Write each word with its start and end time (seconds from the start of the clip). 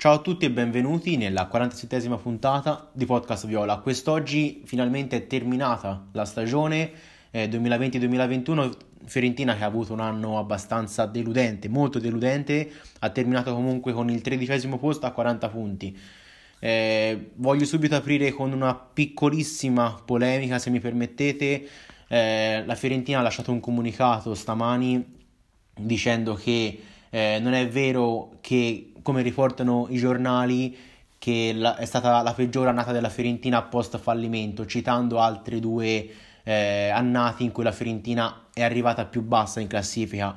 Ciao 0.00 0.14
a 0.14 0.18
tutti 0.20 0.46
e 0.46 0.50
benvenuti 0.50 1.18
nella 1.18 1.46
47esima 1.52 2.18
puntata 2.18 2.88
di 2.90 3.04
Podcast 3.04 3.46
Viola. 3.46 3.80
Quest'oggi 3.80 4.62
finalmente 4.64 5.16
è 5.16 5.26
terminata 5.26 6.06
la 6.12 6.24
stagione 6.24 6.90
eh, 7.30 7.50
2020-2021. 7.50 8.76
Fiorentina 9.04 9.54
che 9.54 9.62
ha 9.62 9.66
avuto 9.66 9.92
un 9.92 10.00
anno 10.00 10.38
abbastanza 10.38 11.04
deludente, 11.04 11.68
molto 11.68 11.98
deludente, 11.98 12.72
ha 13.00 13.10
terminato 13.10 13.52
comunque 13.52 13.92
con 13.92 14.08
il 14.08 14.22
tredicesimo 14.22 14.78
posto 14.78 15.04
a 15.04 15.10
40 15.10 15.48
punti. 15.50 15.94
Eh, 16.60 17.32
voglio 17.34 17.66
subito 17.66 17.94
aprire 17.94 18.32
con 18.32 18.52
una 18.52 18.74
piccolissima 18.74 20.00
polemica, 20.02 20.58
se 20.58 20.70
mi 20.70 20.80
permettete. 20.80 21.68
Eh, 22.08 22.62
la 22.64 22.74
Fiorentina 22.74 23.18
ha 23.18 23.22
lasciato 23.22 23.52
un 23.52 23.60
comunicato 23.60 24.34
stamani 24.34 25.18
dicendo 25.74 26.36
che 26.36 26.84
eh, 27.10 27.38
non 27.42 27.54
è 27.54 27.68
vero 27.68 28.38
che, 28.40 28.89
come 29.02 29.22
riportano 29.22 29.86
i 29.90 29.96
giornali, 29.96 30.76
che 31.18 31.52
la, 31.54 31.76
è 31.76 31.84
stata 31.84 32.22
la 32.22 32.32
peggiore 32.32 32.70
annata 32.70 32.92
della 32.92 33.08
Fiorentina 33.08 33.62
post 33.62 33.98
fallimento, 33.98 34.66
citando 34.66 35.20
altri 35.20 35.60
due 35.60 36.08
eh, 36.42 36.88
annati 36.88 37.44
in 37.44 37.52
cui 37.52 37.62
la 37.62 37.72
Fiorentina 37.72 38.46
è 38.52 38.62
arrivata 38.62 39.04
più 39.04 39.22
bassa 39.22 39.60
in 39.60 39.66
classifica. 39.66 40.34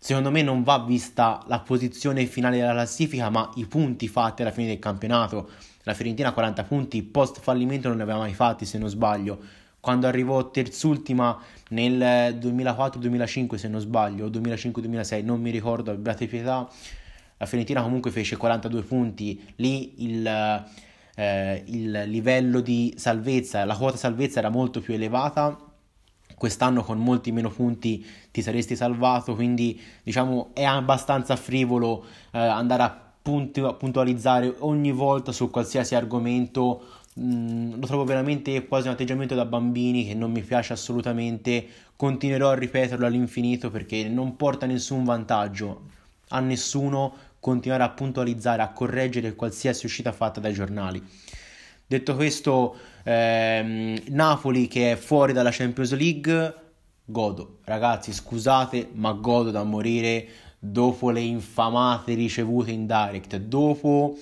Secondo 0.00 0.30
me 0.30 0.42
non 0.42 0.62
va 0.62 0.78
vista 0.78 1.42
la 1.46 1.60
posizione 1.60 2.26
finale 2.26 2.58
della 2.58 2.72
classifica, 2.72 3.30
ma 3.30 3.50
i 3.56 3.66
punti 3.66 4.08
fatti 4.08 4.42
alla 4.42 4.50
fine 4.52 4.68
del 4.68 4.78
campionato. 4.78 5.50
La 5.82 5.94
Fiorentina 5.94 6.32
40 6.32 6.64
punti 6.64 7.02
post 7.02 7.40
fallimento 7.40 7.88
non 7.88 7.96
ne 7.96 8.02
aveva 8.02 8.18
mai 8.18 8.34
fatti, 8.34 8.64
se 8.64 8.78
non 8.78 8.88
sbaglio 8.88 9.66
quando 9.80 10.06
arrivò 10.06 10.50
terzultima 10.50 11.40
nel 11.70 12.36
2004-2005 12.38 13.54
se 13.54 13.68
non 13.68 13.80
sbaglio, 13.80 14.26
o 14.26 14.28
2005-2006, 14.28 15.24
non 15.24 15.40
mi 15.40 15.50
ricordo, 15.50 15.90
abbiate 15.90 16.26
pietà, 16.26 16.68
la 17.38 17.46
Fiorentina 17.46 17.82
comunque 17.82 18.10
fece 18.10 18.36
42 18.36 18.82
punti, 18.82 19.40
lì 19.56 20.04
il, 20.04 20.26
eh, 21.14 21.62
il 21.66 22.02
livello 22.06 22.60
di 22.60 22.94
salvezza, 22.96 23.64
la 23.64 23.76
quota 23.76 23.96
salvezza 23.96 24.40
era 24.40 24.48
molto 24.48 24.80
più 24.80 24.94
elevata, 24.94 25.56
quest'anno 26.36 26.82
con 26.82 26.98
molti 26.98 27.32
meno 27.32 27.50
punti 27.50 28.04
ti 28.30 28.42
saresti 28.42 28.76
salvato, 28.76 29.34
quindi 29.34 29.80
diciamo 30.02 30.50
è 30.52 30.64
abbastanza 30.64 31.36
frivolo 31.36 32.04
eh, 32.32 32.38
andare 32.38 32.82
a 32.82 33.02
puntualizzare 33.22 34.54
ogni 34.60 34.92
volta 34.92 35.32
su 35.32 35.50
qualsiasi 35.50 35.94
argomento. 35.94 36.82
Mm, 37.20 37.80
lo 37.80 37.86
trovo 37.86 38.04
veramente 38.04 38.66
quasi 38.66 38.86
un 38.86 38.94
atteggiamento 38.94 39.34
da 39.34 39.44
bambini 39.44 40.06
che 40.06 40.14
non 40.14 40.30
mi 40.30 40.40
piace 40.42 40.72
assolutamente. 40.72 41.66
Continuerò 41.94 42.50
a 42.50 42.54
ripeterlo 42.54 43.04
all'infinito 43.04 43.70
perché 43.70 44.08
non 44.08 44.36
porta 44.36 44.66
nessun 44.66 45.04
vantaggio 45.04 45.96
a 46.28 46.40
nessuno 46.40 47.14
continuare 47.40 47.82
a 47.82 47.90
puntualizzare, 47.90 48.62
a 48.62 48.72
correggere 48.72 49.34
qualsiasi 49.34 49.86
uscita 49.86 50.12
fatta 50.12 50.40
dai 50.40 50.52
giornali. 50.52 51.02
Detto 51.86 52.14
questo, 52.16 52.76
ehm, 53.04 53.98
Napoli 54.08 54.68
che 54.68 54.92
è 54.92 54.96
fuori 54.96 55.32
dalla 55.32 55.50
Champions 55.50 55.94
League, 55.94 56.54
godo. 57.04 57.60
Ragazzi, 57.64 58.12
scusate, 58.12 58.90
ma 58.92 59.12
godo 59.12 59.50
da 59.50 59.62
morire 59.62 60.28
dopo 60.58 61.10
le 61.10 61.20
infamate 61.20 62.14
ricevute 62.14 62.72
in 62.72 62.86
direct, 62.86 63.36
dopo 63.36 64.18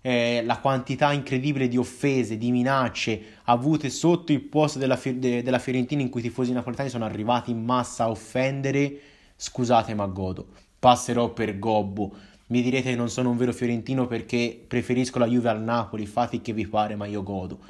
eh, 0.00 0.42
la 0.44 0.58
quantità 0.58 1.12
incredibile 1.12 1.68
di 1.68 1.76
offese, 1.76 2.38
di 2.38 2.50
minacce 2.50 3.22
avute 3.44 3.90
sotto 3.90 4.32
il 4.32 4.40
posto 4.40 4.78
della, 4.78 4.98
de- 5.02 5.42
della 5.42 5.58
Fiorentina 5.58 6.02
in 6.02 6.08
cui 6.08 6.20
i 6.20 6.24
tifosi 6.24 6.52
napoletani 6.52 6.88
sono 6.88 7.04
arrivati 7.04 7.50
in 7.50 7.62
massa 7.62 8.04
a 8.04 8.10
offendere, 8.10 8.98
scusate 9.36 9.94
ma 9.94 10.06
godo, 10.06 10.48
passerò 10.78 11.32
per 11.32 11.58
gobbo. 11.58 12.14
Mi 12.52 12.60
direte 12.60 12.90
che 12.90 12.96
non 12.96 13.08
sono 13.08 13.30
un 13.30 13.38
vero 13.38 13.50
fiorentino 13.50 14.06
perché 14.06 14.62
preferisco 14.68 15.18
la 15.18 15.24
Juve 15.24 15.48
al 15.48 15.62
Napoli, 15.62 16.04
fate 16.04 16.42
che 16.42 16.52
vi 16.52 16.66
pare, 16.66 16.96
ma 16.96 17.06
io 17.06 17.22
godo. 17.22 17.60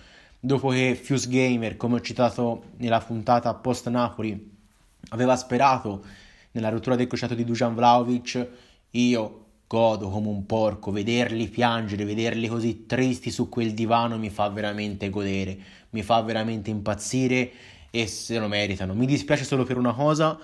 Dopo 0.41 0.71
che 0.71 0.99
Fuse 1.01 1.29
Gamer, 1.29 1.77
come 1.77 1.95
ho 1.95 2.01
citato 2.01 2.65
nella 2.79 2.99
puntata 2.99 3.55
post 3.55 3.89
Napoli, 3.91 4.51
aveva 5.11 5.37
sperato 5.37 6.05
nella 6.51 6.69
rottura 6.69 6.97
del 6.97 7.07
crociato 7.07 7.37
di 7.37 7.45
Dujan 7.45 7.77
Vlaovic, 7.77 8.49
io 8.91 9.45
godo 9.69 10.09
come 10.09 10.27
un 10.27 10.47
porco, 10.47 10.91
vederli 10.91 11.47
piangere, 11.47 12.05
vederli 12.05 12.49
così 12.49 12.85
tristi 12.85 13.31
su 13.31 13.49
quel 13.49 13.75
divano 13.75 14.19
mi 14.19 14.31
fa 14.31 14.49
veramente 14.49 15.11
godere, 15.11 15.57
mi 15.91 16.03
fa 16.03 16.21
veramente 16.23 16.71
impazzire 16.71 17.53
e 17.89 18.09
se 18.09 18.37
lo 18.37 18.49
meritano. 18.49 18.95
Mi 18.95 19.07
dispiace 19.07 19.45
solo 19.45 19.63
per 19.63 19.77
una 19.77 19.93
cosa, 19.95 20.37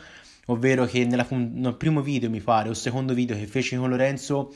ovvero 0.48 0.84
che 0.84 1.04
nella, 1.06 1.26
nel 1.30 1.76
primo 1.76 2.02
video 2.02 2.28
mi 2.28 2.40
pare, 2.40 2.68
o 2.68 2.74
secondo 2.74 3.14
video 3.14 3.36
che 3.36 3.46
feci 3.46 3.76
con 3.76 3.88
Lorenzo, 3.88 4.52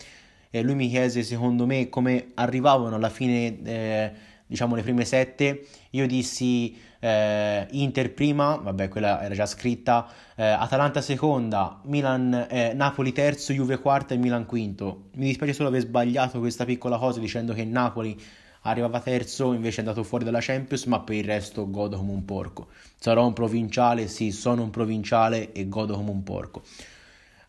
eh, 0.50 0.62
lui 0.62 0.74
mi 0.74 0.88
chiese 0.88 1.22
secondo 1.22 1.64
me 1.64 1.88
come 1.88 2.32
arrivavano 2.34 2.96
alla 2.96 3.10
fine... 3.10 3.62
Eh, 3.62 4.12
diciamo 4.52 4.74
le 4.74 4.82
prime 4.82 5.06
sette, 5.06 5.66
io 5.90 6.06
dissi 6.06 6.76
eh, 7.00 7.66
Inter 7.70 8.12
prima, 8.12 8.56
vabbè 8.56 8.88
quella 8.88 9.22
era 9.22 9.34
già 9.34 9.46
scritta, 9.46 10.06
eh, 10.36 10.44
Atalanta 10.44 11.00
seconda, 11.00 11.80
Milan, 11.84 12.48
eh, 12.50 12.74
Napoli 12.74 13.12
terzo, 13.12 13.54
Juve 13.54 13.78
quarta 13.78 14.12
e 14.12 14.18
Milan 14.18 14.44
quinto. 14.44 15.08
Mi 15.14 15.24
dispiace 15.24 15.54
solo 15.54 15.70
aver 15.70 15.80
sbagliato 15.80 16.38
questa 16.38 16.66
piccola 16.66 16.98
cosa 16.98 17.18
dicendo 17.18 17.54
che 17.54 17.64
Napoli 17.64 18.14
arrivava 18.62 19.00
terzo, 19.00 19.52
invece 19.52 19.76
è 19.76 19.80
andato 19.80 20.02
fuori 20.02 20.24
dalla 20.24 20.40
Champions, 20.40 20.84
ma 20.84 21.00
per 21.00 21.16
il 21.16 21.24
resto 21.24 21.68
godo 21.70 21.96
come 21.96 22.12
un 22.12 22.24
porco. 22.24 22.68
Sarò 22.98 23.26
un 23.26 23.32
provinciale, 23.32 24.08
sì, 24.08 24.30
sono 24.30 24.62
un 24.62 24.70
provinciale 24.70 25.52
e 25.52 25.68
godo 25.68 25.94
come 25.94 26.10
un 26.10 26.22
porco. 26.22 26.62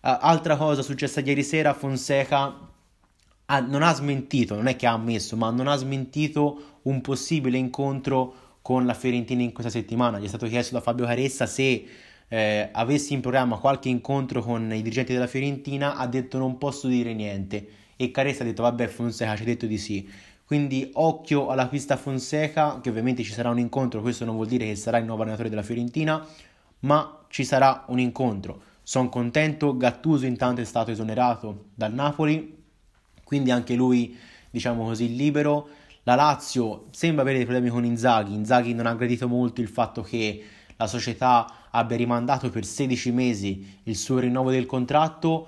Uh, 0.02 0.18
altra 0.20 0.58
cosa 0.58 0.82
successa 0.82 1.22
ieri 1.22 1.44
sera, 1.44 1.74
Fonseca 1.74 2.72
ha, 3.46 3.60
non 3.60 3.84
ha 3.84 3.94
smentito, 3.94 4.56
non 4.56 4.68
è 4.68 4.76
che 4.76 4.88
ha 4.88 4.94
ammesso, 4.94 5.36
ma 5.36 5.50
non 5.50 5.68
ha 5.68 5.76
smentito 5.76 6.80
un 6.84 7.02
possibile 7.02 7.58
incontro 7.58 8.58
con 8.62 8.86
la 8.86 8.94
Fiorentina 8.94 9.44
in 9.44 9.54
questa 9.54 9.72
settimana. 9.72 10.20
Gli 10.20 10.26
è 10.26 10.28
stato 10.30 10.48
chiesto 10.48 10.74
da 10.74 10.82
Fabio 10.82 11.06
Caressa 11.06 11.46
se 11.46 11.86
eh, 12.28 12.70
avessi 12.72 13.14
in 13.14 13.22
programma 13.22 13.58
qualche 13.58 13.90
incontro 13.90 14.42
con 14.42 14.74
i 14.74 14.82
dirigenti 14.82 15.14
della 15.14 15.28
Fiorentina, 15.28 15.98
ha 15.98 16.08
detto 16.08 16.38
non 16.38 16.58
posso 16.58 16.88
dire 16.88 17.14
niente 17.14 17.68
e 17.96 18.12
Caressa 18.12 18.44
ha 18.44 18.46
detto 18.46 18.64
vabbè 18.64 18.88
Fonseca 18.88 19.36
ci 19.36 19.44
ha 19.44 19.46
detto 19.46 19.66
di 19.66 19.78
sì. 19.78 20.10
Quindi 20.46 20.90
occhio 20.94 21.48
alla 21.50 21.68
pista 21.68 21.96
Fonseca, 21.98 22.80
che 22.82 22.90
ovviamente 22.90 23.24
ci 23.24 23.32
sarà 23.32 23.50
un 23.50 23.60
incontro, 23.60 24.02
questo 24.02 24.26
non 24.26 24.36
vuol 24.36 24.48
dire 24.48 24.66
che 24.66 24.76
sarà 24.76 24.98
il 24.98 25.06
nuovo 25.06 25.22
allenatore 25.22 25.50
della 25.50 25.64
Fiorentina, 25.64 26.26
ma 26.80 27.26
ci 27.30 27.44
sarà 27.44 27.86
un 27.88 28.00
incontro. 28.00 28.62
Sono 28.84 29.10
contento, 29.10 29.78
Gattuso 29.78 30.26
intanto 30.26 30.62
è 30.62 30.66
stato 30.66 30.92
esonerato 30.92 31.68
dal 31.74 31.94
Napoli, 31.94 32.62
quindi 33.24 33.52
anche 33.52 33.74
lui, 33.76 34.18
diciamo 34.50 34.84
così, 34.84 35.16
libero. 35.16 35.70
La 36.04 36.16
Lazio 36.16 36.88
sembra 36.92 37.22
avere 37.22 37.38
dei 37.38 37.46
problemi 37.46 37.72
con 37.72 37.86
Inzaghi. 37.86 38.34
Inzaghi 38.34 38.74
non 38.74 38.86
ha 38.86 38.94
gradito 38.94 39.30
molto 39.30 39.62
il 39.62 39.70
fatto 39.70 40.02
che 40.02 40.44
la 40.76 40.88
società 40.88 41.70
abbia 41.72 41.96
rimandato 41.96 42.50
per 42.50 42.66
16 42.66 43.12
mesi 43.12 43.80
il 43.84 43.96
suo 43.96 44.20
rinnovo 44.20 44.52
del 44.52 44.66
contratto 44.66 45.48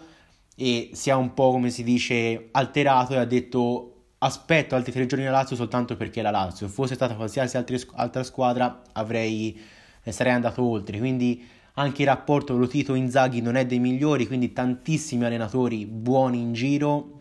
e 0.56 0.92
sia 0.94 1.18
un 1.18 1.34
po' 1.34 1.52
come 1.52 1.70
si 1.70 1.84
dice 1.84 2.48
alterato 2.52 3.14
e 3.14 3.18
ha 3.18 3.26
detto 3.26 3.95
aspetto 4.26 4.76
altri 4.76 4.92
tre 4.92 5.06
giorni 5.06 5.26
alla 5.26 5.38
Lazio 5.38 5.56
soltanto 5.56 5.96
perché 5.96 6.22
la 6.22 6.32
Lazio. 6.32 6.68
Fosse 6.68 6.96
stata 6.96 7.16
qualsiasi 7.16 7.58
altra, 7.58 8.24
squadra 8.24 8.82
avrei, 8.94 9.60
eh, 10.04 10.12
sarei 10.12 10.34
andato 10.34 10.64
oltre. 10.64 10.98
Quindi 10.98 11.48
anche 11.76 12.02
il 12.04 12.08
rapporto 12.08 12.58
Lotito-Inzaghi 12.58 13.42
non 13.42 13.56
è 13.56 13.66
dei 13.66 13.80
migliori, 13.80 14.28
quindi 14.28 14.54
tantissimi 14.54 15.26
allenatori 15.26 15.86
buoni 15.86 16.40
in 16.40 16.54
giro 16.54 17.16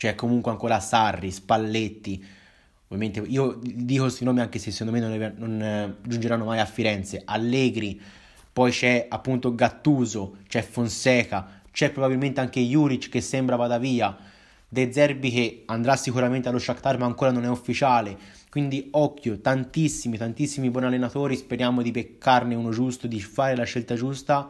cioè 0.00 0.14
comunque 0.14 0.50
ancora 0.50 0.80
Sarri, 0.80 1.30
Spalletti, 1.30 2.24
ovviamente 2.84 3.20
io 3.20 3.60
dico 3.62 4.04
questi 4.04 4.24
nomi 4.24 4.40
anche 4.40 4.58
se 4.58 4.70
secondo 4.70 4.98
me 4.98 5.06
non, 5.06 5.34
non 5.36 5.62
eh, 5.62 5.96
giungeranno 6.08 6.46
mai 6.46 6.58
a 6.58 6.64
Firenze, 6.64 7.20
Allegri, 7.22 8.00
poi 8.50 8.70
c'è 8.70 9.08
appunto 9.10 9.54
Gattuso, 9.54 10.38
c'è 10.48 10.62
Fonseca, 10.62 11.60
c'è 11.70 11.90
probabilmente 11.90 12.40
anche 12.40 12.60
Juric 12.60 13.10
che 13.10 13.20
sembra 13.20 13.56
vada 13.56 13.76
via, 13.76 14.16
De 14.72 14.92
Zerbi 14.92 15.32
che 15.32 15.62
andrà 15.66 15.96
sicuramente 15.96 16.48
allo 16.48 16.60
Shakhtar 16.60 16.96
ma 16.96 17.04
ancora 17.04 17.32
non 17.32 17.44
è 17.44 17.48
ufficiale, 17.48 18.16
quindi 18.50 18.86
occhio, 18.92 19.40
tantissimi, 19.40 20.16
tantissimi 20.16 20.70
buoni 20.70 20.86
allenatori, 20.86 21.34
speriamo 21.34 21.82
di 21.82 21.90
beccarne 21.90 22.54
uno 22.54 22.70
giusto, 22.70 23.08
di 23.08 23.20
fare 23.20 23.56
la 23.56 23.64
scelta 23.64 23.96
giusta 23.96 24.48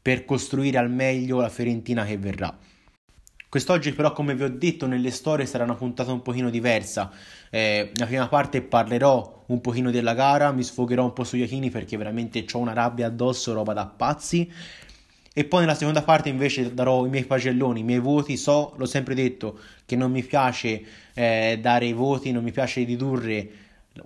per 0.00 0.24
costruire 0.24 0.78
al 0.78 0.90
meglio 0.90 1.40
la 1.40 1.50
Fiorentina 1.50 2.06
che 2.06 2.16
verrà. 2.16 2.56
Quest'oggi 3.50 3.92
però 3.92 4.12
come 4.12 4.34
vi 4.34 4.42
ho 4.42 4.50
detto 4.50 4.86
nelle 4.86 5.10
storie 5.10 5.44
sarà 5.44 5.64
una 5.64 5.74
puntata 5.74 6.12
un 6.12 6.22
pochino 6.22 6.48
diversa. 6.48 7.10
Eh, 7.50 7.90
nella 7.94 8.06
prima 8.06 8.28
parte 8.28 8.62
parlerò 8.62 9.44
un 9.48 9.60
pochino 9.60 9.90
della 9.90 10.14
gara, 10.14 10.50
mi 10.50 10.62
sfogherò 10.62 11.04
un 11.04 11.12
po' 11.12 11.24
sugli 11.24 11.40
Iachini 11.40 11.68
perché 11.68 11.98
veramente 11.98 12.44
ho 12.52 12.58
una 12.58 12.72
rabbia 12.72 13.06
addosso, 13.06 13.52
roba 13.52 13.74
da 13.74 13.84
pazzi. 13.84 14.50
E 15.38 15.44
poi 15.44 15.60
nella 15.60 15.76
seconda 15.76 16.02
parte 16.02 16.28
invece 16.28 16.74
darò 16.74 17.06
i 17.06 17.08
miei 17.08 17.24
pagelloni, 17.24 17.78
i 17.78 17.84
miei 17.84 18.00
voti. 18.00 18.36
So, 18.36 18.74
l'ho 18.76 18.86
sempre 18.86 19.14
detto, 19.14 19.56
che 19.86 19.94
non 19.94 20.10
mi 20.10 20.24
piace 20.24 20.82
eh, 21.14 21.60
dare 21.62 21.86
i 21.86 21.92
voti, 21.92 22.32
non 22.32 22.42
mi 22.42 22.50
piace 22.50 22.82
ridurre 22.82 23.48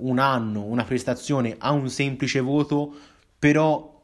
un 0.00 0.18
anno, 0.18 0.62
una 0.62 0.84
prestazione 0.84 1.54
a 1.56 1.70
un 1.70 1.88
semplice 1.88 2.40
voto, 2.40 2.94
però 3.38 4.02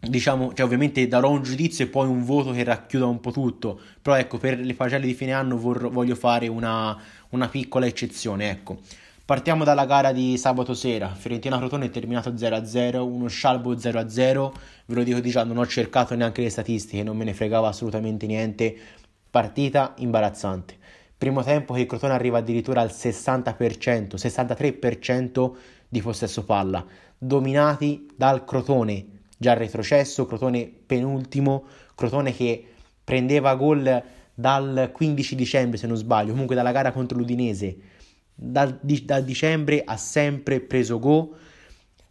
diciamo, 0.00 0.54
cioè 0.54 0.64
ovviamente 0.64 1.06
darò 1.06 1.28
un 1.28 1.42
giudizio 1.42 1.84
e 1.84 1.88
poi 1.88 2.08
un 2.08 2.24
voto 2.24 2.52
che 2.52 2.64
racchiuda 2.64 3.04
un 3.04 3.20
po' 3.20 3.32
tutto, 3.32 3.78
però 4.00 4.16
ecco, 4.16 4.38
per 4.38 4.58
le 4.58 4.72
pagelle 4.72 5.04
di 5.04 5.12
fine 5.12 5.32
anno 5.32 5.58
vor- 5.58 5.90
voglio 5.90 6.14
fare 6.14 6.48
una, 6.48 6.98
una 7.30 7.48
piccola 7.50 7.84
eccezione, 7.84 8.48
ecco. 8.48 8.78
Partiamo 9.26 9.64
dalla 9.64 9.86
gara 9.86 10.12
di 10.12 10.38
sabato 10.38 10.72
sera, 10.72 11.12
Fiorentina-Crotone 11.12 11.86
è 11.86 11.90
terminato 11.90 12.30
0-0, 12.30 12.98
uno 12.98 13.26
scialbo 13.26 13.74
0-0, 13.74 14.52
ve 14.86 14.94
lo 14.94 15.02
dico 15.02 15.18
di 15.18 15.30
già, 15.30 15.42
non 15.42 15.56
ho 15.56 15.66
cercato 15.66 16.14
neanche 16.14 16.42
le 16.42 16.48
statistiche, 16.48 17.02
non 17.02 17.16
me 17.16 17.24
ne 17.24 17.34
fregava 17.34 17.66
assolutamente 17.66 18.26
niente, 18.26 18.76
partita 19.28 19.94
imbarazzante. 19.96 20.76
Primo 21.18 21.42
tempo 21.42 21.74
che 21.74 21.80
il 21.80 21.86
Crotone 21.86 22.12
arriva 22.12 22.38
addirittura 22.38 22.82
al 22.82 22.90
60%, 22.90 24.14
63% 24.14 25.50
di 25.88 26.00
possesso 26.00 26.44
palla, 26.44 26.86
dominati 27.18 28.06
dal 28.14 28.44
Crotone, 28.44 29.06
già 29.36 29.54
retrocesso, 29.54 30.24
Crotone 30.26 30.72
penultimo, 30.86 31.64
Crotone 31.96 32.32
che 32.32 32.64
prendeva 33.02 33.56
gol 33.56 34.04
dal 34.32 34.90
15 34.92 35.34
dicembre 35.34 35.78
se 35.78 35.88
non 35.88 35.96
sbaglio, 35.96 36.30
comunque 36.30 36.54
dalla 36.54 36.70
gara 36.70 36.92
contro 36.92 37.18
l'Udinese, 37.18 37.76
dal, 38.36 38.78
di, 38.80 39.04
dal 39.04 39.24
dicembre 39.24 39.82
ha 39.84 39.96
sempre 39.96 40.60
preso 40.60 41.00
gol, 41.00 41.30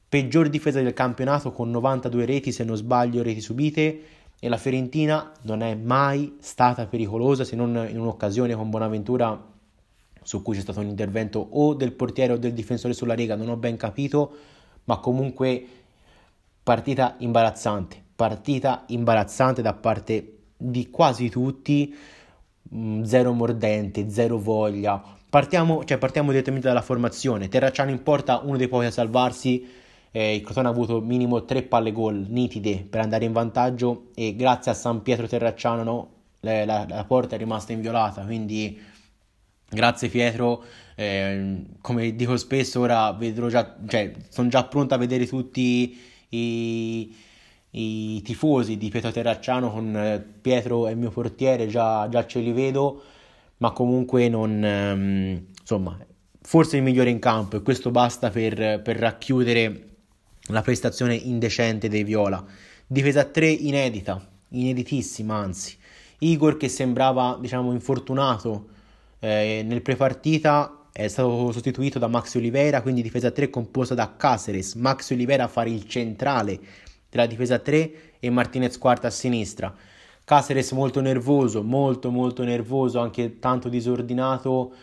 peggior 0.09 0.49
difesa 0.49 0.81
del 0.81 0.93
campionato 0.93 1.51
con 1.51 1.69
92 1.69 2.25
reti 2.25 2.51
se 2.51 2.63
non 2.65 2.75
sbaglio 2.75 3.23
reti 3.23 3.41
subite. 3.41 4.01
E 4.37 4.49
la 4.49 4.57
Fiorentina 4.57 5.31
non 5.43 5.61
è 5.61 5.73
mai 5.75 6.35
stata 6.39 6.87
pericolosa 6.87 7.45
se 7.45 7.55
non 7.55 7.87
in 7.89 7.97
un'occasione 7.97 8.53
con 8.53 8.69
Bonaventura 8.69 9.53
su 10.21 10.41
cui 10.41 10.55
c'è 10.55 10.61
stato 10.61 10.81
un 10.81 10.87
intervento 10.87 11.39
o 11.39 11.73
del 11.73 11.93
portiere 11.93 12.33
o 12.33 12.37
del 12.37 12.53
difensore 12.53 12.93
sulla 12.93 13.13
riga, 13.13 13.35
non 13.35 13.47
ho 13.47 13.55
ben 13.55 13.77
capito, 13.77 14.35
ma 14.85 14.97
comunque 14.97 15.67
Partita 16.65 17.13
imbarazzante, 17.19 18.01
partita 18.15 18.85
imbarazzante 18.87 19.61
da 19.61 19.73
parte 19.73 20.37
di 20.57 20.89
quasi 20.89 21.29
tutti, 21.29 21.93
mm, 22.73 23.03
zero 23.03 23.33
mordente, 23.33 24.09
zero 24.09 24.39
voglia. 24.39 24.99
Partiamo, 25.35 25.83
cioè 25.83 25.97
partiamo 25.97 26.31
direttamente 26.31 26.65
dalla 26.65 26.81
formazione. 26.81 27.49
Terracciano 27.49 27.91
in 27.91 28.01
porta, 28.03 28.39
uno 28.45 28.55
dei 28.55 28.69
pochi 28.69 28.85
a 28.85 28.91
salvarsi. 28.91 29.69
Eh, 30.09 30.35
il 30.35 30.41
Crotone 30.41 30.69
ha 30.69 30.71
avuto 30.71 31.01
minimo 31.01 31.43
tre 31.43 31.61
palle 31.61 31.91
gol 31.91 32.25
nitide 32.29 32.87
per 32.89 33.01
andare 33.01 33.25
in 33.25 33.33
vantaggio 33.33 34.11
e 34.15 34.33
grazie 34.37 34.71
a 34.71 34.73
San 34.73 35.01
Pietro 35.01 35.27
Terracciano 35.27 35.83
no, 35.83 36.11
la, 36.39 36.63
la, 36.63 36.85
la, 36.87 37.03
porta 37.03 37.35
è 37.35 37.37
rimasta 37.37 37.73
inviolata. 37.73 38.23
Quindi 38.23 38.79
grazie 39.67 40.07
Pietro. 40.07 40.63
Eh, 40.95 41.65
come 41.81 42.15
dico 42.15 42.37
spesso, 42.37 42.79
ora 42.79 43.11
vedrò 43.11 43.49
già, 43.49 43.75
cioè, 43.89 44.13
sono 44.29 44.47
già 44.47 44.63
pronto 44.63 44.93
a 44.93 44.97
vedere 44.97 45.27
tutti 45.27 45.99
i, 46.29 47.15
i 47.71 48.21
tifosi 48.21 48.77
di 48.77 48.87
Pietro 48.87 49.11
Terracciano 49.11 49.69
con 49.69 49.97
eh, 49.97 50.17
Pietro 50.21 50.87
e 50.87 50.91
il 50.91 50.97
mio 50.97 51.09
portiere 51.09 51.67
già, 51.67 52.07
già 52.07 52.25
ce 52.25 52.39
li 52.39 52.53
vedo, 52.53 53.01
ma 53.57 53.71
comunque 53.71 54.27
non... 54.29 54.61
Um, 54.63 55.45
insomma, 55.59 55.97
forse 56.41 56.77
il 56.77 56.83
migliore 56.83 57.09
in 57.09 57.19
campo 57.19 57.57
e 57.57 57.61
questo 57.61 57.91
basta 57.91 58.29
per, 58.29 58.81
per 58.81 58.97
racchiudere 58.97 59.89
la 60.49 60.61
prestazione 60.61 61.15
indecente 61.15 61.89
dei 61.89 62.03
Viola. 62.03 62.43
Difesa 62.85 63.23
3 63.23 63.47
inedita, 63.47 64.23
ineditissima 64.49 65.35
anzi. 65.35 65.75
Igor 66.19 66.57
che 66.57 66.69
sembrava 66.69 67.37
diciamo 67.41 67.71
infortunato 67.71 68.67
eh, 69.19 69.63
nel 69.65 69.81
prepartita 69.81 70.87
è 70.91 71.07
stato 71.07 71.51
sostituito 71.51 71.99
da 71.99 72.07
Max 72.07 72.35
Oliveira, 72.35 72.81
quindi 72.81 73.01
difesa 73.01 73.31
3 73.31 73.49
composta 73.49 73.95
da 73.95 74.15
Caceres, 74.15 74.75
Max 74.75 75.09
Oliveira 75.11 75.43
a 75.43 75.47
fare 75.49 75.69
il 75.69 75.85
centrale 75.87 76.57
della 77.09 77.25
difesa 77.25 77.59
3 77.59 77.91
e 78.19 78.29
Martinez 78.29 78.77
quarta 78.77 79.07
a 79.07 79.11
sinistra. 79.11 79.75
Caceres 80.25 80.71
molto 80.71 81.01
nervoso, 81.01 81.63
molto 81.63 82.09
molto 82.09 82.43
nervoso, 82.43 82.99
anche 82.99 83.39
tanto 83.39 83.69
disordinato, 83.69 84.73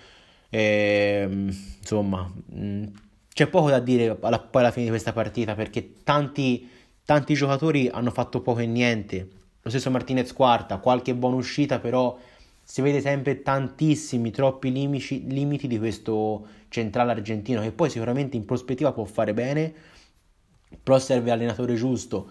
e, 0.49 1.21
ehm, 1.25 1.51
insomma 1.81 2.31
mm, 2.55 2.85
c'è 3.33 3.47
poco 3.49 3.71
da 3.71 3.81
dire 3.81 4.17
alla, 4.21 4.39
poi 4.39 4.63
alla 4.63 4.71
fine 4.71 4.85
di 4.85 4.91
questa 4.91 5.13
partita 5.13 5.55
perché 5.55 5.95
tanti, 6.05 6.69
tanti 7.05 7.35
giocatori 7.35 7.89
hanno 7.89 8.11
fatto 8.11 8.41
poco 8.41 8.61
e 8.61 8.67
niente. 8.67 9.29
Lo 9.63 9.71
stesso 9.71 9.91
Martinez 9.91 10.33
quarta, 10.33 10.79
qualche 10.79 11.15
buona 11.15 11.37
uscita 11.37 11.79
però 11.79 12.19
si 12.63 12.81
vede 12.83 13.01
sempre 13.01 13.43
tantissimi, 13.43 14.31
troppi 14.31 14.71
limiti, 14.73 15.27
limiti 15.29 15.67
di 15.67 15.79
questo 15.79 16.47
centrale 16.69 17.11
argentino 17.13 17.61
che 17.61 17.73
poi 17.73 17.91
sicuramente 17.91 18.37
in 18.37 18.45
prospettiva 18.45 18.93
può 18.93 19.05
fare 19.05 19.35
bene, 19.35 19.73
però 20.83 20.99
serve 20.99 21.31
l'allenatore 21.31 21.75
giusto. 21.75 22.29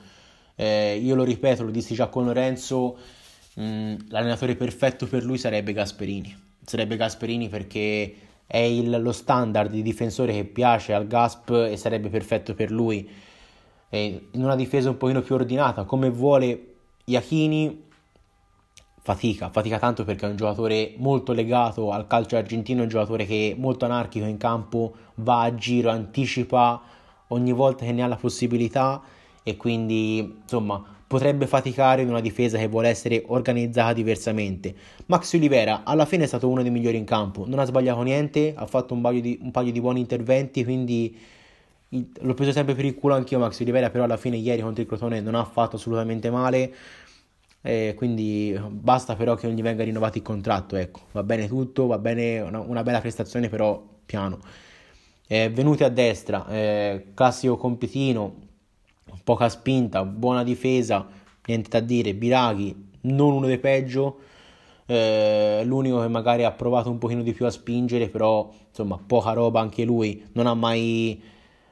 Eh, 0.62 1.00
io 1.02 1.16
lo 1.16 1.24
ripeto, 1.24 1.64
lo 1.64 1.72
dissi 1.72 1.96
già 1.96 2.06
con 2.06 2.24
Lorenzo, 2.24 2.96
mh, 3.56 3.64
mm, 3.64 3.96
l'allenatore 4.10 4.56
perfetto 4.56 5.08
per 5.08 5.24
lui 5.24 5.40
sarebbe 5.40 5.74
Gasperini. 5.74 6.38
Sarebbe 6.64 6.98
Gasperini 6.98 7.50
perché 7.50 8.14
è 8.46 8.60
il, 8.60 9.02
lo 9.02 9.12
standard 9.12 9.72
di 9.72 9.82
difensore 9.82 10.34
che 10.34 10.44
piace 10.44 10.94
al 10.94 11.08
Gasp 11.08 11.50
e 11.50 11.78
sarebbe 11.78 12.10
perfetto 12.10 12.54
per 12.54 12.70
lui. 12.70 13.10
E 13.90 14.28
in 14.30 14.44
una 14.44 14.56
difesa 14.56 14.92
un 14.92 14.98
pochino 14.98 15.22
più 15.24 15.34
ordinata, 15.34 15.84
come 15.86 16.12
vuole 16.12 16.74
Iachini, 17.06 17.86
fatica, 19.00 19.50
fatica 19.50 19.80
tanto 19.80 20.04
perché 20.04 20.28
è 20.28 20.30
un 20.30 20.36
giocatore 20.36 20.94
molto 20.98 21.34
legato 21.34 21.90
al 21.90 22.06
calcio 22.06 22.38
argentino, 22.38 22.84
un 22.84 22.88
giocatore 22.88 23.26
che 23.26 23.54
è 23.56 23.60
molto 23.60 23.86
anarchico 23.86 24.28
in 24.28 24.38
campo, 24.38 24.94
va 25.16 25.42
a 25.42 25.56
giro, 25.56 25.90
anticipa 25.90 26.80
ogni 27.30 27.52
volta 27.52 27.84
che 27.84 27.94
ne 27.94 28.04
ha 28.04 28.08
la 28.08 28.16
possibilità 28.16 29.02
e 29.44 29.58
quindi 29.58 30.40
insomma 30.42 30.84
potrebbe 31.12 31.46
faticare 31.46 32.04
in 32.04 32.08
una 32.08 32.22
difesa 32.22 32.58
che 32.58 32.68
vuole 32.68 32.88
essere 32.88 33.24
organizzata 33.28 33.92
diversamente. 33.92 34.74
Max 35.08 35.34
Olivera 35.34 35.84
alla 35.84 36.06
fine 36.06 36.24
è 36.24 36.28
stato 36.28 36.48
uno 36.48 36.62
dei 36.62 36.72
migliori 36.72 36.96
in 36.96 37.04
campo, 37.04 37.46
non 37.46 37.60
ha 37.60 37.66
sbagliato 37.66 38.02
niente, 38.02 38.54
ha 38.56 38.66
fatto 38.66 38.94
un 38.94 39.02
paio 39.02 39.20
di, 39.20 39.38
un 39.42 39.52
paio 39.52 39.74
di 39.74 39.82
buoni 39.82 40.00
interventi, 40.00 40.64
quindi 40.64 41.18
l'ho 41.90 42.34
preso 42.34 42.54
sempre 42.54 42.76
per 42.76 42.86
il 42.86 42.96
culo 42.96 43.16
anch'io 43.16 43.40
Max 43.40 43.60
Olivera, 43.60 43.90
però 43.90 44.06
alla 44.06 44.16
fine 44.16 44.38
ieri 44.38 44.62
contro 44.62 44.82
il 44.82 44.88
Crotone 44.88 45.20
non 45.20 45.36
ha 45.36 45.44
fatto 45.44 45.76
assolutamente 45.76 46.30
male 46.30 46.74
e 47.62 47.94
quindi 47.98 48.58
basta 48.70 49.16
però 49.16 49.36
che 49.36 49.48
non 49.48 49.56
gli 49.58 49.62
venga 49.62 49.84
rinnovato 49.84 50.18
il 50.18 50.24
contratto, 50.24 50.78
ecco, 50.78 51.02
va 51.12 51.24
bene 51.24 51.48
tutto, 51.50 51.88
va 51.88 51.98
bene 51.98 52.40
una, 52.40 52.60
una 52.60 52.84
bella 52.84 53.02
prestazione 53.02 53.50
però 53.50 53.84
piano. 54.06 54.40
Eh, 55.28 55.50
venuti 55.50 55.84
a 55.84 55.90
destra, 55.90 56.48
eh, 56.48 57.08
classico 57.14 57.58
compitino, 57.58 58.50
poca 59.24 59.50
spinta, 59.50 60.04
buona 60.04 60.44
difesa, 60.44 61.08
niente 61.46 61.70
da 61.70 61.80
dire, 61.80 62.14
Biraghi 62.14 62.90
non 63.02 63.34
uno 63.34 63.48
dei 63.48 63.58
peggio, 63.58 64.20
eh, 64.86 65.62
l'unico 65.64 66.02
che 66.02 66.08
magari 66.08 66.44
ha 66.44 66.52
provato 66.52 66.90
un 66.90 66.98
pochino 66.98 67.22
di 67.22 67.34
più 67.34 67.46
a 67.46 67.50
spingere, 67.50 68.10
però 68.10 68.52
insomma 68.70 69.00
poca 69.04 69.34
roba 69.34 69.60
anche 69.60 69.84
lui, 69.84 70.26
non 70.34 70.48
ha 70.48 70.54
mai 70.54 71.22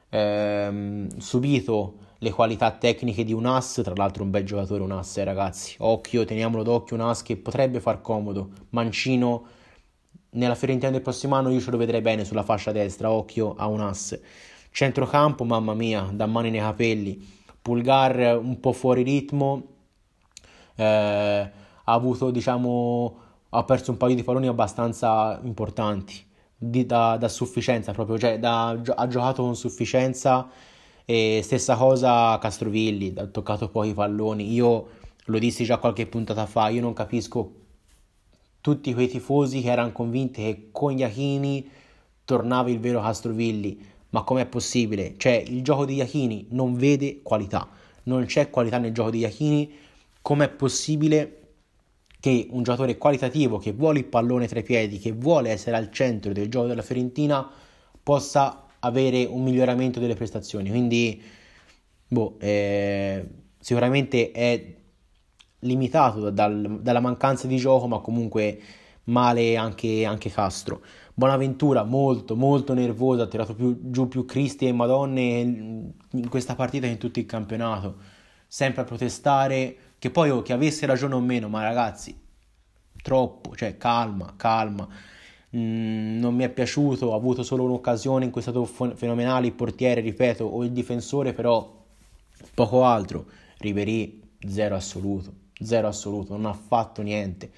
ehm, 0.08 1.18
subito 1.18 1.94
le 2.18 2.30
qualità 2.32 2.70
tecniche 2.72 3.24
di 3.24 3.32
un 3.32 3.46
as, 3.46 3.80
tra 3.82 3.94
l'altro 3.96 4.22
un 4.22 4.30
bel 4.30 4.44
giocatore 4.44 4.82
un 4.82 4.92
as, 4.92 5.16
eh, 5.16 5.24
ragazzi. 5.24 5.74
Occhio, 5.78 6.24
teniamolo 6.24 6.62
d'occhio, 6.62 6.96
un 6.96 7.02
as 7.02 7.22
che 7.22 7.36
potrebbe 7.36 7.80
far 7.80 8.00
comodo. 8.02 8.50
Mancino 8.70 9.46
nella 10.30 10.54
Fiorentina 10.54 10.90
del 10.90 11.00
prossimo 11.00 11.34
anno 11.34 11.50
io 11.50 11.60
ce 11.60 11.70
lo 11.70 11.76
vedrei 11.76 12.02
bene 12.02 12.24
sulla 12.24 12.42
fascia 12.42 12.72
destra, 12.72 13.10
occhio 13.10 13.54
a 13.56 13.66
un 13.66 13.80
as. 13.80 14.18
Centrocampo, 14.70 15.44
mamma 15.44 15.74
mia, 15.74 16.08
da 16.12 16.26
mani 16.26 16.50
nei 16.50 16.60
capelli. 16.60 17.18
Pulgar 17.60 18.38
un 18.38 18.58
po' 18.60 18.72
fuori 18.72 19.02
ritmo. 19.02 19.62
Eh, 20.76 21.50
ha 21.84 21.92
avuto, 21.92 22.30
diciamo, 22.30 23.18
ha 23.50 23.64
perso 23.64 23.90
un 23.90 23.96
paio 23.96 24.14
di 24.14 24.22
palloni 24.22 24.46
abbastanza 24.46 25.40
importanti. 25.42 26.26
Di, 26.56 26.84
da, 26.84 27.16
da, 27.16 27.28
sufficienza 27.28 27.92
proprio, 27.92 28.18
cioè 28.18 28.38
da, 28.38 28.68
ha 28.68 29.06
giocato 29.08 29.42
con 29.42 29.56
sufficienza 29.56 30.46
e 31.06 31.40
stessa 31.42 31.74
cosa 31.74 32.38
Castrovilli, 32.38 33.14
ha 33.16 33.26
toccato 33.26 33.68
pochi 33.68 33.94
palloni. 33.94 34.52
Io 34.52 34.88
lo 35.24 35.38
dissi 35.38 35.64
già 35.64 35.78
qualche 35.78 36.06
puntata 36.06 36.46
fa, 36.46 36.68
io 36.68 36.82
non 36.82 36.92
capisco 36.92 37.54
tutti 38.60 38.92
quei 38.92 39.08
tifosi 39.08 39.62
che 39.62 39.70
erano 39.70 39.92
convinti 39.92 40.42
che 40.42 40.68
con 40.70 40.96
Iachini 40.96 41.68
tornava 42.24 42.70
il 42.70 42.78
vero 42.78 43.00
Castrovilli. 43.00 43.88
Ma 44.10 44.22
com'è 44.22 44.46
possibile? 44.46 45.14
Cioè, 45.16 45.42
il 45.46 45.62
gioco 45.62 45.84
di 45.84 45.94
Iachini 45.94 46.46
non 46.50 46.74
vede 46.74 47.20
qualità. 47.22 47.68
Non 48.04 48.24
c'è 48.24 48.50
qualità 48.50 48.78
nel 48.78 48.92
gioco 48.92 49.10
di 49.10 49.18
Iachini. 49.18 49.72
Com'è 50.22 50.48
possibile 50.48 51.36
che 52.20 52.48
un 52.50 52.62
giocatore 52.62 52.98
qualitativo 52.98 53.58
che 53.58 53.72
vuole 53.72 54.00
il 54.00 54.04
pallone 54.04 54.46
tra 54.46 54.58
i 54.58 54.62
piedi, 54.62 54.98
che 54.98 55.12
vuole 55.12 55.50
essere 55.50 55.76
al 55.76 55.90
centro 55.90 56.32
del 56.32 56.48
gioco 56.48 56.66
della 56.66 56.82
Fiorentina, 56.82 57.48
possa 58.02 58.66
avere 58.80 59.24
un 59.24 59.42
miglioramento 59.42 60.00
delle 60.00 60.14
prestazioni. 60.14 60.68
Quindi, 60.68 61.22
boh, 62.08 62.36
eh, 62.38 63.24
sicuramente 63.58 64.32
è 64.32 64.74
limitato 65.60 66.30
dal, 66.30 66.80
dalla 66.82 67.00
mancanza 67.00 67.46
di 67.46 67.56
gioco, 67.56 67.86
ma 67.86 68.00
comunque 68.00 68.60
male 69.04 69.56
anche, 69.56 70.04
anche 70.04 70.30
Castro. 70.30 70.82
Bonaventura 71.20 71.84
molto 71.84 72.34
molto 72.34 72.72
nervoso, 72.72 73.20
ha 73.20 73.26
tirato 73.26 73.54
più, 73.54 73.78
giù 73.90 74.08
più 74.08 74.24
Cristi 74.24 74.66
e 74.66 74.72
Madonne 74.72 75.40
in 76.12 76.28
questa 76.30 76.54
partita 76.54 76.86
che 76.86 76.92
in 76.92 76.98
tutto 76.98 77.18
il 77.18 77.26
campionato. 77.26 77.96
sempre 78.46 78.80
a 78.82 78.84
protestare, 78.86 79.76
che 79.98 80.10
poi 80.10 80.30
oh, 80.30 80.40
che 80.40 80.54
avesse 80.54 80.86
ragione 80.86 81.14
o 81.14 81.20
meno, 81.20 81.48
ma 81.48 81.62
ragazzi, 81.62 82.18
troppo, 83.02 83.54
cioè 83.54 83.76
calma, 83.76 84.32
calma. 84.36 84.88
Mm, 85.54 86.18
non 86.20 86.34
mi 86.34 86.44
è 86.44 86.48
piaciuto, 86.48 87.08
ho 87.08 87.14
avuto 87.14 87.42
solo 87.42 87.64
un'occasione 87.64 88.24
in 88.24 88.30
cui 88.30 88.40
è 88.40 88.44
stato 88.44 88.64
fenomenale 88.64 89.48
il 89.48 89.52
portiere, 89.52 90.00
ripeto, 90.00 90.44
o 90.44 90.64
il 90.64 90.70
difensore, 90.72 91.34
però 91.34 91.84
poco 92.54 92.84
altro. 92.84 93.26
Ribery 93.58 94.22
zero 94.48 94.74
assoluto, 94.74 95.32
zero 95.62 95.88
assoluto, 95.88 96.34
non 96.34 96.46
ha 96.46 96.54
fatto 96.54 97.02
niente. 97.02 97.50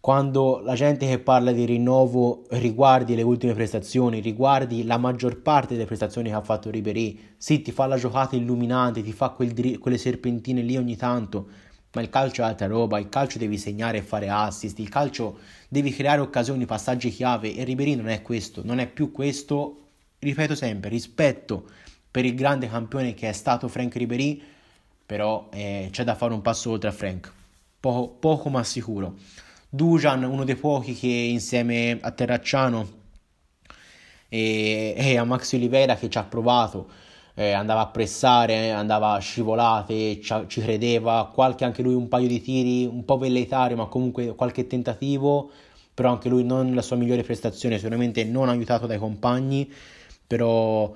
Quando 0.00 0.60
la 0.64 0.74
gente 0.74 1.06
che 1.06 1.18
parla 1.18 1.52
di 1.52 1.66
rinnovo 1.66 2.44
riguardi 2.52 3.14
le 3.14 3.20
ultime 3.20 3.52
prestazioni, 3.52 4.20
riguardi 4.20 4.84
la 4.84 4.96
maggior 4.96 5.42
parte 5.42 5.74
delle 5.74 5.84
prestazioni 5.84 6.30
che 6.30 6.34
ha 6.34 6.40
fatto 6.40 6.70
Ribery, 6.70 7.34
sì, 7.36 7.60
ti 7.60 7.70
fa 7.70 7.84
la 7.84 7.98
giocata 7.98 8.34
illuminante, 8.34 9.02
ti 9.02 9.12
fa 9.12 9.28
quel, 9.28 9.78
quelle 9.78 9.98
serpentine 9.98 10.62
lì 10.62 10.78
ogni 10.78 10.96
tanto, 10.96 11.48
ma 11.92 12.00
il 12.00 12.08
calcio 12.08 12.40
è 12.40 12.46
altra 12.46 12.66
roba, 12.66 12.98
il 12.98 13.10
calcio 13.10 13.36
devi 13.36 13.58
segnare 13.58 13.98
e 13.98 14.02
fare 14.02 14.30
assist, 14.30 14.78
il 14.78 14.88
calcio 14.88 15.38
devi 15.68 15.92
creare 15.92 16.22
occasioni, 16.22 16.64
passaggi 16.64 17.10
chiave 17.10 17.54
e 17.54 17.62
Ribery 17.64 17.94
non 17.94 18.08
è 18.08 18.22
questo, 18.22 18.62
non 18.64 18.78
è 18.78 18.86
più 18.86 19.12
questo, 19.12 19.88
ripeto 20.18 20.54
sempre, 20.54 20.88
rispetto 20.88 21.64
per 22.10 22.24
il 22.24 22.34
grande 22.34 22.70
campione 22.70 23.12
che 23.12 23.28
è 23.28 23.32
stato 23.32 23.68
Frank 23.68 23.96
Ribery, 23.96 24.40
però 25.04 25.50
eh, 25.52 25.88
c'è 25.90 26.04
da 26.04 26.14
fare 26.14 26.32
un 26.32 26.40
passo 26.40 26.70
oltre 26.70 26.88
a 26.88 26.92
Frank, 26.92 27.30
poco, 27.78 28.08
poco 28.08 28.48
ma 28.48 28.64
sicuro. 28.64 29.16
Dujan, 29.72 30.24
uno 30.24 30.42
dei 30.42 30.56
pochi 30.56 30.94
che 30.94 31.06
insieme 31.06 31.96
a 32.00 32.10
Terracciano 32.10 32.88
e, 34.28 34.94
e 34.96 35.16
a 35.16 35.22
Max 35.22 35.52
Oliveira 35.52 35.94
che 35.94 36.10
ci 36.10 36.18
ha 36.18 36.24
provato, 36.24 36.90
eh, 37.34 37.52
andava 37.52 37.82
a 37.82 37.86
pressare, 37.86 38.72
andava 38.72 39.12
a 39.12 39.20
scivolate, 39.20 40.20
ci, 40.20 40.34
ci, 40.48 40.60
credeva, 40.60 41.30
qualche 41.32 41.64
anche 41.64 41.82
lui 41.82 41.94
un 41.94 42.08
paio 42.08 42.26
di 42.26 42.40
tiri, 42.40 42.84
un 42.84 43.04
po' 43.04 43.16
velleitario, 43.16 43.76
ma 43.76 43.86
comunque 43.86 44.34
qualche 44.34 44.66
tentativo, 44.66 45.52
però 45.94 46.10
anche 46.10 46.28
lui 46.28 46.42
non 46.42 46.74
la 46.74 46.82
sua 46.82 46.96
migliore 46.96 47.22
prestazione, 47.22 47.76
sicuramente 47.76 48.24
non 48.24 48.48
aiutato 48.48 48.88
dai 48.88 48.98
compagni, 48.98 49.72
però 50.26 50.92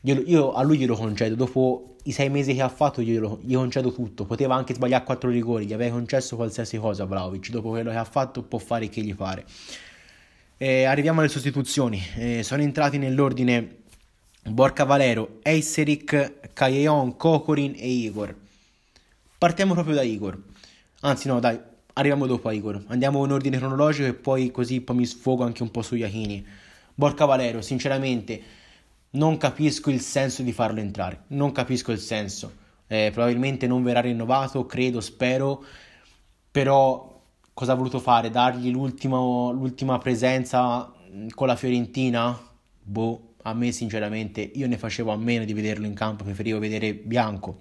io, 0.00 0.22
io 0.24 0.52
a 0.52 0.62
lui 0.62 0.78
glielo 0.78 0.96
concedo, 0.96 1.34
dopo 1.34 1.93
i 2.04 2.12
sei 2.12 2.28
mesi 2.28 2.54
che 2.54 2.62
ha 2.62 2.68
fatto 2.68 3.02
glielo, 3.02 3.40
gli 3.42 3.54
concedo 3.54 3.92
tutto, 3.92 4.24
poteva 4.24 4.54
anche 4.54 4.74
sbagliare 4.74 5.04
quattro 5.04 5.30
rigori, 5.30 5.66
gli 5.66 5.72
avrei 5.72 5.90
concesso 5.90 6.36
qualsiasi 6.36 6.76
cosa 6.76 7.04
Vlaovic, 7.04 7.50
dopo 7.50 7.70
quello 7.70 7.90
che 7.90 7.96
ha 7.96 8.04
fatto 8.04 8.42
può 8.42 8.58
fare 8.58 8.88
che 8.88 9.00
gli 9.00 9.14
pare. 9.14 9.44
E 10.56 10.84
arriviamo 10.84 11.20
alle 11.20 11.28
sostituzioni, 11.28 12.02
e 12.16 12.42
sono 12.42 12.62
entrati 12.62 12.98
nell'ordine 12.98 13.76
Borca 14.46 14.84
Valero, 14.84 15.38
Eiseric, 15.42 16.52
Caglion, 16.52 17.16
Kokorin 17.16 17.74
e 17.76 17.88
Igor. 17.88 18.34
Partiamo 19.38 19.72
proprio 19.72 19.94
da 19.94 20.02
Igor. 20.02 20.38
Anzi 21.00 21.28
no, 21.28 21.40
dai, 21.40 21.58
arriviamo 21.94 22.26
dopo 22.26 22.48
a 22.48 22.52
Igor. 22.52 22.84
Andiamo 22.88 23.24
in 23.24 23.32
ordine 23.32 23.56
cronologico 23.56 24.06
e 24.06 24.14
poi 24.14 24.50
così 24.50 24.82
poi 24.82 24.96
mi 24.96 25.06
sfogo 25.06 25.44
anche 25.44 25.62
un 25.62 25.70
po' 25.70 25.80
su 25.80 25.94
Iachini. 25.94 26.44
Borca 26.94 27.24
Valero, 27.24 27.62
sinceramente 27.62 28.42
non 29.14 29.36
capisco 29.36 29.90
il 29.90 30.00
senso 30.00 30.42
di 30.42 30.52
farlo 30.52 30.80
entrare, 30.80 31.24
non 31.28 31.52
capisco 31.52 31.92
il 31.92 31.98
senso. 31.98 32.62
Eh, 32.86 33.10
probabilmente 33.12 33.66
non 33.66 33.82
verrà 33.82 34.00
rinnovato, 34.00 34.66
credo, 34.66 35.00
spero, 35.00 35.64
però 36.50 37.22
cosa 37.52 37.72
ha 37.72 37.76
voluto 37.76 37.98
fare? 37.98 38.30
Dargli 38.30 38.70
l'ultima 38.70 39.98
presenza 39.98 40.92
con 41.34 41.46
la 41.46 41.56
Fiorentina? 41.56 42.38
Boh, 42.82 43.34
a 43.42 43.54
me 43.54 43.72
sinceramente 43.72 44.40
io 44.40 44.66
ne 44.66 44.76
facevo 44.76 45.12
a 45.12 45.16
meno 45.16 45.44
di 45.44 45.52
vederlo 45.52 45.86
in 45.86 45.94
campo, 45.94 46.24
preferivo 46.24 46.58
vedere 46.58 46.94
Bianco. 46.94 47.60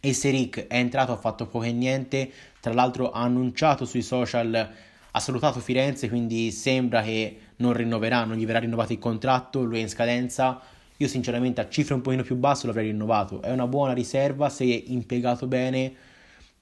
E 0.00 0.14
Seric 0.14 0.66
è 0.66 0.76
entrato, 0.76 1.12
ha 1.12 1.16
fatto 1.16 1.46
poco 1.46 1.64
e 1.64 1.72
niente, 1.72 2.32
tra 2.58 2.72
l'altro 2.72 3.10
ha 3.10 3.20
annunciato 3.20 3.84
sui 3.84 4.02
social, 4.02 4.72
ha 5.12 5.20
salutato 5.20 5.60
Firenze, 5.60 6.08
quindi 6.08 6.50
sembra 6.50 7.02
che 7.02 7.38
non 7.56 7.72
rinnoverà, 7.72 8.24
non 8.24 8.36
gli 8.36 8.46
verrà 8.46 8.60
rinnovato 8.60 8.92
il 8.92 8.98
contratto, 8.98 9.62
lui 9.62 9.78
è 9.78 9.82
in 9.82 9.88
scadenza. 9.88 10.60
Io 10.98 11.08
sinceramente 11.08 11.60
a 11.60 11.68
cifre 11.68 11.94
un 11.94 12.02
pochino 12.02 12.22
più 12.22 12.36
basse 12.36 12.66
l'avrei 12.66 12.90
rinnovato, 12.90 13.40
è 13.40 13.50
una 13.50 13.66
buona 13.66 13.92
riserva 13.92 14.50
se 14.50 14.64
impiegato 14.64 15.46
bene 15.46 15.94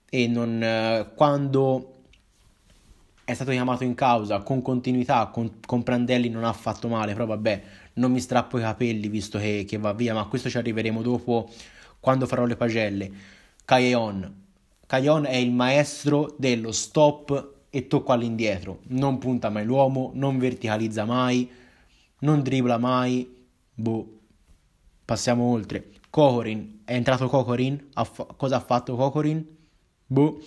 e 0.08 0.26
non, 0.28 0.62
eh, 0.62 1.08
quando 1.14 1.94
è 3.24 3.34
stato 3.34 3.50
chiamato 3.50 3.84
in 3.84 3.94
causa 3.94 4.40
con 4.40 4.62
continuità, 4.62 5.26
con, 5.26 5.58
con 5.66 5.82
Prandelli 5.82 6.30
non 6.30 6.44
ha 6.44 6.52
fatto 6.52 6.88
male, 6.88 7.12
però 7.12 7.26
vabbè, 7.26 7.62
non 7.94 8.10
mi 8.10 8.20
strappo 8.20 8.58
i 8.58 8.62
capelli 8.62 9.08
visto 9.08 9.38
che, 9.38 9.66
che 9.68 9.76
va 9.76 9.92
via, 9.92 10.14
ma 10.14 10.20
a 10.20 10.26
questo 10.26 10.48
ci 10.48 10.56
arriveremo 10.56 11.02
dopo 11.02 11.50
quando 12.00 12.26
farò 12.26 12.46
le 12.46 12.56
pagelle. 12.56 13.10
Caglion. 13.64 14.46
Caglion 14.86 15.26
è 15.26 15.36
il 15.36 15.52
maestro 15.52 16.34
dello 16.38 16.72
stop 16.72 17.56
e 17.70 17.86
tocco 17.86 18.12
all'indietro. 18.12 18.80
Non 18.88 19.18
punta 19.18 19.50
mai 19.50 19.64
l'uomo, 19.64 20.10
non 20.14 20.38
verticalizza 20.38 21.04
mai, 21.04 21.48
non 22.20 22.42
dribbla 22.42 22.78
mai. 22.78 23.46
Boh. 23.74 24.18
Passiamo 25.04 25.44
oltre. 25.44 25.90
Kokorin. 26.10 26.80
È 26.84 26.94
entrato 26.94 27.28
Kokorin? 27.28 27.88
Fa- 27.92 28.26
cosa 28.36 28.56
ha 28.56 28.60
fatto 28.60 28.96
Kokorin? 28.96 29.46
Boh. 30.06 30.38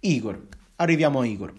Igor. 0.00 0.46
Arriviamo 0.76 1.20
a 1.20 1.26
Igor. 1.26 1.52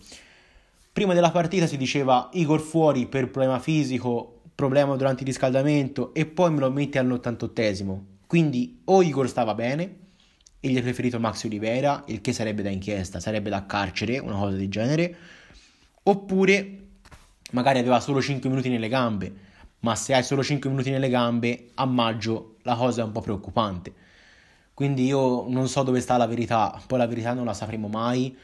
Prima 0.92 1.14
della 1.14 1.32
partita 1.32 1.68
si 1.68 1.78
diceva 1.78 2.30
Igor 2.34 2.60
fuori 2.60 3.06
per 3.06 3.30
problema 3.30 3.60
fisico, 3.60 4.42
problema 4.56 4.96
durante 4.96 5.22
il 5.22 5.28
riscaldamento 5.28 6.14
e 6.14 6.26
poi 6.26 6.52
me 6.52 6.60
lo 6.60 6.72
metti 6.72 6.98
all'88esimo. 6.98 8.00
Quindi 8.28 8.82
o 8.86 9.02
Igor 9.02 9.30
stava 9.30 9.54
bene 9.54 10.08
e 10.60 10.70
gli 10.70 10.78
è 10.78 10.82
preferito 10.82 11.20
Max 11.20 11.46
Oliveira, 11.46 12.04
il 12.08 12.22
che 12.22 12.34
sarebbe 12.34 12.62
da 12.62 12.70
inchiesta, 12.70 13.20
sarebbe 13.20 13.50
da 13.50 13.66
carcere, 13.66 14.20
una 14.20 14.38
cosa 14.38 14.56
del 14.56 14.70
genere, 14.70 15.16
oppure 16.04 16.78
magari 17.52 17.80
aveva 17.80 18.00
solo 18.00 18.22
5 18.22 18.50
minuti 18.50 18.70
nelle 18.70 18.90
gambe, 18.90 19.34
ma 19.80 19.96
se 19.96 20.14
hai 20.14 20.24
solo 20.24 20.44
5 20.44 20.70
minuti 20.70 20.90
nelle 20.90 21.10
gambe, 21.10 21.70
a 21.76 21.86
maggio 21.86 22.58
la 22.64 22.76
cosa 22.76 23.02
è 23.02 23.04
un 23.06 23.12
po' 23.12 23.22
preoccupante. 23.22 23.94
Quindi 24.74 25.06
io 25.06 25.48
non 25.50 25.68
so 25.68 25.84
dove 25.84 26.00
sta 26.00 26.18
la 26.18 26.28
verità, 26.28 26.82
poi 26.88 27.00
la 27.00 27.08
verità 27.08 27.34
non 27.34 27.46
la 27.46 27.54
sapremo 27.54 27.88
mai. 27.88 28.36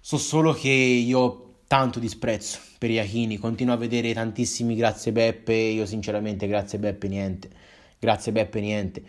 So 0.00 0.16
solo 0.16 0.52
che 0.52 0.70
io 0.70 1.56
tanto 1.66 1.98
disprezzo 1.98 2.58
per 2.78 2.90
Iachini, 2.90 3.36
continuo 3.36 3.74
a 3.74 3.76
vedere 3.76 4.12
tantissimi 4.12 4.74
grazie 4.74 5.12
Beppe, 5.12 5.54
io 5.54 5.86
sinceramente 5.86 6.46
grazie 6.46 6.78
Beppe 6.78 7.08
niente, 7.08 7.50
grazie 7.98 8.32
Beppe 8.32 8.60
niente. 8.60 9.02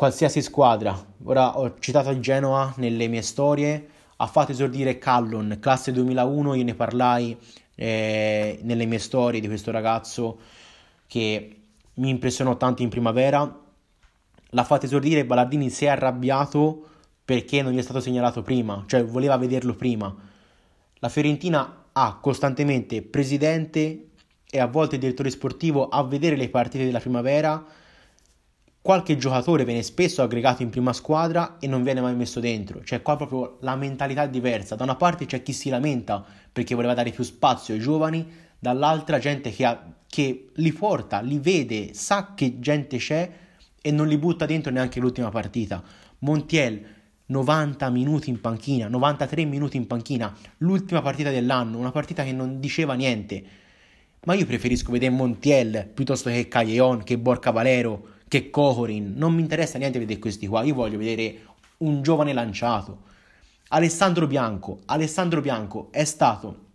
Qualsiasi 0.00 0.40
squadra, 0.40 0.98
ora 1.24 1.58
ho 1.58 1.78
citato 1.78 2.18
Genoa 2.20 2.72
nelle 2.78 3.06
mie 3.06 3.20
storie, 3.20 3.86
ha 4.16 4.26
fatto 4.26 4.52
esordire 4.52 4.96
Callon, 4.96 5.58
classe 5.60 5.92
2001, 5.92 6.54
io 6.54 6.64
ne 6.64 6.74
parlai 6.74 7.36
eh, 7.74 8.60
nelle 8.62 8.86
mie 8.86 8.98
storie 8.98 9.40
di 9.40 9.46
questo 9.46 9.70
ragazzo 9.70 10.38
che 11.06 11.56
mi 11.92 12.08
impressionò 12.08 12.56
tanto 12.56 12.80
in 12.80 12.88
primavera, 12.88 13.60
l'ha 14.48 14.64
fatto 14.64 14.86
esordire, 14.86 15.26
Ballardini 15.26 15.68
si 15.68 15.84
è 15.84 15.88
arrabbiato 15.88 16.88
perché 17.22 17.60
non 17.60 17.72
gli 17.72 17.78
è 17.78 17.82
stato 17.82 18.00
segnalato 18.00 18.40
prima, 18.40 18.84
cioè 18.86 19.04
voleva 19.04 19.36
vederlo 19.36 19.74
prima 19.74 20.16
la 21.00 21.08
Fiorentina 21.10 21.88
ha 21.92 22.18
costantemente 22.18 23.02
presidente 23.02 24.08
e 24.48 24.60
a 24.60 24.66
volte 24.66 24.96
direttore 24.96 25.28
sportivo 25.28 25.90
a 25.90 26.02
vedere 26.04 26.36
le 26.36 26.48
partite 26.48 26.86
della 26.86 27.00
primavera. 27.00 27.62
Qualche 28.82 29.18
giocatore 29.18 29.66
viene 29.66 29.82
spesso 29.82 30.22
aggregato 30.22 30.62
in 30.62 30.70
prima 30.70 30.94
squadra 30.94 31.58
e 31.58 31.66
non 31.66 31.82
viene 31.82 32.00
mai 32.00 32.14
messo 32.14 32.40
dentro. 32.40 32.82
Cioè, 32.82 33.02
qua 33.02 33.16
proprio 33.16 33.58
la 33.60 33.76
mentalità 33.76 34.22
è 34.22 34.30
diversa. 34.30 34.74
Da 34.74 34.84
una 34.84 34.96
parte 34.96 35.26
c'è 35.26 35.42
chi 35.42 35.52
si 35.52 35.68
lamenta 35.68 36.24
perché 36.50 36.74
voleva 36.74 36.94
dare 36.94 37.10
più 37.10 37.22
spazio 37.22 37.74
ai 37.74 37.80
giovani, 37.80 38.26
dall'altra 38.58 39.18
gente 39.18 39.50
che, 39.50 39.66
ha, 39.66 39.92
che 40.06 40.48
li 40.54 40.72
porta, 40.72 41.20
li 41.20 41.38
vede, 41.38 41.92
sa 41.92 42.32
che 42.34 42.58
gente 42.58 42.96
c'è 42.96 43.30
e 43.82 43.90
non 43.90 44.08
li 44.08 44.16
butta 44.16 44.46
dentro 44.46 44.72
neanche 44.72 44.98
l'ultima 44.98 45.28
partita. 45.28 45.82
Montiel 46.20 46.82
90 47.26 47.90
minuti 47.90 48.30
in 48.30 48.40
panchina, 48.40 48.88
93 48.88 49.44
minuti 49.44 49.76
in 49.76 49.86
panchina, 49.86 50.34
l'ultima 50.58 51.02
partita 51.02 51.30
dell'anno, 51.30 51.76
una 51.76 51.92
partita 51.92 52.24
che 52.24 52.32
non 52.32 52.58
diceva 52.60 52.94
niente. 52.94 53.42
Ma 54.24 54.34
io 54.34 54.46
preferisco 54.46 54.90
vedere 54.90 55.12
Montiel 55.12 55.88
piuttosto 55.92 56.28
che 56.30 56.48
Caglion, 56.48 57.02
che 57.02 57.18
Borca 57.18 57.50
Valero, 57.50 58.18
che 58.30 58.48
Cohorin. 58.48 59.14
Non 59.16 59.34
mi 59.34 59.40
interessa 59.40 59.76
niente 59.76 59.98
vedere 59.98 60.20
questi 60.20 60.46
qua, 60.46 60.62
io 60.62 60.74
voglio 60.74 60.98
vedere 60.98 61.40
un 61.78 62.00
giovane 62.00 62.32
lanciato. 62.32 63.08
Alessandro 63.70 64.28
Bianco, 64.28 64.82
Alessandro 64.86 65.40
Bianco 65.40 65.88
è 65.90 66.04
stato, 66.04 66.66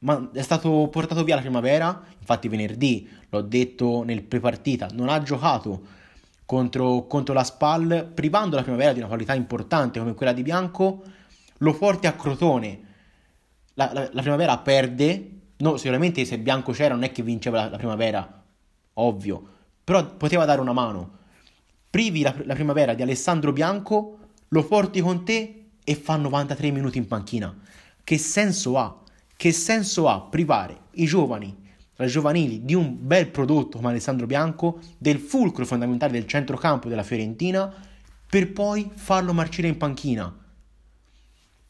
ma 0.00 0.30
è 0.32 0.42
stato 0.42 0.86
portato 0.88 1.24
via 1.24 1.34
la 1.34 1.40
primavera, 1.40 2.00
infatti 2.16 2.46
venerdì 2.46 3.08
l'ho 3.28 3.40
detto 3.40 4.04
nel 4.04 4.22
pre-partita, 4.22 4.88
non 4.92 5.08
ha 5.08 5.20
giocato 5.20 5.82
contro, 6.44 7.06
contro 7.08 7.34
la 7.34 7.42
SPAL, 7.42 8.12
privando 8.14 8.54
la 8.54 8.62
primavera 8.62 8.92
di 8.92 9.00
una 9.00 9.08
qualità 9.08 9.34
importante 9.34 9.98
come 9.98 10.14
quella 10.14 10.32
di 10.32 10.42
Bianco, 10.42 11.02
lo 11.58 11.74
porti 11.74 12.06
a 12.06 12.12
Crotone. 12.12 12.86
La, 13.74 13.90
la, 13.92 14.08
la 14.12 14.20
primavera 14.20 14.56
perde, 14.58 15.30
no, 15.56 15.76
sicuramente 15.76 16.24
se 16.24 16.38
Bianco 16.38 16.70
c'era 16.70 16.94
non 16.94 17.02
è 17.02 17.10
che 17.10 17.24
vinceva 17.24 17.64
la, 17.64 17.70
la 17.70 17.76
primavera, 17.78 18.44
ovvio, 18.94 19.56
però 19.88 20.04
poteva 20.04 20.44
dare 20.44 20.60
una 20.60 20.74
mano. 20.74 21.16
privi 21.88 22.20
la, 22.20 22.34
la 22.44 22.52
primavera 22.52 22.92
di 22.92 23.00
Alessandro 23.00 23.54
Bianco, 23.54 24.18
lo 24.48 24.62
porti 24.62 25.00
con 25.00 25.24
te 25.24 25.70
e 25.82 25.94
fa 25.94 26.16
93 26.16 26.70
minuti 26.70 26.98
in 26.98 27.06
panchina. 27.06 27.58
Che 28.04 28.18
senso 28.18 28.76
ha? 28.76 29.02
Che 29.34 29.50
senso 29.50 30.06
ha 30.06 30.20
privare 30.20 30.88
i 30.96 31.06
giovani, 31.06 31.56
le 31.96 32.06
giovanili 32.06 32.66
di 32.66 32.74
un 32.74 32.98
bel 33.00 33.30
prodotto 33.30 33.78
come 33.78 33.88
Alessandro 33.88 34.26
Bianco, 34.26 34.78
del 34.98 35.20
fulcro 35.20 35.64
fondamentale 35.64 36.12
del 36.12 36.26
centrocampo 36.26 36.90
della 36.90 37.02
Fiorentina, 37.02 37.72
per 38.28 38.52
poi 38.52 38.90
farlo 38.92 39.32
marcire 39.32 39.68
in 39.68 39.78
panchina? 39.78 40.30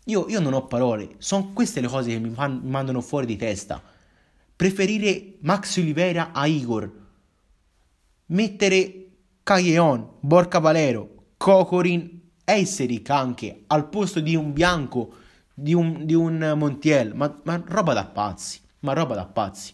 Io, 0.06 0.26
io 0.28 0.40
non 0.40 0.54
ho 0.54 0.66
parole, 0.66 1.10
sono 1.18 1.52
queste 1.52 1.80
le 1.80 1.86
cose 1.86 2.10
che 2.10 2.18
mi, 2.18 2.30
fan, 2.30 2.62
mi 2.64 2.70
mandano 2.70 3.00
fuori 3.00 3.26
di 3.26 3.36
testa. 3.36 3.80
Preferire 4.56 5.34
Max 5.42 5.76
Oliveira 5.76 6.32
a 6.32 6.48
Igor, 6.48 7.06
mettere 8.28 9.06
Calleon, 9.42 10.16
Borca 10.20 10.58
Valero, 10.58 11.32
Cocorin, 11.36 12.16
Eiseric 12.44 13.10
anche 13.10 13.64
al 13.66 13.88
posto 13.88 14.20
di 14.20 14.34
un 14.34 14.52
bianco, 14.52 15.14
di 15.54 15.74
un, 15.74 16.04
di 16.04 16.14
un 16.14 16.54
Montiel, 16.56 17.14
ma, 17.14 17.40
ma 17.44 17.62
roba 17.66 17.92
da 17.92 18.04
pazzi, 18.04 18.60
ma 18.80 18.92
roba 18.92 19.14
da 19.14 19.26
pazzi. 19.26 19.72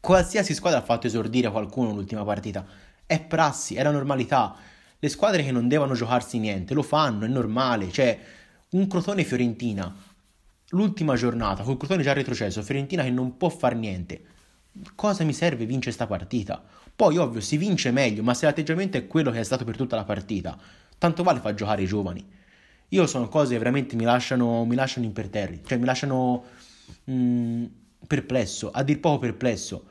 Qualsiasi 0.00 0.54
squadra 0.54 0.80
ha 0.80 0.82
fatto 0.82 1.06
esordire 1.06 1.50
qualcuno 1.50 1.92
l'ultima 1.92 2.24
partita, 2.24 2.64
è 3.04 3.20
prassi, 3.20 3.74
è 3.74 3.82
la 3.82 3.90
normalità. 3.90 4.54
Le 4.98 5.08
squadre 5.08 5.44
che 5.44 5.52
non 5.52 5.68
devono 5.68 5.94
giocarsi 5.94 6.38
niente 6.38 6.74
lo 6.74 6.82
fanno, 6.82 7.24
è 7.24 7.28
normale, 7.28 7.90
cioè 7.90 8.18
un 8.70 8.86
Crotone 8.86 9.24
Fiorentina, 9.24 9.94
l'ultima 10.70 11.14
giornata, 11.14 11.62
col 11.62 11.76
Crotone 11.76 12.02
già 12.02 12.12
retrocesso, 12.12 12.62
Fiorentina 12.62 13.02
che 13.02 13.10
non 13.10 13.36
può 13.36 13.48
far 13.48 13.74
niente. 13.74 14.22
Cosa 14.94 15.24
mi 15.24 15.32
serve 15.32 15.66
vincere 15.66 15.94
sta 15.94 16.06
partita? 16.06 16.62
Poi, 16.98 17.16
ovvio, 17.16 17.40
si 17.40 17.56
vince 17.56 17.92
meglio, 17.92 18.24
ma 18.24 18.34
se 18.34 18.46
l'atteggiamento 18.46 18.96
è 18.96 19.06
quello 19.06 19.30
che 19.30 19.38
è 19.38 19.44
stato 19.44 19.64
per 19.64 19.76
tutta 19.76 19.94
la 19.94 20.02
partita, 20.02 20.58
tanto 20.98 21.22
vale 21.22 21.38
far 21.38 21.54
giocare 21.54 21.82
i 21.82 21.86
giovani. 21.86 22.28
Io 22.88 23.06
sono 23.06 23.28
cose 23.28 23.52
che 23.52 23.58
veramente 23.58 23.94
mi 23.94 24.02
lasciano, 24.02 24.64
mi 24.64 24.74
lasciano 24.74 25.06
imperterri, 25.06 25.62
cioè 25.64 25.78
mi 25.78 25.84
lasciano 25.84 26.42
mh, 27.04 27.12
mm, 27.12 27.64
perplesso, 28.04 28.72
a 28.72 28.82
dir 28.82 28.98
poco 28.98 29.20
perplesso. 29.20 29.84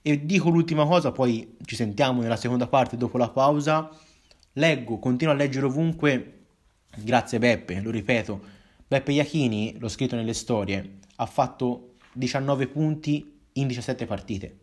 E 0.00 0.24
dico 0.24 0.48
l'ultima 0.48 0.86
cosa, 0.86 1.10
poi 1.10 1.56
ci 1.64 1.74
sentiamo 1.74 2.22
nella 2.22 2.36
seconda 2.36 2.68
parte 2.68 2.96
dopo 2.96 3.18
la 3.18 3.28
pausa. 3.28 3.90
Leggo, 4.52 5.00
continuo 5.00 5.34
a 5.34 5.36
leggere 5.36 5.66
ovunque 5.66 6.44
Grazie 6.94 7.40
Beppe, 7.40 7.80
lo 7.80 7.90
ripeto. 7.90 8.40
Beppe 8.86 9.10
Iachini, 9.10 9.78
l'ho 9.80 9.88
scritto 9.88 10.14
nelle 10.14 10.32
storie, 10.32 10.98
ha 11.16 11.26
fatto 11.26 11.96
19 12.12 12.68
punti 12.68 13.40
in 13.54 13.66
17 13.66 14.06
partite. 14.06 14.58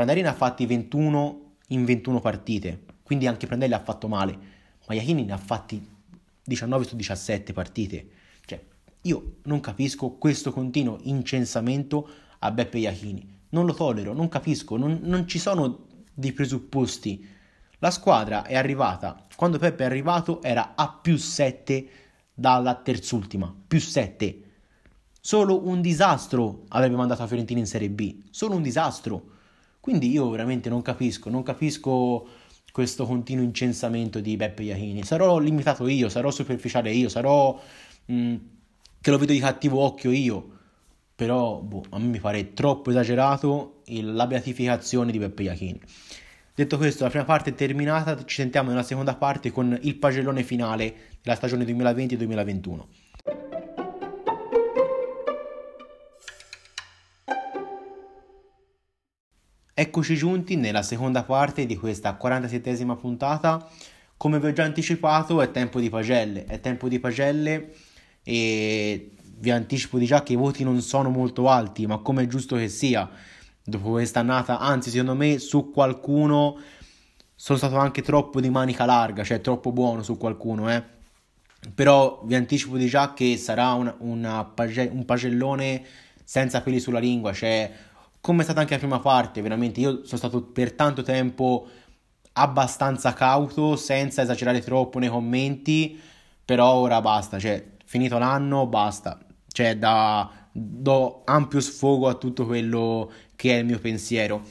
Prandelli 0.00 0.22
ne 0.22 0.28
ha 0.28 0.34
fatti 0.34 0.64
21 0.64 1.56
in 1.68 1.84
21 1.84 2.20
partite, 2.20 2.84
quindi 3.02 3.26
anche 3.26 3.46
Prandelli 3.46 3.74
ha 3.74 3.82
fatto 3.82 4.08
male, 4.08 4.38
ma 4.86 4.94
Iachini 4.94 5.24
ne 5.24 5.32
ha 5.32 5.36
fatti 5.36 5.86
19 6.42 6.84
su 6.84 6.96
17 6.96 7.52
partite. 7.52 8.08
Cioè, 8.46 8.64
io 9.02 9.36
non 9.42 9.60
capisco 9.60 10.12
questo 10.12 10.52
continuo 10.52 10.98
incensamento 11.02 12.08
a 12.38 12.50
Beppe 12.50 12.78
Iachini. 12.78 13.38
Non 13.50 13.66
lo 13.66 13.74
tollero, 13.74 14.14
non 14.14 14.28
capisco, 14.28 14.78
non, 14.78 15.00
non 15.02 15.28
ci 15.28 15.38
sono 15.38 15.86
dei 16.14 16.32
presupposti 16.32 17.38
la 17.82 17.90
squadra 17.90 18.44
è 18.44 18.56
arrivata, 18.56 19.26
quando 19.36 19.58
Peppe 19.58 19.84
è 19.84 19.86
arrivato 19.86 20.42
era 20.42 20.74
a 20.76 20.90
più 20.90 21.16
7 21.16 21.88
dalla 22.32 22.74
terzultima, 22.74 23.54
più 23.66 23.80
7. 23.80 24.42
Solo 25.18 25.66
un 25.66 25.80
disastro 25.80 26.64
avrebbe 26.68 26.96
mandato 26.96 27.20
la 27.20 27.26
Fiorentina 27.26 27.60
in 27.60 27.66
Serie 27.66 27.90
B, 27.90 28.22
solo 28.30 28.54
un 28.54 28.62
disastro. 28.62 29.38
Quindi 29.80 30.10
io 30.10 30.28
veramente 30.28 30.68
non 30.68 30.82
capisco, 30.82 31.30
non 31.30 31.42
capisco 31.42 32.28
questo 32.70 33.06
continuo 33.06 33.42
incensamento 33.42 34.20
di 34.20 34.36
Beppe 34.36 34.62
Iachini. 34.62 35.02
Sarò 35.04 35.38
limitato 35.38 35.88
io, 35.88 36.08
sarò 36.08 36.30
superficiale 36.30 36.92
io, 36.92 37.08
sarò 37.08 37.58
mh, 38.06 38.14
mm, 38.14 38.36
che 39.00 39.10
lo 39.10 39.18
vedo 39.18 39.32
di 39.32 39.38
cattivo 39.38 39.80
occhio 39.80 40.10
io. 40.10 40.58
Però 41.14 41.60
boh, 41.60 41.84
a 41.90 41.98
me 41.98 42.06
mi 42.06 42.18
pare 42.20 42.52
troppo 42.52 42.90
esagerato 42.90 43.82
il, 43.86 44.12
la 44.12 44.26
beatificazione 44.26 45.12
di 45.12 45.18
Beppe 45.18 45.42
Iachini. 45.44 45.80
Detto 46.54 46.76
questo, 46.76 47.04
la 47.04 47.10
prima 47.10 47.24
parte 47.24 47.50
è 47.50 47.54
terminata, 47.54 48.22
ci 48.24 48.36
sentiamo 48.36 48.68
nella 48.68 48.82
seconda 48.82 49.14
parte 49.14 49.50
con 49.50 49.78
il 49.82 49.96
pagellone 49.96 50.42
finale 50.42 50.94
della 51.22 51.36
stagione 51.36 51.64
2020-2021. 51.64 52.80
Eccoci 59.80 60.14
giunti 60.14 60.56
nella 60.56 60.82
seconda 60.82 61.22
parte 61.22 61.64
di 61.64 61.74
questa 61.74 62.18
47esima 62.22 62.98
puntata. 62.98 63.66
Come 64.18 64.38
vi 64.38 64.48
ho 64.48 64.52
già 64.52 64.64
anticipato, 64.64 65.40
è 65.40 65.50
tempo 65.50 65.80
di 65.80 65.88
pagelle, 65.88 66.44
è 66.44 66.60
tempo 66.60 66.86
di 66.86 66.98
pagelle 66.98 67.72
e 68.22 69.12
vi 69.38 69.50
anticipo 69.50 69.96
di 69.96 70.04
già 70.04 70.22
che 70.22 70.34
i 70.34 70.36
voti 70.36 70.64
non 70.64 70.82
sono 70.82 71.08
molto 71.08 71.48
alti, 71.48 71.86
ma 71.86 71.96
come 71.96 72.24
è 72.24 72.26
giusto 72.26 72.56
che 72.56 72.68
sia 72.68 73.08
dopo 73.64 73.92
questa 73.92 74.20
annata, 74.20 74.58
anzi 74.58 74.90
secondo 74.90 75.14
me 75.14 75.38
su 75.38 75.70
qualcuno 75.70 76.58
sono 77.34 77.56
stato 77.56 77.76
anche 77.76 78.02
troppo 78.02 78.38
di 78.42 78.50
manica 78.50 78.84
larga, 78.84 79.24
cioè 79.24 79.40
troppo 79.40 79.72
buono 79.72 80.02
su 80.02 80.18
qualcuno, 80.18 80.70
eh. 80.70 80.84
Però 81.74 82.20
vi 82.26 82.34
anticipo 82.34 82.76
di 82.76 82.86
già 82.86 83.14
che 83.14 83.38
sarà 83.38 83.72
una, 83.72 83.96
una 84.00 84.44
page- 84.44 84.90
un 84.92 85.06
pagellone 85.06 85.82
senza 86.22 86.60
peli 86.60 86.80
sulla 86.80 86.98
lingua, 86.98 87.32
cioè 87.32 87.88
come 88.20 88.40
è 88.40 88.44
stata 88.44 88.60
anche 88.60 88.74
la 88.74 88.78
prima 88.78 89.00
parte, 89.00 89.40
veramente 89.40 89.80
io 89.80 90.04
sono 90.04 90.18
stato 90.18 90.42
per 90.42 90.72
tanto 90.72 91.02
tempo 91.02 91.66
abbastanza 92.32 93.12
cauto, 93.12 93.76
senza 93.76 94.22
esagerare 94.22 94.60
troppo 94.60 94.98
nei 94.98 95.08
commenti, 95.08 95.98
però 96.44 96.74
ora 96.74 97.00
basta, 97.00 97.38
cioè 97.38 97.64
finito 97.84 98.18
l'anno, 98.18 98.66
basta. 98.66 99.18
Cioè 99.52 99.76
da 99.76 100.30
do 100.52 101.22
ampio 101.24 101.60
sfogo 101.60 102.08
a 102.08 102.14
tutto 102.14 102.44
quello 102.44 103.10
che 103.36 103.54
è 103.54 103.58
il 103.58 103.64
mio 103.64 103.78
pensiero. 103.78 104.42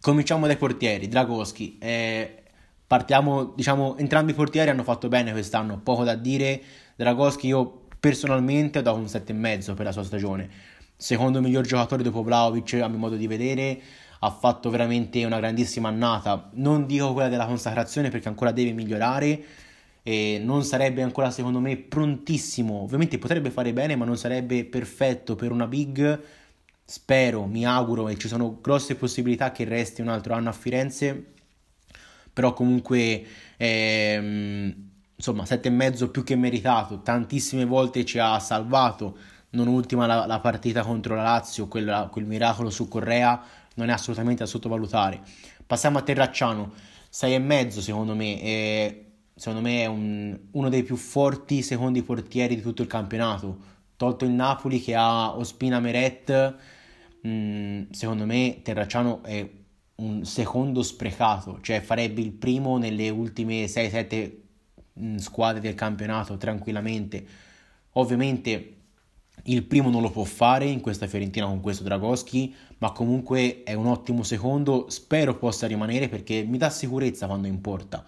Cominciamo 0.00 0.46
dai 0.46 0.56
portieri, 0.56 1.08
Dragoschi. 1.08 1.78
Eh, 1.78 2.42
partiamo, 2.86 3.52
diciamo, 3.54 3.96
entrambi 3.96 4.32
i 4.32 4.34
portieri 4.34 4.70
hanno 4.70 4.82
fatto 4.82 5.08
bene 5.08 5.32
quest'anno, 5.32 5.78
poco 5.78 6.04
da 6.04 6.14
dire. 6.14 6.60
Dragoschi 6.96 7.46
io 7.46 7.86
personalmente 7.98 8.78
ho 8.78 8.82
dato 8.82 8.98
un 8.98 9.04
7,5 9.04 9.74
per 9.74 9.86
la 9.86 9.92
sua 9.92 10.04
stagione. 10.04 10.50
Secondo 10.96 11.40
miglior 11.40 11.64
giocatore 11.64 12.02
dopo 12.02 12.22
Vlaovic, 12.22 12.74
a 12.74 12.88
mio 12.88 12.98
modo 12.98 13.16
di 13.16 13.26
vedere, 13.26 13.80
ha 14.20 14.30
fatto 14.30 14.70
veramente 14.70 15.24
una 15.24 15.38
grandissima 15.38 15.88
annata. 15.88 16.50
Non 16.54 16.86
dico 16.86 17.12
quella 17.12 17.28
della 17.28 17.46
consacrazione 17.46 18.10
perché 18.10 18.28
ancora 18.28 18.52
deve 18.52 18.72
migliorare 18.72 19.44
e 20.02 20.40
non 20.42 20.64
sarebbe 20.64 21.02
ancora 21.02 21.30
secondo 21.30 21.60
me 21.60 21.76
prontissimo. 21.76 22.82
Ovviamente 22.82 23.18
potrebbe 23.18 23.50
fare 23.50 23.72
bene, 23.72 23.96
ma 23.96 24.04
non 24.04 24.16
sarebbe 24.16 24.64
perfetto 24.64 25.34
per 25.34 25.50
una 25.50 25.66
big 25.66 26.22
Spero, 26.86 27.46
mi 27.46 27.64
auguro 27.64 28.08
e 28.08 28.18
ci 28.18 28.28
sono 28.28 28.58
grosse 28.60 28.94
possibilità 28.94 29.52
che 29.52 29.64
resti 29.64 30.02
un 30.02 30.08
altro 30.08 30.34
anno 30.34 30.50
a 30.50 30.52
Firenze, 30.52 31.32
però 32.30 32.52
comunque 32.52 33.24
ehm, 33.56 34.90
insomma 35.16 35.46
mezzo 35.70 36.10
più 36.10 36.22
che 36.22 36.36
meritato, 36.36 37.00
tantissime 37.00 37.64
volte 37.64 38.04
ci 38.04 38.18
ha 38.18 38.38
salvato, 38.38 39.16
non 39.54 39.66
ultima 39.66 40.06
la, 40.06 40.26
la 40.26 40.38
partita 40.38 40.82
contro 40.82 41.14
la 41.14 41.22
Lazio, 41.22 41.66
quella, 41.66 42.08
quel 42.10 42.24
miracolo 42.24 42.70
su 42.70 42.86
Correa 42.86 43.42
non 43.74 43.88
è 43.88 43.92
assolutamente 43.92 44.44
da 44.44 44.48
sottovalutare. 44.48 45.20
Passiamo 45.66 45.98
a 45.98 46.02
Terracciano, 46.02 46.72
mezzo 47.40 47.80
secondo 47.80 48.14
me, 48.14 48.40
e 48.40 49.04
secondo 49.34 49.62
me 49.66 49.82
è 49.82 49.86
un, 49.86 50.38
uno 50.52 50.68
dei 50.68 50.82
più 50.82 50.96
forti 50.96 51.62
secondi 51.62 52.02
portieri 52.02 52.54
di 52.54 52.62
tutto 52.62 52.82
il 52.82 52.88
campionato, 52.88 53.56
tolto 53.96 54.24
il 54.24 54.30
Napoli 54.30 54.80
che 54.80 54.94
ha 54.94 55.36
Ospina 55.36 55.80
Meret 55.80 56.56
Mm, 57.26 57.84
secondo 57.90 58.26
me 58.26 58.60
Terracciano 58.62 59.22
è 59.22 59.48
un 59.96 60.24
secondo 60.26 60.82
sprecato, 60.82 61.58
cioè 61.62 61.80
farebbe 61.80 62.20
il 62.20 62.32
primo 62.32 62.76
nelle 62.76 63.08
ultime 63.08 63.64
6-7 63.64 64.32
mm, 65.00 65.16
squadre 65.16 65.60
del 65.60 65.74
campionato 65.74 66.36
tranquillamente. 66.36 67.24
Ovviamente 67.92 68.72
il 69.44 69.64
primo 69.64 69.90
non 69.90 70.00
lo 70.00 70.10
può 70.10 70.24
fare 70.24 70.64
in 70.64 70.80
questa 70.80 71.06
Fiorentina 71.06 71.46
con 71.46 71.60
questo 71.60 71.82
Dragoschi, 71.82 72.54
ma 72.78 72.92
comunque 72.92 73.62
è 73.64 73.74
un 73.74 73.86
ottimo 73.86 74.22
secondo, 74.22 74.86
spero 74.88 75.36
possa 75.36 75.66
rimanere 75.66 76.08
perché 76.08 76.44
mi 76.44 76.56
dà 76.56 76.70
sicurezza 76.70 77.26
quando 77.26 77.46
importa. 77.46 78.04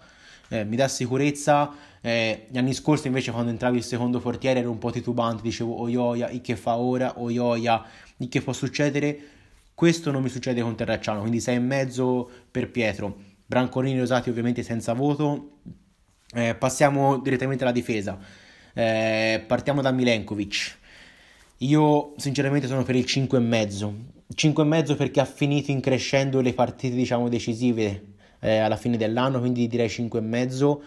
Eh, 0.49 0.63
mi 0.63 0.75
dà 0.75 0.87
sicurezza. 0.87 1.71
Eh, 2.01 2.47
gli 2.49 2.57
anni 2.57 2.73
scorsi 2.73 3.07
invece 3.07 3.31
quando 3.31 3.51
entravi 3.51 3.77
il 3.77 3.83
secondo 3.83 4.19
portiere 4.19 4.61
ero 4.61 4.71
un 4.71 4.77
po' 4.77 4.91
titubante, 4.91 5.41
dicevo 5.41 5.81
oioia, 5.81 6.27
che 6.41 6.55
fa 6.55 6.77
ora, 6.77 7.19
oioia, 7.19 7.83
di 8.15 8.27
che 8.29 8.41
può 8.41 8.53
succedere. 8.53 9.19
Questo 9.73 10.09
non 10.09 10.23
mi 10.23 10.29
succede 10.29 10.61
con 10.61 10.75
Terracciano, 10.75 11.19
quindi 11.19 11.37
6,5 11.37 12.25
per 12.49 12.71
Pietro. 12.71 13.15
Brancolini 13.45 13.99
Rosati 13.99 14.29
ovviamente 14.29 14.63
senza 14.63 14.93
voto. 14.93 15.59
Eh, 16.33 16.55
passiamo 16.55 17.19
direttamente 17.19 17.63
alla 17.63 17.73
difesa. 17.73 18.17
Eh, 18.73 19.43
partiamo 19.45 19.81
da 19.81 19.91
Milenkovic. 19.91 20.85
Io 21.61 22.13
sinceramente 22.17 22.67
sono 22.67 22.83
per 22.83 22.95
il 22.95 23.05
5,5. 23.05 23.93
5,5 24.35 24.95
perché 24.95 25.19
ha 25.19 25.25
finito 25.25 25.71
in 25.71 25.79
crescendo 25.79 26.39
le 26.41 26.53
partite 26.53 26.95
diciamo 26.95 27.29
decisive 27.29 28.13
eh, 28.41 28.57
alla 28.57 28.75
fine 28.75 28.95
dell'anno, 28.95 29.39
quindi 29.39 29.67
direi 29.67 29.87
5,5. 29.87 30.77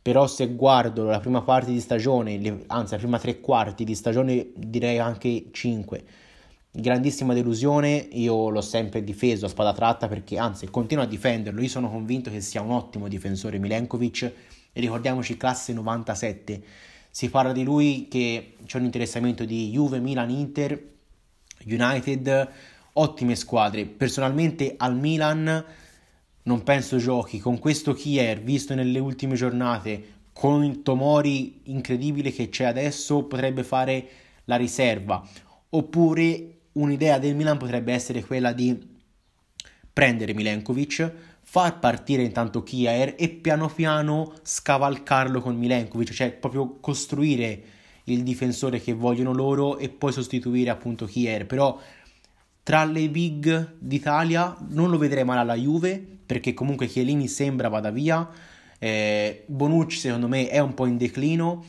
Però 0.00 0.26
se 0.28 0.48
guardo 0.54 1.04
la 1.04 1.18
prima 1.18 1.42
parte 1.42 1.72
di 1.72 1.80
stagione, 1.80 2.38
le, 2.38 2.64
anzi 2.68 2.92
la 2.92 2.98
prima 2.98 3.18
tre 3.18 3.40
quarti 3.40 3.82
di 3.82 3.94
stagione, 3.96 4.48
direi 4.54 4.98
anche 4.98 5.46
5. 5.50 6.04
Grandissima 6.70 7.34
delusione, 7.34 8.08
io 8.12 8.48
l'ho 8.48 8.60
sempre 8.60 9.02
difeso 9.02 9.46
a 9.46 9.48
spada 9.48 9.72
tratta 9.72 10.06
perché 10.08 10.38
anzi 10.38 10.70
continuo 10.70 11.04
a 11.04 11.06
difenderlo, 11.06 11.60
io 11.60 11.68
sono 11.68 11.90
convinto 11.90 12.30
che 12.30 12.40
sia 12.40 12.62
un 12.62 12.70
ottimo 12.70 13.08
difensore 13.08 13.58
Milenkovic 13.58 14.22
e 14.72 14.80
ricordiamoci 14.80 15.36
classe 15.36 15.72
97. 15.72 16.62
Si 17.14 17.28
parla 17.28 17.52
di 17.52 17.62
lui 17.62 18.08
che 18.08 18.54
c'è 18.64 18.78
un 18.78 18.84
interessamento 18.84 19.44
di 19.44 19.68
Juve, 19.68 20.00
Milan, 20.00 20.30
Inter, 20.30 20.82
United, 21.66 22.50
ottime 22.94 23.36
squadre. 23.36 23.84
Personalmente 23.84 24.76
al 24.78 24.96
Milan 24.96 25.62
non 26.44 26.62
penso 26.62 26.96
giochi 26.96 27.38
con 27.38 27.58
questo 27.58 27.92
Kier 27.92 28.40
visto 28.40 28.74
nelle 28.74 28.98
ultime 28.98 29.34
giornate 29.34 30.20
con 30.32 30.64
il 30.64 30.80
Tomori 30.80 31.60
incredibile 31.64 32.32
che 32.32 32.48
c'è 32.48 32.64
adesso 32.64 33.24
potrebbe 33.24 33.62
fare 33.62 34.08
la 34.46 34.56
riserva 34.56 35.22
oppure 35.68 36.60
un'idea 36.72 37.18
del 37.18 37.36
Milan 37.36 37.58
potrebbe 37.58 37.92
essere 37.92 38.24
quella 38.24 38.54
di 38.54 38.90
prendere 39.92 40.32
Milenkovic 40.32 41.12
far 41.52 41.80
partire 41.80 42.22
intanto 42.22 42.62
Kier 42.62 43.14
e 43.18 43.28
piano 43.28 43.68
piano 43.68 44.32
scavalcarlo 44.40 45.42
con 45.42 45.54
Milenkovic 45.54 46.10
cioè 46.10 46.32
proprio 46.32 46.78
costruire 46.80 47.62
il 48.04 48.22
difensore 48.22 48.80
che 48.80 48.94
vogliono 48.94 49.34
loro 49.34 49.76
e 49.76 49.90
poi 49.90 50.12
sostituire 50.12 50.70
appunto 50.70 51.04
Kier. 51.04 51.44
Però 51.44 51.78
tra 52.62 52.84
le 52.86 53.06
big 53.10 53.74
d'Italia 53.78 54.56
non 54.70 54.88
lo 54.88 54.96
vedrei 54.96 55.24
male 55.24 55.40
alla 55.40 55.54
Juve 55.54 56.02
perché 56.24 56.54
comunque 56.54 56.86
Chiellini 56.86 57.28
sembra 57.28 57.68
vada 57.68 57.90
via. 57.90 58.26
Eh, 58.78 59.44
Bonucci 59.44 59.98
secondo 59.98 60.28
me 60.28 60.48
è 60.48 60.58
un 60.58 60.72
po' 60.72 60.86
in 60.86 60.96
declino. 60.96 61.62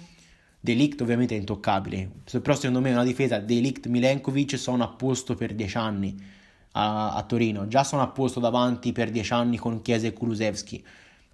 Delict 0.61 1.01
ovviamente 1.01 1.35
è 1.35 1.39
intoccabile. 1.39 2.09
Però 2.41 2.55
secondo 2.55 2.79
me 2.79 2.91
una 2.91 3.03
difesa 3.03 3.37
Delict 3.39 3.87
Milenkovic 3.87 4.57
sono 4.57 4.85
a 4.85 4.87
posto 4.87 5.35
per 5.35 5.53
10 5.53 5.77
anni 5.77 6.41
a, 6.73 7.13
a, 7.13 7.23
Torino 7.23 7.67
già 7.67 7.83
sono 7.83 8.01
a 8.01 8.07
posto 8.07 8.39
davanti 8.39 8.91
per 8.91 9.09
10 9.09 9.33
anni 9.33 9.57
con 9.57 9.81
Chiesa 9.81 10.07
e 10.07 10.13
Kulusevski 10.13 10.85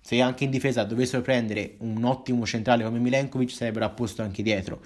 se 0.01 0.21
anche 0.21 0.45
in 0.45 0.49
difesa 0.49 0.83
dovessero 0.83 1.21
prendere 1.21 1.75
un 1.79 2.03
ottimo 2.03 2.45
centrale 2.45 2.83
come 2.83 2.99
Milenkovic 2.99 3.51
sarebbero 3.51 3.85
a 3.85 3.89
posto 3.89 4.21
anche 4.21 4.41
dietro 4.41 4.81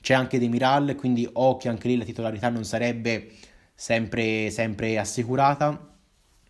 c'è 0.00 0.14
anche 0.14 0.38
Demiral 0.38 0.94
quindi 0.96 1.28
occhio 1.32 1.70
anche 1.70 1.88
lì 1.88 1.96
la 1.96 2.04
titolarità 2.04 2.48
non 2.48 2.64
sarebbe 2.64 3.30
sempre, 3.78 4.50
sempre 4.50 4.98
assicurata. 4.98 5.86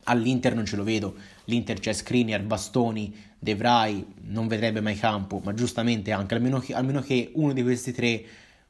All'Inter 0.05 0.55
non 0.55 0.65
ce 0.65 0.77
lo 0.77 0.85
vedo, 0.85 1.15
l'Inter 1.45 1.79
c'è 1.79 1.93
Skriniar, 1.93 2.41
Bastoni, 2.43 3.15
De 3.39 3.55
Vrij, 3.55 4.03
non 4.23 4.47
vedrebbe 4.49 4.81
mai 4.81 4.97
campo, 4.97 5.39
ma 5.45 5.53
giustamente 5.53 6.13
anche, 6.13 6.35
almeno 6.35 6.59
che, 6.61 6.73
almeno 6.73 7.03
che 7.03 7.31
uno 7.35 7.53
di 7.53 7.63
questi 7.63 7.93
tre 7.93 8.25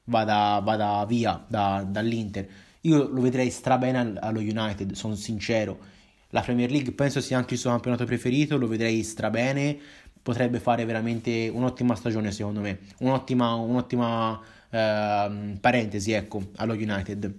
vada, 0.04 0.60
vada 0.64 1.04
via 1.06 1.44
da, 1.46 1.86
dall'Inter. 1.88 2.48
Io 2.88 3.06
lo 3.06 3.20
vedrei 3.20 3.50
strabene 3.50 4.14
allo 4.18 4.40
United, 4.40 4.92
sono 4.92 5.14
sincero. 5.14 5.78
La 6.30 6.40
Premier 6.40 6.70
League 6.70 6.92
penso 6.92 7.20
sia 7.20 7.36
anche 7.36 7.54
il 7.54 7.60
suo 7.60 7.68
campionato 7.70 8.06
preferito, 8.06 8.56
lo 8.56 8.66
vedrei 8.66 9.02
strabene, 9.02 9.78
potrebbe 10.22 10.58
fare 10.58 10.86
veramente 10.86 11.50
un'ottima 11.52 11.94
stagione 11.94 12.32
secondo 12.32 12.60
me, 12.60 12.78
un'ottima, 13.00 13.54
un'ottima 13.54 14.40
eh, 14.70 15.58
parentesi 15.60 16.12
ecco, 16.12 16.48
allo 16.56 16.72
United. 16.72 17.34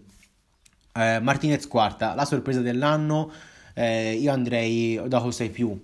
Eh, 0.93 1.19
Martinez 1.19 1.67
quarta, 1.67 2.13
la 2.13 2.25
sorpresa 2.25 2.61
dell'anno, 2.61 3.31
eh, 3.73 4.13
io 4.13 4.31
andrei 4.31 5.01
da 5.07 5.19
José 5.19 5.49
più 5.49 5.79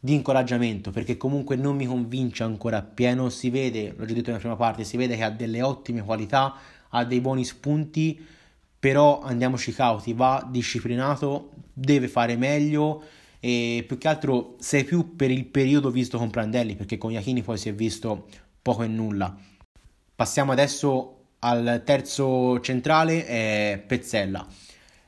di 0.00 0.14
incoraggiamento 0.14 0.92
perché 0.92 1.16
comunque 1.16 1.56
non 1.56 1.74
mi 1.74 1.86
convince 1.86 2.44
ancora 2.44 2.76
appieno, 2.76 3.30
si 3.30 3.50
vede, 3.50 3.94
l'ho 3.96 4.04
già 4.04 4.14
detto 4.14 4.28
nella 4.28 4.38
prima 4.38 4.56
parte, 4.56 4.84
si 4.84 4.96
vede 4.96 5.16
che 5.16 5.24
ha 5.24 5.30
delle 5.30 5.60
ottime 5.60 6.02
qualità, 6.04 6.54
ha 6.90 7.04
dei 7.04 7.20
buoni 7.20 7.44
spunti, 7.44 8.36
però 8.78 9.20
andiamoci 9.20 9.72
cauti, 9.72 10.12
va 10.12 10.46
disciplinato, 10.48 11.50
deve 11.72 12.08
fare 12.08 12.36
meglio 12.36 13.02
e 13.40 13.84
più 13.86 13.98
che 13.98 14.08
altro 14.08 14.56
sei 14.58 14.84
più 14.84 15.14
per 15.14 15.30
il 15.30 15.46
periodo 15.46 15.90
visto 15.90 16.18
con 16.18 16.30
Prandelli 16.30 16.74
perché 16.74 16.98
con 16.98 17.12
Iachini 17.12 17.42
poi 17.42 17.56
si 17.56 17.68
è 17.68 17.74
visto 17.74 18.26
poco 18.62 18.82
e 18.82 18.86
nulla. 18.86 19.36
Passiamo 20.14 20.52
adesso 20.52 21.14
al 21.40 21.82
terzo 21.84 22.60
centrale 22.60 23.24
è 23.26 23.82
Pezzella. 23.86 24.46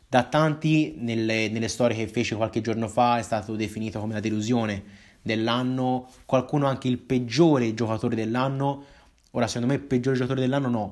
Da 0.09 0.25
tanti 0.25 0.95
nelle, 0.99 1.49
nelle, 1.49 1.69
storie 1.69 1.97
che 1.97 2.09
fece 2.09 2.35
qualche 2.35 2.61
giorno 2.61 2.89
fa 2.89 3.19
è 3.19 3.23
stato 3.23 3.55
definito 3.55 4.01
come 4.01 4.15
la 4.15 4.21
delusione 4.21 4.83
dell'anno, 5.23 6.09
qualcuno 6.27 6.67
anche 6.67 6.89
il 6.89 6.99
peggiore 6.99 7.75
giocatore 7.75 8.17
dell'anno. 8.17 8.85
Ora, 9.33 9.47
secondo 9.47 9.69
me, 9.69 9.75
il 9.75 9.87
peggiore 9.87 10.17
giocatore 10.17 10.41
dell'anno 10.41 10.69
no, 10.69 10.91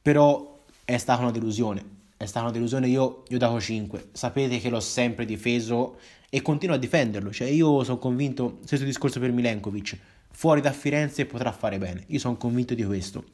però 0.00 0.51
è 0.84 0.96
stata 0.96 1.22
una 1.22 1.30
delusione. 1.30 2.00
È 2.16 2.26
stata 2.26 2.44
una 2.44 2.54
delusione, 2.54 2.88
io 2.88 3.24
gli 3.26 3.34
ho 3.34 3.38
dato 3.38 3.60
5. 3.60 4.10
Sapete 4.12 4.58
che 4.58 4.70
l'ho 4.70 4.80
sempre 4.80 5.24
difeso 5.24 5.98
e 6.30 6.40
continuo 6.42 6.76
a 6.76 6.78
difenderlo. 6.78 7.32
Cioè, 7.32 7.48
io 7.48 7.82
sono 7.84 7.98
convinto, 7.98 8.58
stesso 8.64 8.84
discorso 8.84 9.18
per 9.18 9.32
Milenkovic, 9.32 9.98
fuori 10.30 10.60
da 10.60 10.72
Firenze 10.72 11.26
potrà 11.26 11.52
fare 11.52 11.78
bene. 11.78 12.04
Io 12.08 12.18
sono 12.18 12.36
convinto 12.36 12.74
di 12.74 12.84
questo 12.84 13.24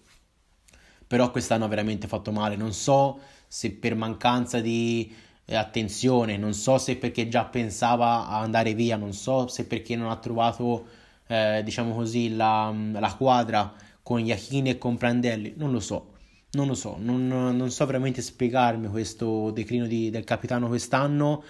però 1.09 1.31
quest'anno 1.31 1.65
ha 1.65 1.69
veramente 1.69 2.07
fatto 2.07 2.31
male. 2.31 2.55
Non 2.55 2.73
so 2.73 3.19
se 3.49 3.73
per 3.73 3.97
mancanza 3.97 4.61
di 4.61 5.13
eh, 5.47 5.57
attenzione, 5.57 6.37
non 6.37 6.53
so 6.53 6.77
se 6.79 6.97
perché 6.97 7.29
già 7.29 7.47
pensava 7.47 8.29
a 8.29 8.41
andare 8.41 8.75
via, 8.75 8.97
non 8.97 9.15
so 9.15 9.49
se 9.49 9.65
perché 9.65 9.97
non 9.97 10.11
ha 10.11 10.17
trovato, 10.17 10.87
eh, 11.27 11.63
diciamo 11.65 11.95
così, 11.95 12.37
la, 12.37 12.73
la, 12.93 13.15
quadra 13.15 13.73
con 14.03 14.21
Iachini 14.21 14.71
e 14.71 14.79
con 14.79 14.99
Prandelli, 14.99 15.55
non 15.57 15.73
lo 15.73 15.81
so. 15.81 16.17
Non 16.51 16.67
lo 16.67 16.75
so, 16.75 16.97
non, 16.99 17.27
non 17.27 17.71
so 17.71 17.85
veramente 17.85 18.23
spiegarmi 18.23 18.89
questo 18.89 19.51
declino 19.51 19.87
di, 19.87 20.09
del 20.09 20.25
capitano 20.25 20.69
quest'anno 20.69 21.45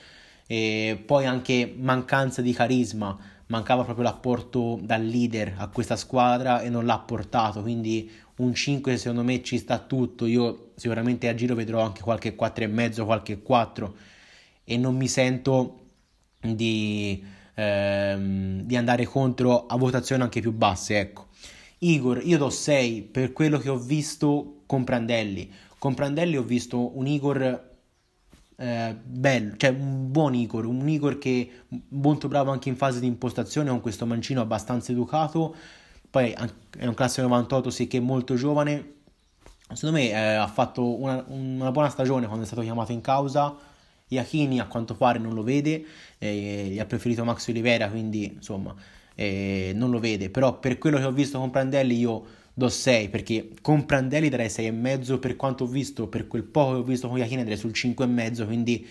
e 0.44 1.00
poi 1.06 1.24
anche 1.24 1.72
mancanza 1.76 2.42
di 2.42 2.52
carisma 2.52 3.16
mancava 3.46 3.84
proprio 3.84 4.04
l'apporto 4.04 4.78
dal 4.82 5.04
leader 5.04 5.54
a 5.58 5.68
questa 5.68 5.94
squadra 5.94 6.62
e 6.62 6.68
non 6.68 6.84
l'ha 6.84 6.98
portato, 6.98 7.62
quindi 7.62 8.10
un 8.36 8.52
5 8.52 8.96
secondo 8.96 9.22
me 9.22 9.42
ci 9.42 9.58
sta 9.58 9.78
tutto, 9.78 10.26
io 10.26 10.72
sicuramente 10.74 11.28
a 11.28 11.34
giro 11.34 11.54
vedrò 11.54 11.80
anche 11.80 12.02
qualche 12.02 12.34
4,5, 12.34 13.04
qualche 13.04 13.40
4 13.40 13.94
e 14.64 14.76
non 14.76 14.96
mi 14.96 15.06
sento 15.08 15.80
di, 16.40 17.24
ehm, 17.54 18.62
di 18.62 18.76
andare 18.76 19.04
contro 19.04 19.66
a 19.66 19.76
votazioni 19.76 20.22
anche 20.22 20.40
più 20.40 20.52
basse, 20.52 20.98
ecco. 20.98 21.26
Igor, 21.78 22.20
io 22.24 22.38
do 22.38 22.50
6 22.50 23.02
per 23.02 23.32
quello 23.32 23.58
che 23.58 23.68
ho 23.68 23.78
visto 23.78 24.57
con 25.80 25.94
Prandelli. 25.94 26.36
Ho 26.36 26.42
visto 26.42 26.96
un 26.96 27.06
Igor 27.08 27.66
eh, 28.60 28.96
bello, 29.00 29.56
cioè 29.56 29.70
un 29.70 30.10
buon 30.10 30.34
Igor, 30.34 30.66
un 30.66 30.88
Igor 30.88 31.18
che 31.18 31.48
molto 31.90 32.28
bravo 32.28 32.50
anche 32.50 32.68
in 32.68 32.76
fase 32.76 33.00
di 33.00 33.06
impostazione 33.06 33.70
con 33.70 33.80
questo 33.80 34.04
mancino 34.04 34.40
abbastanza 34.40 34.92
educato, 34.92 35.54
poi 36.10 36.34
è 36.76 36.86
un 36.86 36.94
classe 36.94 37.22
98, 37.22 37.70
sì 37.70 37.86
che 37.86 37.98
è 37.98 38.00
molto 38.00 38.34
giovane, 38.34 38.94
secondo 39.72 39.98
me 39.98 40.10
eh, 40.10 40.14
ha 40.14 40.48
fatto 40.48 41.00
una, 41.00 41.24
una, 41.28 41.70
buona 41.70 41.88
stagione 41.88 42.26
quando 42.26 42.42
è 42.42 42.46
stato 42.46 42.62
chiamato 42.62 42.90
in 42.90 43.00
causa, 43.00 43.56
Iachini 44.08 44.58
a 44.58 44.66
quanto 44.66 44.94
pare 44.96 45.20
non 45.20 45.34
lo 45.34 45.44
vede, 45.44 45.84
eh, 46.18 46.68
gli 46.72 46.80
ha 46.80 46.86
preferito 46.86 47.24
Max 47.24 47.46
Olivera, 47.48 47.88
quindi 47.88 48.24
insomma 48.24 48.74
eh, 49.14 49.70
non 49.74 49.90
lo 49.90 50.00
vede, 50.00 50.30
però 50.30 50.58
per 50.58 50.78
quello 50.78 50.98
che 50.98 51.04
ho 51.04 51.12
visto 51.12 51.38
con 51.38 51.50
Prandelli 51.50 51.96
io 51.96 52.24
do 52.58 52.68
6 52.68 53.08
perché 53.08 53.50
con 53.62 53.86
Prandelli 53.86 54.28
darei 54.28 54.48
6,5 54.48 55.20
per 55.20 55.36
quanto 55.36 55.62
ho 55.62 55.66
visto, 55.68 56.08
per 56.08 56.26
quel 56.26 56.42
poco 56.42 56.72
che 56.72 56.78
ho 56.78 56.82
visto 56.82 57.08
con 57.08 57.16
Iachini 57.16 57.40
andrei 57.40 57.56
sul 57.56 57.70
5,5 57.70 58.44
quindi 58.44 58.84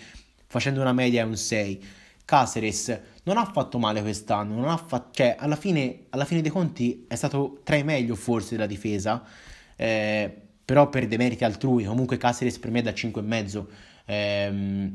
facendo 0.47 0.79
una 0.79 0.93
media 0.93 1.23
è 1.23 1.25
un 1.25 1.35
6 1.35 1.83
Caceres 2.23 2.99
non 3.23 3.37
ha 3.37 3.43
fatto 3.43 3.77
male 3.77 4.01
quest'anno 4.01 4.55
non 4.55 4.69
ha 4.69 4.77
fatto, 4.77 5.09
cioè 5.11 5.35
alla 5.37 5.57
fine, 5.57 6.05
alla 6.09 6.23
fine 6.23 6.41
dei 6.41 6.49
conti 6.49 7.05
è 7.09 7.15
stato 7.15 7.59
tra 7.63 7.75
i 7.75 7.83
meglio 7.83 8.15
forse 8.15 8.55
della 8.55 8.67
difesa 8.67 9.21
eh, 9.75 10.33
però 10.65 10.89
per 10.89 11.07
demeriti 11.07 11.43
altrui. 11.43 11.85
Comunque 11.85 12.17
Caceres 12.17 12.57
per 12.59 12.71
me 12.71 12.79
è 12.79 12.83
da 12.83 12.91
5,5 12.91 13.65
eh, 14.05 14.89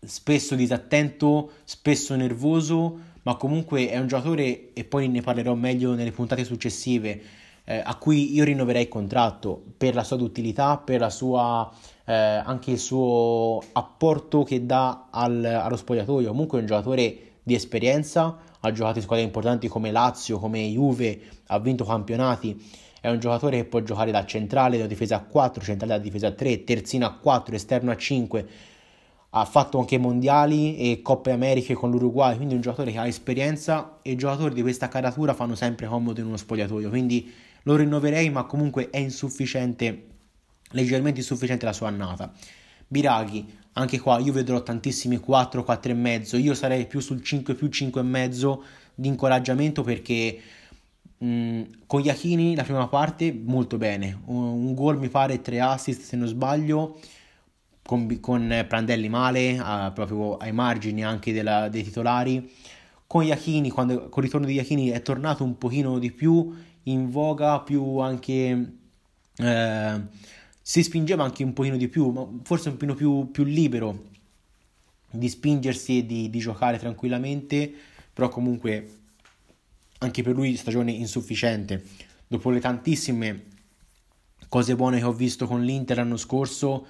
spesso 0.00 0.54
disattento 0.54 1.52
spesso 1.64 2.14
nervoso 2.14 2.98
ma 3.22 3.36
comunque 3.36 3.90
è 3.90 3.98
un 3.98 4.06
giocatore 4.06 4.72
e 4.72 4.84
poi 4.84 5.08
ne 5.08 5.20
parlerò 5.20 5.54
meglio 5.54 5.94
nelle 5.94 6.12
puntate 6.12 6.44
successive 6.44 7.40
eh, 7.70 7.80
a 7.84 7.94
cui 7.94 8.34
io 8.34 8.42
rinnoverei 8.42 8.82
il 8.82 8.88
contratto 8.88 9.62
per 9.76 9.94
la 9.94 10.02
sua 10.02 10.16
utilità, 10.16 10.76
per 10.76 10.98
la 10.98 11.08
sua, 11.08 11.70
eh, 12.04 12.12
anche 12.12 12.72
il 12.72 12.80
suo 12.80 13.62
apporto 13.74 14.42
che 14.42 14.66
dà 14.66 15.06
al, 15.08 15.44
allo 15.44 15.76
spogliatoio. 15.76 16.30
Comunque 16.30 16.58
è 16.58 16.62
un 16.62 16.66
giocatore 16.66 17.18
di 17.44 17.54
esperienza, 17.54 18.38
ha 18.58 18.72
giocato 18.72 18.98
in 18.98 19.04
squadre 19.04 19.24
importanti 19.24 19.68
come 19.68 19.92
Lazio, 19.92 20.40
come 20.40 20.66
Juve, 20.66 21.20
ha 21.46 21.60
vinto 21.60 21.84
campionati. 21.84 22.60
È 23.00 23.08
un 23.08 23.20
giocatore 23.20 23.58
che 23.58 23.64
può 23.66 23.80
giocare 23.82 24.10
da 24.10 24.26
centrale, 24.26 24.76
da 24.76 24.86
difesa 24.86 25.14
a 25.14 25.20
4, 25.20 25.62
centrale 25.62 25.92
da 25.92 26.00
difesa 26.00 26.26
a 26.26 26.32
3, 26.32 26.64
terzino 26.64 27.06
a 27.06 27.12
4, 27.12 27.54
esterno 27.54 27.92
a 27.92 27.96
5. 27.96 28.48
ha 29.32 29.44
fatto 29.44 29.78
anche 29.78 29.96
mondiali 29.96 30.76
e 30.76 31.02
Coppe 31.02 31.30
Americhe 31.30 31.74
con 31.74 31.92
l'Uruguay, 31.92 32.34
quindi 32.34 32.54
un 32.56 32.62
giocatore 32.62 32.90
che 32.90 32.98
ha 32.98 33.06
esperienza 33.06 33.98
e 34.02 34.16
giocatori 34.16 34.54
di 34.54 34.62
questa 34.62 34.88
caratura 34.88 35.34
fanno 35.34 35.54
sempre 35.54 35.86
comodo 35.86 36.18
in 36.18 36.26
uno 36.26 36.36
spogliatoio, 36.36 36.88
quindi 36.88 37.32
lo 37.62 37.76
rinnoverei, 37.76 38.30
ma 38.30 38.44
comunque 38.44 38.90
è 38.90 38.98
insufficiente, 38.98 40.06
leggermente 40.70 41.20
insufficiente 41.20 41.64
la 41.64 41.72
sua 41.72 41.88
annata. 41.88 42.32
Biraghi, 42.86 43.46
anche 43.74 44.00
qua 44.00 44.18
io 44.18 44.32
vedrò 44.32 44.62
tantissimi 44.62 45.18
4, 45.18 45.62
4 45.62 45.92
e 45.92 45.94
mezzo, 45.94 46.36
io 46.36 46.54
sarei 46.54 46.86
più 46.86 47.00
sul 47.00 47.22
5 47.22 47.54
più 47.54 47.68
5 47.68 48.00
e 48.00 48.04
mezzo 48.04 48.64
di 48.94 49.08
incoraggiamento 49.08 49.82
perché 49.82 50.40
mh, 51.18 51.62
con 51.86 52.00
Iachini 52.00 52.54
la 52.54 52.64
prima 52.64 52.88
parte 52.88 53.32
molto 53.32 53.78
bene, 53.78 54.20
un, 54.26 54.42
un 54.42 54.74
gol 54.74 54.98
mi 54.98 55.08
pare 55.08 55.40
3 55.40 55.60
assist 55.60 56.02
se 56.02 56.16
non 56.16 56.26
sbaglio, 56.26 56.98
con, 57.82 58.20
con 58.20 58.64
Prandelli 58.68 59.08
male, 59.08 59.58
a, 59.58 59.90
proprio 59.92 60.36
ai 60.36 60.52
margini 60.52 61.04
anche 61.04 61.32
della, 61.32 61.68
dei 61.68 61.82
titolari. 61.82 62.48
Con 63.06 63.24
Iachini, 63.24 63.70
quando, 63.70 64.08
con 64.08 64.22
il 64.22 64.28
ritorno 64.28 64.46
di 64.46 64.54
Iachini 64.54 64.90
è 64.90 65.02
tornato 65.02 65.42
un 65.42 65.58
pochino 65.58 65.98
di 65.98 66.12
più 66.12 66.54
in 66.84 67.10
voga, 67.10 67.60
più 67.60 67.98
anche... 67.98 68.72
Eh, 69.36 70.00
si 70.62 70.82
spingeva 70.82 71.24
anche 71.24 71.42
un 71.42 71.52
pochino 71.52 71.76
di 71.76 71.88
più, 71.88 72.10
ma 72.10 72.26
forse 72.42 72.68
un 72.68 72.74
pochino 72.76 72.94
più, 72.94 73.30
più 73.30 73.44
libero 73.44 74.08
di 75.10 75.28
spingersi 75.28 75.98
e 75.98 76.06
di, 76.06 76.30
di 76.30 76.38
giocare 76.38 76.78
tranquillamente, 76.78 77.72
però 78.12 78.28
comunque 78.28 78.98
anche 79.98 80.22
per 80.22 80.34
lui 80.34 80.56
stagione 80.56 80.92
insufficiente. 80.92 81.84
Dopo 82.26 82.50
le 82.50 82.60
tantissime 82.60 83.46
cose 84.48 84.76
buone 84.76 84.98
che 84.98 85.04
ho 85.04 85.12
visto 85.12 85.46
con 85.46 85.64
l'Inter 85.64 85.96
l'anno 85.96 86.16
scorso, 86.16 86.86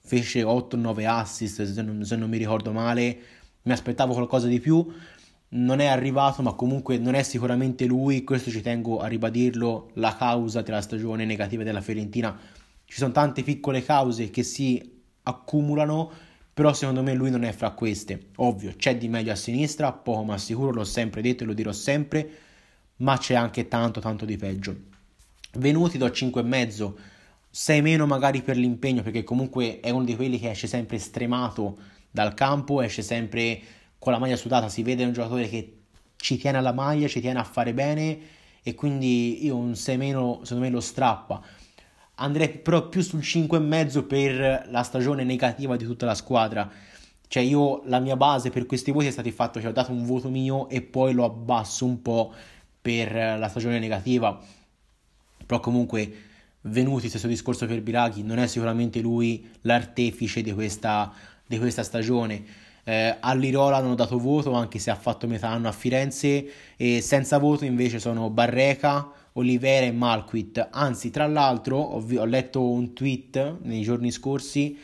fece 0.00 0.42
8-9 0.42 1.06
assist 1.06 1.64
se 1.64 1.82
non, 1.82 2.04
se 2.04 2.16
non 2.16 2.30
mi 2.30 2.38
ricordo 2.38 2.72
male, 2.72 3.18
mi 3.62 3.72
aspettavo 3.72 4.14
qualcosa 4.14 4.46
di 4.46 4.60
più, 4.60 4.86
non 5.50 5.80
è 5.80 5.86
arrivato 5.86 6.42
ma 6.42 6.52
comunque 6.52 6.98
non 6.98 7.14
è 7.14 7.22
sicuramente 7.22 7.86
lui, 7.86 8.24
questo 8.24 8.50
ci 8.50 8.60
tengo 8.60 8.98
a 8.98 9.06
ribadirlo, 9.06 9.90
la 9.94 10.14
causa 10.16 10.62
della 10.62 10.82
stagione 10.82 11.24
negativa 11.24 11.62
della 11.62 11.80
Fiorentina. 11.80 12.38
Ci 12.84 12.98
sono 12.98 13.12
tante 13.12 13.42
piccole 13.42 13.82
cause 13.82 14.30
che 14.30 14.42
si 14.42 15.02
accumulano, 15.22 16.10
però 16.52 16.72
secondo 16.72 17.02
me 17.02 17.14
lui 17.14 17.30
non 17.30 17.44
è 17.44 17.52
fra 17.52 17.70
queste. 17.70 18.28
Ovvio, 18.36 18.74
c'è 18.76 18.96
di 18.96 19.08
meglio 19.08 19.32
a 19.32 19.36
sinistra, 19.36 19.92
poco 19.92 20.24
ma 20.24 20.38
sicuro, 20.38 20.72
l'ho 20.72 20.84
sempre 20.84 21.22
detto 21.22 21.44
e 21.44 21.46
lo 21.46 21.52
dirò 21.52 21.72
sempre, 21.72 22.30
ma 22.96 23.16
c'è 23.16 23.34
anche 23.34 23.68
tanto 23.68 24.00
tanto 24.00 24.24
di 24.24 24.36
peggio. 24.36 24.76
Venuti 25.52 25.98
do 25.98 26.06
5,5 26.06 26.92
6 27.50 27.82
meno 27.82 28.06
magari 28.06 28.42
per 28.42 28.56
l'impegno, 28.56 29.02
perché 29.02 29.24
comunque 29.24 29.80
è 29.80 29.90
uno 29.90 30.04
di 30.04 30.14
quelli 30.14 30.38
che 30.38 30.50
esce 30.50 30.66
sempre 30.66 30.98
stremato 30.98 31.76
dal 32.10 32.34
campo, 32.34 32.82
esce 32.82 33.02
sempre 33.02 33.60
con 33.98 34.12
la 34.12 34.18
maglia 34.18 34.36
sudata, 34.36 34.68
si 34.68 34.82
vede 34.82 35.04
un 35.04 35.12
giocatore 35.12 35.48
che 35.48 35.76
ci 36.16 36.38
tiene 36.38 36.58
alla 36.58 36.72
maglia, 36.72 37.08
ci 37.08 37.20
tiene 37.20 37.38
a 37.38 37.44
fare 37.44 37.74
bene 37.74 38.18
e 38.62 38.74
quindi 38.74 39.44
io 39.44 39.56
un 39.56 39.74
6 39.74 39.96
meno 39.96 40.40
secondo 40.42 40.64
me 40.64 40.70
lo 40.70 40.80
strappa. 40.80 41.40
Andrei 42.16 42.48
però 42.50 42.88
più 42.88 43.00
sul 43.00 43.20
5,5 43.20 44.06
per 44.06 44.66
la 44.70 44.82
stagione 44.82 45.24
negativa 45.24 45.76
di 45.76 45.84
tutta 45.84 46.06
la 46.06 46.14
squadra. 46.14 46.70
Cioè 47.28 47.42
io 47.42 47.82
la 47.84 48.00
mia 48.00 48.16
base 48.16 48.50
per 48.50 48.66
questi 48.66 48.90
voti 48.90 49.06
è 49.06 49.10
stato 49.10 49.28
il 49.28 49.34
fatto 49.34 49.60
che 49.60 49.66
ho 49.68 49.72
dato 49.72 49.92
un 49.92 50.04
voto 50.04 50.28
mio 50.28 50.68
e 50.68 50.82
poi 50.82 51.12
lo 51.12 51.24
abbasso 51.24 51.84
un 51.84 52.02
po' 52.02 52.32
per 52.80 53.12
la 53.12 53.48
stagione 53.48 53.78
negativa. 53.78 54.40
Però 55.46 55.60
comunque 55.60 56.26
Venuti, 56.62 57.08
stesso 57.08 57.28
discorso 57.28 57.66
per 57.66 57.80
Biraghi, 57.82 58.22
non 58.22 58.38
è 58.38 58.46
sicuramente 58.46 59.00
lui 59.00 59.48
l'artefice 59.62 60.42
di 60.42 60.52
questa, 60.52 61.12
di 61.46 61.56
questa 61.58 61.84
stagione. 61.84 62.44
Eh, 62.88 63.16
All'irola 63.20 63.76
hanno 63.76 63.94
dato 63.94 64.18
voto 64.18 64.52
anche 64.54 64.78
se 64.78 64.90
ha 64.90 64.94
fatto 64.94 65.26
metà 65.26 65.50
anno 65.50 65.68
a 65.68 65.72
Firenze 65.72 66.46
e 66.74 67.02
senza 67.02 67.36
voto 67.36 67.66
invece 67.66 67.98
sono 67.98 68.30
Barreca, 68.30 69.06
Olivera 69.32 69.84
e 69.84 69.92
Malquit. 69.92 70.68
Anzi, 70.70 71.10
tra 71.10 71.26
l'altro 71.26 71.76
ho, 71.76 72.02
ho 72.02 72.24
letto 72.24 72.66
un 72.66 72.94
tweet 72.94 73.58
nei 73.60 73.82
giorni 73.82 74.10
scorsi 74.10 74.78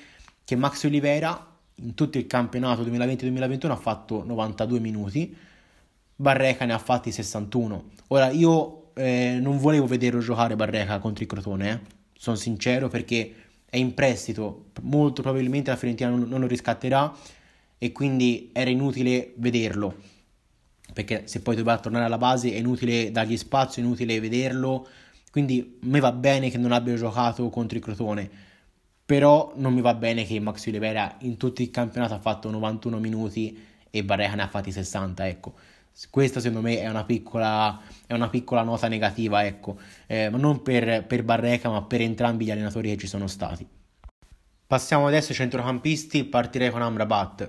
che 0.45 0.55
Max 0.55 0.85
Olivera 0.85 1.51
in 1.77 1.95
tutto 1.95 2.19
il 2.19 2.27
campionato 2.27 2.85
2020-2021 2.85 3.71
ha 3.71 3.77
fatto 3.77 4.23
92 4.23 4.81
minuti, 4.81 5.35
Barreca 6.15 6.67
ne 6.67 6.75
ha 6.75 6.79
fatti 6.79 7.11
61. 7.11 7.85
Ora 8.09 8.29
io 8.29 8.91
eh, 8.97 9.39
non 9.41 9.57
volevo 9.57 9.87
vederlo 9.87 10.21
giocare 10.21 10.57
Barreca 10.57 10.99
contro 10.99 11.23
il 11.23 11.31
Crotone, 11.31 11.71
eh. 11.71 11.81
sono 12.13 12.37
sincero 12.37 12.89
perché 12.89 13.35
è 13.65 13.79
in 13.79 13.95
prestito, 13.95 14.67
molto 14.83 15.23
probabilmente 15.23 15.71
la 15.71 15.77
Fiorentina 15.77 16.11
non, 16.11 16.29
non 16.29 16.41
lo 16.41 16.47
riscatterà 16.47 17.11
e 17.79 17.93
quindi 17.93 18.51
era 18.53 18.71
inutile 18.71 19.35
vederlo 19.37 20.13
perché 20.95 21.27
se 21.27 21.41
poi 21.41 21.57
doveva 21.57 21.79
tornare 21.79 22.05
alla 22.05 22.19
base 22.19 22.53
è 22.53 22.57
inutile 22.57 23.11
dargli 23.11 23.37
spazio, 23.37 23.83
è 23.83 23.85
inutile 23.85 24.21
vederlo. 24.21 24.87
Quindi 25.31 25.79
a 25.83 25.87
me 25.87 25.99
va 25.99 26.13
bene 26.13 26.49
che 26.51 26.57
non 26.57 26.71
abbia 26.71 26.95
giocato 26.95 27.49
contro 27.51 27.77
il 27.77 27.83
Crotone, 27.83 28.31
però 29.05 29.53
non 29.57 29.75
mi 29.75 29.81
va 29.81 29.95
bene 29.95 30.25
che 30.25 30.39
Max 30.39 30.67
Oliveira 30.69 31.17
in 31.21 31.37
tutto 31.37 31.61
il 31.61 31.71
campionato 31.71 32.15
ha 32.15 32.21
fatto 32.21 32.49
91 32.51 33.01
minuti 33.01 33.59
e 33.91 34.05
Barreca 34.05 34.37
ne 34.37 34.43
ha 34.43 34.49
fatti 34.49 34.71
60, 34.71 35.27
ecco. 35.27 35.55
Questa 36.11 36.41
secondo 36.41 36.67
me 36.67 36.79
è 36.81 36.89
una 36.89 37.05
piccola, 37.05 37.81
è 38.07 38.15
una 38.15 38.29
piccola 38.29 38.63
nota 38.63 38.87
negativa, 38.89 39.45
ecco, 39.45 39.79
eh, 40.07 40.29
non 40.31 40.63
per, 40.63 41.05
per 41.07 41.25
Barreca 41.25 41.69
ma 41.71 41.83
per 41.83 42.01
entrambi 42.01 42.45
gli 42.45 42.51
allenatori 42.53 42.91
che 42.91 42.97
ci 42.97 43.07
sono 43.09 43.27
stati. 43.27 43.67
Passiamo 44.75 45.07
adesso 45.07 45.31
ai 45.31 45.37
centrocampisti, 45.37 46.25
partirei 46.25 46.73
con 46.73 46.83
Amrabat. 46.83 47.49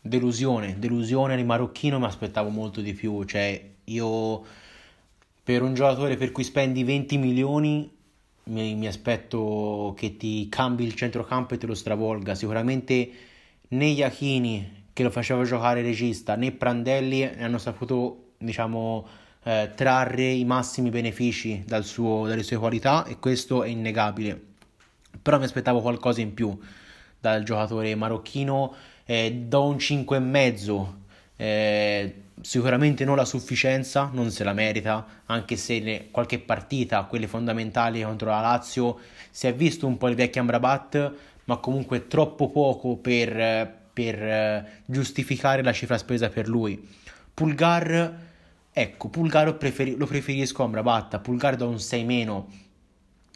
Delusione, 0.00 0.76
delusione 0.80 1.36
di 1.36 1.44
marocchino, 1.44 2.00
mi 2.00 2.04
aspettavo 2.04 2.48
molto 2.48 2.80
di 2.80 2.94
più, 2.94 3.22
cioè 3.22 3.74
io 3.84 4.44
per 5.44 5.62
un 5.62 5.74
giocatore 5.74 6.16
per 6.16 6.32
cui 6.32 6.42
spendi 6.42 6.82
20 6.82 7.16
milioni 7.16 7.88
mi, 8.46 8.74
mi 8.74 8.88
aspetto 8.88 9.94
che 9.96 10.16
ti 10.16 10.48
cambi 10.48 10.82
il 10.82 10.96
centrocampo 10.96 11.54
e 11.54 11.58
te 11.58 11.66
lo 11.66 11.76
stravolga, 11.76 12.34
sicuramente 12.34 13.08
né 13.68 13.86
Iachini 13.86 14.86
che 14.92 15.04
lo 15.04 15.10
faceva 15.10 15.44
giocare 15.44 15.80
regista 15.80 16.34
né 16.34 16.50
Prandelli 16.50 17.22
hanno 17.22 17.58
saputo 17.58 18.32
diciamo 18.36 19.06
eh, 19.44 19.70
trarre 19.76 20.28
i 20.28 20.44
massimi 20.44 20.90
benefici 20.90 21.62
dal 21.64 21.84
suo, 21.84 22.26
dalle 22.26 22.42
sue 22.42 22.56
qualità 22.56 23.04
e 23.04 23.20
questo 23.20 23.62
è 23.62 23.68
innegabile 23.68 24.48
però 25.28 25.38
mi 25.38 25.44
aspettavo 25.44 25.82
qualcosa 25.82 26.22
in 26.22 26.32
più 26.32 26.58
dal 27.20 27.42
giocatore 27.42 27.94
marocchino. 27.94 28.74
Eh, 29.04 29.44
do 29.46 29.64
un 29.64 29.76
5,5 29.76 30.86
eh, 31.36 32.14
sicuramente 32.40 33.04
non 33.04 33.16
la 33.16 33.26
sufficienza 33.26 34.08
non 34.12 34.30
se 34.30 34.42
la 34.44 34.52
merita 34.52 35.22
anche 35.26 35.56
se 35.56 35.80
ne, 35.80 36.10
qualche 36.10 36.38
partita 36.38 37.04
quelle 37.04 37.26
fondamentali 37.26 38.02
contro 38.02 38.28
la 38.28 38.40
Lazio 38.40 38.98
si 39.30 39.46
è 39.46 39.54
visto 39.54 39.86
un 39.86 39.96
po' 39.96 40.08
il 40.08 40.14
vecchio 40.14 40.42
Amrabat 40.42 41.12
ma 41.44 41.56
comunque 41.56 42.06
troppo 42.06 42.50
poco 42.50 42.96
per 42.96 43.76
per 43.92 44.22
eh, 44.22 44.82
giustificare 44.84 45.62
la 45.62 45.72
cifra 45.72 45.98
spesa 45.98 46.28
per 46.28 46.46
lui. 46.46 46.86
Pulgar, 47.34 48.16
ecco, 48.72 49.08
Pulgar 49.08 49.46
lo, 49.46 49.56
preferi- 49.56 49.96
lo 49.96 50.06
preferisco 50.06 50.62
a 50.62 50.66
Amrabat, 50.66 51.18
Pulgar 51.18 51.56
da 51.56 51.66
un 51.66 51.80
6 51.80 52.04
meno, 52.04 52.48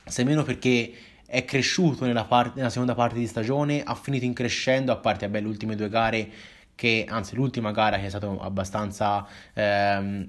6 0.04 0.24
meno 0.24 0.44
perché 0.44 0.92
è 1.32 1.46
cresciuto 1.46 2.04
nella, 2.04 2.26
part- 2.26 2.56
nella, 2.56 2.68
seconda 2.68 2.94
parte 2.94 3.18
di 3.18 3.26
stagione, 3.26 3.82
ha 3.82 3.94
finito 3.94 4.26
in 4.26 4.34
crescendo, 4.34 4.92
a 4.92 4.96
parte 4.96 5.24
vabbè, 5.24 5.40
le 5.40 5.46
ultime 5.46 5.74
due 5.74 5.88
gare, 5.88 6.28
che, 6.74 7.06
anzi 7.08 7.36
l'ultima 7.36 7.72
gara 7.72 7.98
che 7.98 8.04
è 8.04 8.08
stata 8.10 8.36
abbastanza, 8.38 9.26
ehm, 9.54 10.26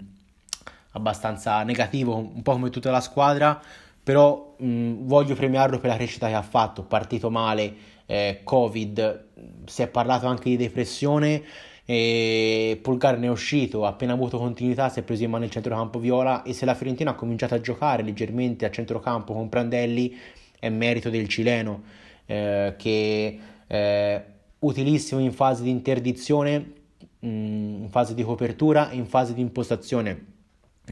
abbastanza 0.92 1.62
negativo, 1.64 2.16
un 2.16 2.42
po' 2.42 2.54
come 2.54 2.70
tutta 2.70 2.90
la 2.90 3.02
squadra, 3.02 3.62
però 4.02 4.56
mh, 4.58 5.06
voglio 5.06 5.36
premiarlo 5.36 5.78
per 5.78 5.90
la 5.90 5.98
crescita 5.98 6.30
che 6.30 6.36
ha 6.36 6.42
fatto, 6.42 6.84
partito 6.84 7.30
male, 7.30 7.76
eh, 8.06 8.40
Covid, 8.46 9.26
si 9.66 9.82
è 9.82 9.88
parlato 9.88 10.28
anche 10.28 10.48
di 10.48 10.56
depressione 10.56 11.44
e 11.84 12.80
Pulgar 12.82 13.18
ne 13.18 13.28
è 13.28 13.30
uscito, 13.30 13.86
ha 13.86 13.90
appena 13.90 14.14
avuto 14.14 14.38
continuità, 14.38 14.88
si 14.88 15.02
è 15.02 15.04
preso 15.04 15.26
in 15.26 15.32
mano 15.32 15.44
il 15.44 15.52
centrocampo 15.52 16.00
viola 16.00 16.44
e 16.44 16.54
se 16.54 16.64
la 16.64 16.76
Fiorentina 16.76 17.12
ha 17.12 17.16
cominciato 17.16 17.56
a 17.56 17.60
giocare 17.60 18.04
leggermente 18.04 18.64
a 18.64 18.72
centrocampo 18.72 19.34
con 19.34 19.50
Prandelli 19.50 20.18
è 20.64 20.70
merito 20.70 21.10
del 21.10 21.28
cileno 21.28 21.84
eh, 22.26 22.76
che 22.78 23.40
è 23.68 24.26
utilissimo 24.60 25.20
in 25.20 25.34
fase 25.34 25.62
di 25.64 25.70
interdizione, 25.70 26.74
in 27.20 27.88
fase 27.90 28.14
di 28.14 28.24
copertura 28.24 28.90
e 28.90 28.96
in 28.96 29.06
fase 29.06 29.34
di 29.34 29.42
impostazione. 29.42 30.32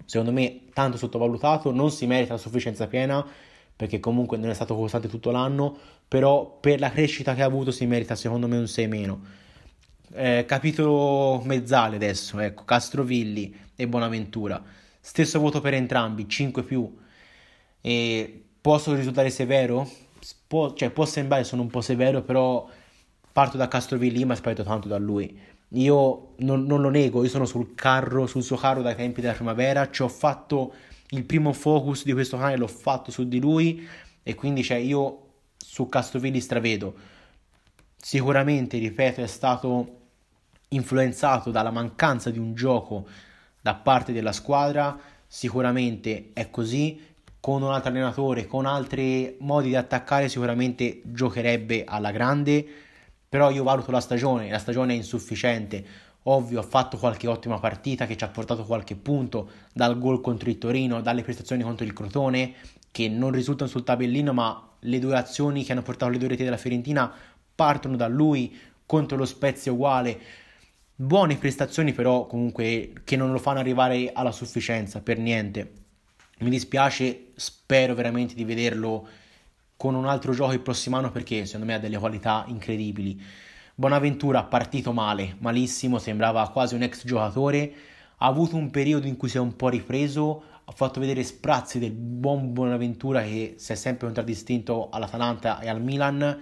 Secondo 0.04 0.34
me 0.34 0.64
tanto 0.74 0.98
sottovalutato, 0.98 1.72
non 1.72 1.90
si 1.90 2.06
merita 2.06 2.34
la 2.34 2.40
sufficienza 2.40 2.88
piena 2.88 3.26
perché 3.74 4.02
comunque 4.02 4.38
non 4.38 4.50
è 4.50 4.54
stato 4.54 4.76
costante 4.76 5.08
tutto 5.08 5.32
l'anno, 5.32 5.76
però 6.06 6.58
per 6.60 6.82
la 6.82 6.92
crescita 6.92 7.34
che 7.34 7.42
ha 7.42 7.46
avuto 7.46 7.72
si 7.72 7.86
merita 7.86 8.16
secondo 8.16 8.48
me 8.48 8.58
un 8.58 8.68
6 8.68 8.88
meno. 8.88 9.22
Eh, 10.14 10.44
capitolo 10.46 11.42
mezzale 11.46 11.96
adesso, 11.96 12.40
ecco, 12.40 12.66
Castrovilli 12.66 13.56
e 13.74 13.88
Bonaventura. 13.88 14.62
Stesso 15.00 15.40
voto 15.40 15.62
per 15.62 15.74
entrambi, 15.76 16.28
5 16.28 16.64
più. 16.64 16.94
E 17.80 18.41
posso 18.62 18.94
risultare 18.94 19.30
severo? 19.30 19.90
Può, 20.48 20.74
cioè, 20.74 20.92
può 20.92 21.06
sembrare 21.06 21.44
sono 21.44 21.64
un 21.64 21.70
po' 21.70 21.82
severo, 21.82 22.22
però 22.22 22.70
parto 23.32 23.58
da 23.58 23.68
Castrovilli, 23.68 24.24
ma 24.26 24.34
aspetto 24.34 24.64
tanto 24.64 24.88
da 24.88 24.98
lui. 24.98 25.38
Io 25.70 26.34
non, 26.38 26.66
non, 26.66 26.82
lo 26.82 26.90
nego, 26.90 27.24
io 27.24 27.30
sono 27.30 27.46
sul 27.46 27.74
carro, 27.76 28.28
sul 28.28 28.44
suo 28.44 28.58
carro 28.58 28.82
dai 28.82 28.96
tempi 28.96 29.22
della 29.22 29.34
primavera, 29.34 29.90
ci 29.90 30.02
ho 30.02 30.10
fatto 30.10 30.74
il 31.10 31.24
primo 31.24 31.54
focus 31.54 32.04
di 32.04 32.14
questo 32.14 32.38
canale, 32.38 32.58
l'ho 32.58 32.68
fatto 32.68 33.12
su 33.12 33.28
di 33.28 33.40
lui 33.40 33.88
e 34.24 34.36
quindi 34.36 34.64
cioè, 34.64 34.78
io 34.78 35.28
su 35.58 35.88
Castrovilli 35.88 36.40
stravedo. 36.40 36.94
Sicuramente, 37.96 38.78
ripeto, 38.78 39.22
è 39.22 39.28
stato 39.28 40.00
influenzato 40.70 41.52
dalla 41.52 41.72
mancanza 41.72 42.30
di 42.30 42.40
un 42.40 42.54
gioco 42.54 43.06
da 43.62 43.76
parte 43.76 44.12
della 44.12 44.32
squadra, 44.32 45.00
sicuramente 45.28 46.32
è 46.34 46.50
così, 46.50 47.00
con 47.42 47.64
un 47.64 47.72
altro 47.74 47.90
allenatore, 47.90 48.46
con 48.46 48.68
altri 48.68 49.36
modi 49.40 49.70
di 49.70 49.76
attaccare 49.76 50.30
sicuramente 50.30 51.02
giocherebbe 51.04 51.84
alla 51.86 52.12
grande, 52.12 52.64
però 53.28 53.50
io 53.50 53.64
valuto 53.64 53.90
la 53.90 54.00
stagione, 54.00 54.50
la 54.50 54.60
stagione 54.60 54.94
è 54.94 54.96
insufficiente, 54.96 55.84
ovvio 56.24 56.60
ha 56.60 56.64
fatto 56.64 56.98
qualche 56.98 57.28
ottima 57.28 57.60
partita 57.60 58.06
che 58.06 58.16
ci 58.16 58.24
ha 58.24 58.28
portato 58.28 58.64
qualche 58.64 58.96
punto 58.96 59.50
dal 59.74 59.98
gol 59.98 60.22
contro 60.22 60.52
il 60.52 60.60
Torino, 60.60 61.02
dalle 61.02 61.24
prestazioni 61.24 61.64
contro 61.64 61.84
il 61.84 61.94
Crotone 61.94 62.54
che 62.92 63.10
non 63.10 63.32
risultano 63.32 63.70
sul 63.70 63.84
tabellino 63.84 64.34
ma 64.34 64.70
le 64.82 65.00
due 65.00 65.18
azioni 65.18 65.64
che 65.64 65.72
hanno 65.72 65.82
portato 65.82 66.12
le 66.12 66.20
due 66.20 66.28
reti 66.28 66.44
della 66.44 66.58
Fiorentina 66.58 67.12
partono 67.56 67.96
da 67.96 68.08
lui 68.08 68.56
contro 68.86 69.18
lo 69.18 69.26
Spezia 69.26 69.72
uguale. 69.72 70.20
Buone 70.96 71.38
prestazioni 71.38 71.92
però 71.94 72.28
comunque 72.28 72.94
che 73.04 73.16
non 73.16 73.32
lo 73.32 73.40
fanno 73.40 73.60
arrivare 73.60 74.12
alla 74.14 74.32
sufficienza 74.32 75.02
per 75.02 75.18
niente 75.18 75.81
mi 76.42 76.50
dispiace 76.50 77.32
spero 77.36 77.94
veramente 77.94 78.34
di 78.34 78.44
vederlo 78.44 79.08
con 79.76 79.96
un 79.96 80.06
altro 80.06 80.34
gioco 80.34 80.54
il 80.54 80.60
prossimo 80.60 80.98
anno 80.98 81.12
perché 81.12 81.46
secondo 81.46 81.66
me 81.66 81.74
ha 81.74 81.80
delle 81.80 81.98
qualità 81.98 82.46
incredibili. 82.48 83.22
Bonaventura 83.74 84.44
partito 84.44 84.94
male 84.94 85.36
malissimo 85.40 85.98
sembrava 85.98 86.50
quasi 86.50 86.76
un 86.76 86.84
ex 86.84 87.06
giocatore. 87.06 87.74
Ha 88.18 88.28
avuto 88.28 88.56
un 88.56 88.70
periodo 88.70 89.08
in 89.08 89.18
cui 89.18 89.30
si 89.30 89.38
è 89.38 89.40
un 89.40 89.56
po' 89.56 89.70
ripreso 89.70 90.44
ha 90.72 90.74
fatto 90.74 91.02
vedere 91.02 91.24
sprazzi 91.24 91.80
del 91.80 91.92
buon 91.92 92.54
Bonaventura 92.54 93.22
che 93.24 93.56
si 93.58 93.74
è 93.74 93.76
sempre 93.76 94.06
contraddistinto 94.06 94.90
all'Atalanta 94.90 95.60
e 95.60 95.68
al 95.68 95.82
Milan. 95.82 96.40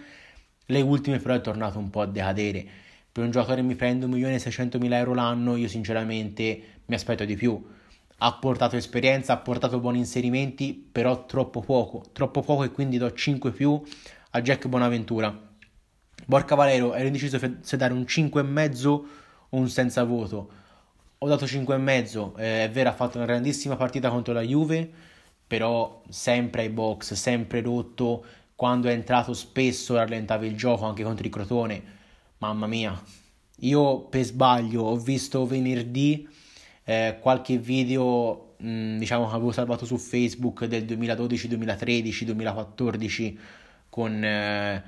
Le 0.65 0.81
ultime 0.81 1.17
però 1.17 1.33
è 1.33 1.41
tornato 1.41 1.79
un 1.79 1.89
po' 1.89 2.01
a 2.01 2.05
decadere. 2.05 2.63
Per 3.11 3.23
un 3.23 3.31
giocatore 3.31 3.61
che 3.61 3.67
mi 3.67 3.75
prende 3.75 4.05
1.600.000 4.05 4.93
euro 4.93 5.13
l'anno, 5.15 5.55
io 5.55 5.67
sinceramente 5.67 6.61
mi 6.85 6.93
aspetto 6.93 7.25
di 7.25 7.35
più. 7.35 7.59
Ha 8.19 8.33
portato 8.33 8.75
esperienza, 8.75 9.33
ha 9.33 9.37
portato 9.37 9.79
buoni 9.79 9.99
inserimenti, 9.99 10.73
però 10.73 11.25
troppo 11.25 11.61
poco, 11.61 12.03
troppo 12.11 12.41
poco 12.41 12.63
e 12.63 12.71
quindi 12.71 12.97
do 12.97 13.11
5 13.11 13.51
più 13.51 13.81
a 14.31 14.41
Jack 14.41 14.67
Bonaventura. 14.67 15.47
Borca 16.25 16.55
Valero 16.55 16.93
ero 16.93 17.07
indeciso 17.07 17.39
se 17.61 17.77
dare 17.77 17.93
un 17.93 18.01
5,5 18.01 18.87
o 18.87 19.05
un 19.49 19.69
senza 19.69 20.03
voto. 20.03 20.49
Ho 21.17 21.27
dato 21.27 21.45
5,5, 21.45 22.37
eh, 22.37 22.63
è 22.65 22.69
vero 22.69 22.89
ha 22.89 22.93
fatto 22.93 23.17
una 23.17 23.25
grandissima 23.25 23.75
partita 23.75 24.09
contro 24.09 24.33
la 24.33 24.41
Juve, 24.41 24.89
però 25.47 26.01
sempre 26.09 26.61
ai 26.61 26.69
box, 26.69 27.13
sempre 27.13 27.61
rotto, 27.61 28.23
quando 28.55 28.89
è 28.89 28.91
entrato 28.91 29.33
spesso 29.33 29.95
rallentava 29.95 30.45
il 30.45 30.55
gioco 30.55 30.85
anche 30.85 31.01
contro 31.03 31.25
il 31.25 31.31
Crotone 31.31 31.83
Mamma 32.39 32.67
mia, 32.67 33.01
io 33.61 34.01
per 34.01 34.23
sbaglio 34.23 34.83
ho 34.83 34.97
visto 34.97 35.45
venerdì 35.45 36.27
eh, 36.89 37.19
qualche 37.21 37.57
video, 37.57 38.55
mm, 38.63 38.97
diciamo 38.97 39.27
che 39.29 39.35
avevo 39.35 39.51
salvato 39.51 39.85
su 39.85 39.97
Facebook 39.97 40.65
del 40.65 40.85
2012, 40.85 41.47
2013, 41.49 42.25
2014 42.25 43.39
con, 43.89 44.23
eh, 44.23 44.83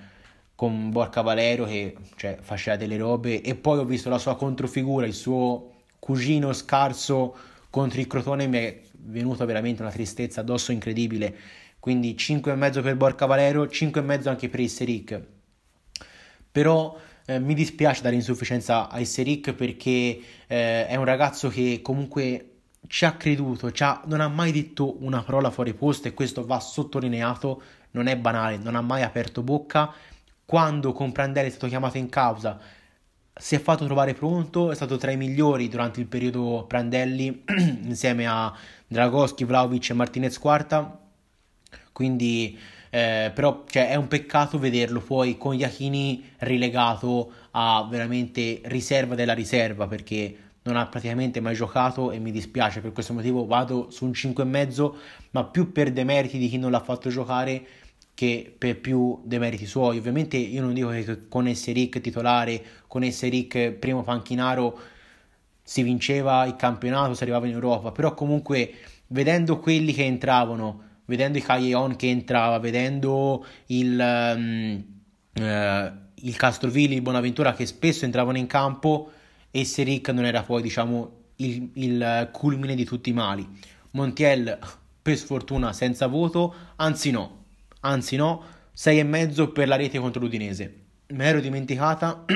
con 0.56 0.90
Borca 0.90 1.22
Valero 1.22 1.66
che 1.66 1.96
cioè, 2.16 2.40
faceva 2.42 2.76
delle 2.76 2.98
robe 2.98 3.42
e 3.42 3.54
poi 3.54 3.78
ho 3.78 3.86
visto 3.86 4.10
la 4.10 4.18
sua 4.18 4.36
controfigura, 4.36 5.06
il 5.06 5.14
suo 5.14 5.74
cugino 6.00 6.54
scarso 6.54 7.36
contro 7.70 8.00
il 8.00 8.08
Crotone 8.08 8.48
mi 8.48 8.58
è 8.58 8.82
venuta 9.04 9.46
veramente 9.46 9.84
una 9.84 9.92
tristezza 9.92 10.42
addosso 10.42 10.72
incredibile. 10.72 11.36
Quindi 11.80 12.16
5,5 12.18 12.82
per 12.82 12.96
Borca 12.96 13.28
Valero, 13.28 13.66
5,5 13.66 14.28
anche 14.28 14.50
per 14.50 14.60
il 14.60 14.70
Seric. 14.72 15.22
Però 16.52 16.98
eh, 17.26 17.40
mi 17.40 17.54
dispiace 17.54 18.02
dare 18.02 18.16
insufficienza 18.16 18.90
a 18.90 19.00
Esseric 19.00 19.54
perché 19.54 20.20
eh, 20.48 20.88
è 20.88 20.96
un 20.96 21.06
ragazzo 21.06 21.50
che 21.50 21.80
comunque 21.82 22.48
ci 22.88 23.06
ha 23.06 23.14
creduto, 23.14 23.72
ci 23.72 23.84
ha, 23.84 24.02
non 24.06 24.22
ha 24.22 24.28
mai 24.28 24.52
detto 24.52 25.04
una 25.04 25.24
parola 25.24 25.52
fuori 25.52 25.74
posto 25.74 26.08
e 26.08 26.14
questo 26.14 26.46
va 26.46 26.60
sottolineato, 26.60 27.62
non 27.92 28.08
è 28.08 28.18
banale, 28.18 28.58
non 28.58 28.76
ha 28.76 28.82
mai 28.82 29.04
aperto 29.04 29.44
bocca. 29.44 29.94
Quando 30.46 30.92
con 30.92 31.12
Prandelli 31.12 31.48
è 31.48 31.52
stato 31.52 31.68
chiamato 31.68 31.98
in 31.98 32.10
causa 32.10 32.60
si 33.34 33.56
è 33.56 33.60
fatto 33.60 33.86
trovare 33.86 34.14
pronto, 34.14 34.72
è 34.72 34.76
stato 34.76 34.98
tra 34.98 35.12
i 35.12 35.18
migliori 35.18 35.68
durante 35.68 36.00
il 36.00 36.08
periodo 36.08 36.66
Prandelli 36.68 37.44
insieme 37.84 38.28
a 38.28 38.54
Dragoschi, 38.86 39.46
Vlaovic 39.46 39.90
e 39.90 39.94
Martinez 39.94 40.38
Quarta. 40.38 41.00
Quindi 41.92 42.58
eh, 42.94 43.32
però 43.34 43.64
cioè, 43.70 43.88
è 43.88 43.96
un 43.96 44.10
peccato 44.10 44.60
vederlo 44.60 45.00
poi 45.00 45.38
con 45.38 45.56
Iachini 45.56 46.32
rilegato 46.40 47.32
a 47.52 47.88
veramente 47.90 48.60
riserva 48.66 49.16
della 49.16 49.34
riserva 49.34 49.88
perché 49.88 50.36
non 50.64 50.76
ha 50.76 50.86
praticamente 50.88 51.40
mai 51.40 51.56
giocato 51.56 52.12
e 52.12 52.20
mi 52.20 52.32
dispiace. 52.32 52.82
Per 52.82 52.92
questo 52.92 53.14
motivo 53.14 53.46
vado 53.46 53.90
su 53.92 54.04
un 54.04 54.12
5,5 54.12 54.94
ma 55.32 55.46
più 55.46 55.72
per 55.72 55.92
demeriti 55.94 56.38
di 56.38 56.50
chi 56.50 56.58
non 56.58 56.70
l'ha 56.70 56.82
fatto 56.82 57.10
giocare 57.10 57.66
che 58.14 58.54
per 58.58 58.78
più 58.82 59.22
demeriti 59.24 59.66
suoi. 59.66 59.98
Ovviamente 59.98 60.36
io 60.36 60.62
non 60.62 60.74
dico 60.74 60.90
che 60.90 61.28
con 61.30 61.48
Esseric 61.48 62.02
titolare 62.02 62.62
con 62.88 63.04
Esseric 63.04 63.72
primo 63.72 64.04
panchinaro 64.04 64.80
si 65.64 65.82
vinceva 65.82 66.44
il 66.44 66.58
campionato 66.58 67.14
si 67.14 67.24
arrivava 67.24 67.48
in 67.48 67.54
Europa 67.54 67.92
però 67.92 68.14
comunque 68.14 68.74
vedendo 69.08 69.60
quelli 69.60 69.94
che 69.94 70.04
entravano 70.04 70.90
vedendo 71.12 71.38
i 71.38 71.42
Callejon 71.42 71.98
che 71.98 72.08
entrava, 72.08 72.58
vedendo 72.58 73.46
il, 73.68 74.00
um, 74.00 74.84
uh, 75.34 75.92
il 76.16 76.36
Castrovilli, 76.38 76.96
il 76.96 77.02
Bonaventura 77.02 77.54
che 77.54 77.66
spesso 77.66 78.06
entravano 78.06 78.38
in 78.38 78.48
campo 78.48 79.12
e 79.52 79.66
Seric 79.66 80.08
non 80.12 80.24
era 80.24 80.44
poi 80.44 80.62
diciamo 80.62 81.12
il, 81.36 81.70
il 81.74 82.30
culmine 82.32 82.76
di 82.76 82.86
tutti 82.86 83.10
i 83.10 83.14
mali. 83.14 83.46
Montiel 83.92 84.58
per 85.02 85.18
sfortuna 85.18 85.74
senza 85.74 86.08
voto, 86.08 86.56
anzi 86.78 87.12
no, 87.12 87.44
anzi 87.82 88.16
no, 88.16 88.42
6,5 88.74 89.52
per 89.52 89.68
la 89.68 89.76
rete 89.76 90.00
contro 90.00 90.22
l'Udinese. 90.22 90.76
Me 91.08 91.26
l'ero 91.26 91.42
dimenticata, 91.42 92.24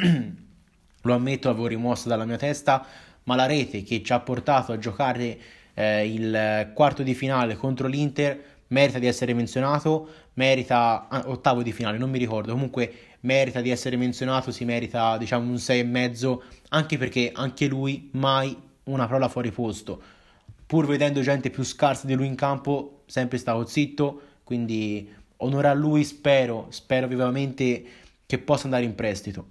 lo 1.01 1.13
ammetto, 1.13 1.47
l'avevo 1.47 1.67
rimossa 1.67 2.09
dalla 2.09 2.25
mia 2.25 2.35
testa, 2.35 2.85
ma 3.23 3.35
la 3.35 3.45
rete 3.45 3.83
che 3.83 4.03
ci 4.03 4.11
ha 4.11 4.19
portato 4.19 4.73
a 4.73 4.77
giocare 4.77 5.39
eh, 5.75 6.11
il 6.11 6.71
quarto 6.73 7.03
di 7.03 7.13
finale 7.13 7.55
contro 7.55 7.87
l'Inter 7.87 8.54
merita 8.67 8.99
di 8.99 9.07
essere 9.07 9.33
menzionato, 9.33 10.09
merita 10.33 11.07
ah, 11.07 11.23
ottavo 11.27 11.61
di 11.61 11.71
finale, 11.71 11.97
non 11.97 12.09
mi 12.09 12.17
ricordo, 12.17 12.51
comunque 12.51 12.93
merita 13.21 13.61
di 13.61 13.69
essere 13.69 13.97
menzionato, 13.97 14.51
si 14.51 14.65
merita 14.65 15.17
diciamo 15.17 15.49
un 15.49 15.55
6,5, 15.55 16.37
anche 16.69 16.97
perché 16.97 17.31
anche 17.33 17.67
lui 17.67 18.09
mai 18.13 18.55
una 18.85 19.05
parola 19.07 19.29
fuori 19.29 19.51
posto. 19.51 20.01
Pur 20.65 20.87
vedendo 20.87 21.21
gente 21.21 21.49
più 21.49 21.63
scarsa 21.63 22.07
di 22.07 22.15
lui 22.15 22.27
in 22.27 22.35
campo, 22.35 23.03
sempre 23.05 23.37
stato 23.37 23.65
zitto, 23.65 24.21
quindi 24.43 25.11
onore 25.37 25.67
a 25.67 25.73
lui, 25.73 26.03
spero, 26.03 26.67
spero 26.69 27.07
vivamente 27.07 27.83
che 28.25 28.39
possa 28.39 28.65
andare 28.65 28.83
in 28.83 28.95
prestito. 28.95 29.47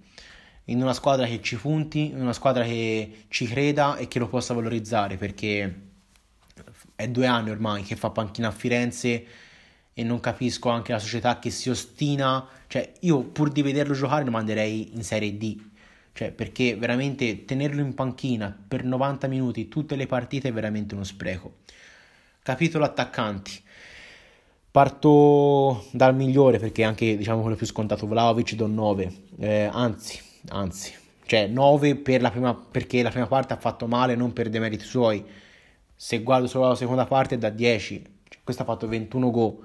In 0.66 0.80
una 0.80 0.94
squadra 0.94 1.26
che 1.26 1.40
ci 1.42 1.56
punti, 1.56 2.10
in 2.10 2.20
una 2.20 2.32
squadra 2.32 2.64
che 2.64 3.26
ci 3.28 3.46
creda 3.46 3.96
e 3.96 4.08
che 4.08 4.18
lo 4.18 4.28
possa 4.28 4.54
valorizzare, 4.54 5.16
perché 5.16 5.92
è 7.04 7.08
due 7.08 7.26
anni 7.26 7.50
ormai 7.50 7.82
che 7.82 7.96
fa 7.96 8.10
panchina 8.10 8.48
a 8.48 8.50
Firenze 8.50 9.24
e 9.94 10.02
non 10.02 10.18
capisco 10.20 10.70
anche 10.70 10.92
la 10.92 10.98
società 10.98 11.38
che 11.38 11.50
si 11.50 11.70
ostina. 11.70 12.46
Cioè, 12.66 12.92
io 13.00 13.22
pur 13.22 13.50
di 13.50 13.62
vederlo 13.62 13.94
giocare 13.94 14.24
lo 14.24 14.30
manderei 14.30 14.90
in 14.94 15.04
Serie 15.04 15.36
D. 15.36 15.56
Cioè, 16.12 16.32
perché 16.32 16.76
veramente 16.76 17.44
tenerlo 17.44 17.80
in 17.80 17.94
panchina 17.94 18.56
per 18.66 18.84
90 18.84 19.26
minuti 19.28 19.68
tutte 19.68 19.96
le 19.96 20.06
partite 20.06 20.48
è 20.48 20.52
veramente 20.52 20.94
uno 20.94 21.04
spreco. 21.04 21.58
Capitolo 22.42 22.84
attaccanti. 22.84 23.62
Parto 24.70 25.86
dal 25.92 26.16
migliore 26.16 26.58
perché 26.58 26.82
anche 26.82 27.16
diciamo 27.16 27.40
quello 27.40 27.54
più 27.54 27.66
scontato 27.66 28.06
Vlaovic 28.06 28.54
do 28.54 28.66
9. 28.66 29.12
Eh, 29.38 29.68
anzi, 29.72 30.20
anzi, 30.48 30.92
cioè 31.26 31.46
9 31.46 31.94
per 31.96 32.20
la 32.20 32.30
prima, 32.30 32.54
perché 32.54 33.02
la 33.02 33.10
prima 33.10 33.26
parte 33.26 33.52
ha 33.52 33.56
fatto 33.56 33.86
male, 33.86 34.16
non 34.16 34.32
per 34.32 34.48
demeriti 34.48 34.84
suoi 34.84 35.24
se 35.94 36.22
guardo 36.22 36.46
solo 36.46 36.68
la 36.68 36.74
seconda 36.74 37.06
parte 37.06 37.38
da 37.38 37.48
10, 37.50 38.02
cioè, 38.28 38.40
questo 38.42 38.62
ha 38.62 38.64
fatto 38.64 38.88
21 38.88 39.30
gol 39.30 39.56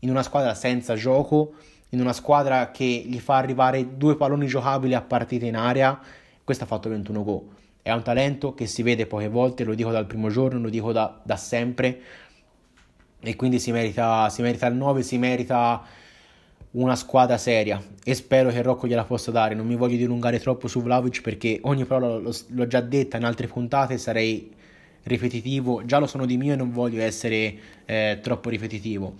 in 0.00 0.10
una 0.10 0.22
squadra 0.22 0.54
senza 0.54 0.94
gioco, 0.94 1.54
in 1.90 2.00
una 2.00 2.12
squadra 2.12 2.70
che 2.70 2.84
gli 2.84 3.18
fa 3.18 3.36
arrivare 3.36 3.96
due 3.96 4.16
palloni 4.16 4.46
giocabili 4.46 4.94
a 4.94 5.02
partita 5.02 5.46
in 5.46 5.56
area, 5.56 6.00
questo 6.42 6.64
ha 6.64 6.66
fatto 6.66 6.88
21 6.88 7.22
gol. 7.22 7.42
È 7.82 7.90
un 7.90 8.02
talento 8.02 8.54
che 8.54 8.66
si 8.66 8.82
vede 8.82 9.06
poche 9.06 9.28
volte, 9.28 9.64
lo 9.64 9.74
dico 9.74 9.90
dal 9.90 10.06
primo 10.06 10.28
giorno, 10.28 10.60
lo 10.60 10.68
dico 10.68 10.92
da, 10.92 11.20
da 11.22 11.36
sempre, 11.36 12.00
e 13.20 13.36
quindi 13.36 13.58
si 13.60 13.70
merita, 13.70 14.28
si 14.28 14.42
merita 14.42 14.66
il 14.66 14.74
9, 14.74 15.02
si 15.02 15.18
merita 15.18 15.82
una 16.72 16.96
squadra 16.96 17.36
seria 17.36 17.82
e 18.02 18.14
spero 18.14 18.50
che 18.50 18.62
Rocco 18.62 18.86
gliela 18.86 19.04
possa 19.04 19.30
dare. 19.30 19.54
Non 19.54 19.66
mi 19.66 19.76
voglio 19.76 19.96
dilungare 19.96 20.40
troppo 20.40 20.68
su 20.68 20.82
Vlaovic 20.82 21.20
perché 21.20 21.60
ogni 21.62 21.84
parola 21.84 22.16
l'ho, 22.16 22.34
l'ho 22.48 22.66
già 22.66 22.80
detta 22.80 23.18
in 23.18 23.24
altre 23.24 23.46
puntate, 23.46 23.98
sarei 23.98 24.52
ripetitivo, 25.04 25.84
già 25.84 25.98
lo 25.98 26.06
sono 26.06 26.26
di 26.26 26.36
mio 26.36 26.52
e 26.52 26.56
non 26.56 26.72
voglio 26.72 27.02
essere 27.02 27.54
eh, 27.84 28.18
troppo 28.22 28.48
ripetitivo. 28.48 29.14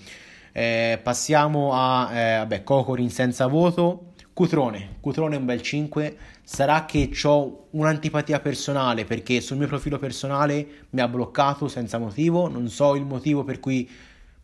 Eh, 0.53 1.01
passiamo 1.03 1.71
a 1.73 2.11
eh, 2.13 2.37
vabbè, 2.39 2.63
Cocorin 2.63 3.11
senza 3.11 3.47
voto. 3.47 4.11
Cutrone, 4.35 4.97
Cutrone 5.01 5.37
è 5.37 5.39
un 5.39 5.45
bel 5.45 5.61
5. 5.61 6.17
Sarà 6.43 6.85
che 6.85 7.11
ho 7.25 7.67
un'antipatia 7.71 8.41
personale 8.41 9.05
perché 9.05 9.41
sul 9.41 9.59
mio 9.59 9.67
profilo 9.67 9.99
personale 9.99 10.87
mi 10.91 11.01
ha 11.01 11.09
bloccato 11.09 11.69
senza 11.69 11.99
motivo. 11.99 12.49
Non 12.49 12.69
so 12.69 12.95
il 12.95 13.05
motivo 13.05 13.45
per 13.45 13.61
cui 13.61 13.89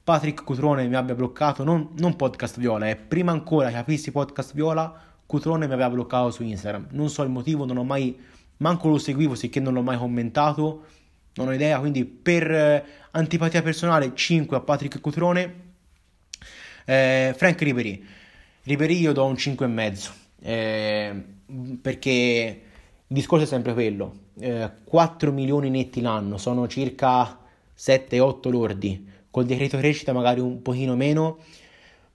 Patrick 0.04 0.44
Cutrone 0.44 0.86
mi 0.88 0.94
abbia 0.94 1.14
bloccato. 1.14 1.64
Non, 1.64 1.90
non 1.98 2.16
podcast 2.16 2.58
Viola, 2.58 2.88
è 2.88 2.96
prima 2.96 3.32
ancora 3.32 3.68
che 3.70 3.76
apissi 3.76 4.10
podcast 4.10 4.54
Viola. 4.54 4.92
Cutrone 5.26 5.66
mi 5.66 5.72
aveva 5.74 5.90
bloccato 5.90 6.30
su 6.30 6.42
Instagram. 6.42 6.88
Non 6.92 7.10
so 7.10 7.22
il 7.22 7.28
motivo, 7.28 7.66
non 7.66 7.76
ho 7.76 7.84
mai, 7.84 8.18
manco 8.58 8.88
lo 8.88 8.96
seguivo, 8.96 9.34
sicché 9.34 9.60
non 9.60 9.74
l'ho 9.74 9.82
mai 9.82 9.98
commentato. 9.98 10.84
Non 11.38 11.48
ho 11.48 11.52
idea. 11.52 11.78
Quindi, 11.78 12.04
per 12.04 12.50
eh, 12.50 12.84
antipatia 13.12 13.62
personale, 13.62 14.12
5 14.14 14.56
a 14.56 14.60
Patrick 14.60 15.00
Cutrone. 15.00 15.54
Eh, 16.84 17.34
Frank 17.36 17.60
Ribery. 17.60 18.04
Ribery 18.64 18.98
io 18.98 19.12
do 19.12 19.24
un 19.24 19.34
5,5 19.34 20.10
eh, 20.40 21.24
perché 21.80 22.62
il 23.06 23.14
discorso 23.14 23.44
è 23.44 23.46
sempre 23.46 23.72
quello. 23.72 24.26
Eh, 24.38 24.70
4 24.84 25.32
milioni 25.32 25.70
netti 25.70 26.00
l'anno, 26.00 26.38
sono 26.38 26.66
circa 26.66 27.38
7-8 27.76 28.50
lordi. 28.50 29.08
Col 29.30 29.46
decreto 29.46 29.78
crescita 29.78 30.12
magari 30.12 30.40
un 30.40 30.60
pochino 30.62 30.96
meno. 30.96 31.38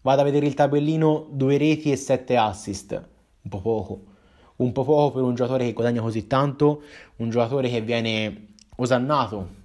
Vado 0.01 0.21
a 0.21 0.23
vedere 0.23 0.45
il 0.45 0.53
tabellino, 0.53 1.27
2 1.31 1.57
reti 1.57 1.91
e 1.91 1.95
7 1.95 2.35
assist. 2.35 2.91
Un 3.41 3.49
po' 3.49 3.61
poco. 3.61 4.03
Un 4.57 4.71
po' 4.71 4.83
poco 4.83 5.13
per 5.13 5.23
un 5.23 5.33
giocatore 5.33 5.65
che 5.65 5.73
guadagna 5.73 6.01
così 6.01 6.27
tanto, 6.27 6.83
un 7.17 7.29
giocatore 7.29 7.69
che 7.69 7.81
viene 7.81 8.52
osannato 8.75 9.61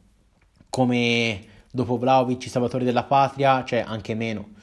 come 0.71 1.45
dopo 1.71 1.99
Vlaovic, 1.99 2.49
salvatore 2.49 2.85
della 2.85 3.05
patria, 3.05 3.65
cioè 3.65 3.85
anche 3.87 4.15
meno 4.15 4.57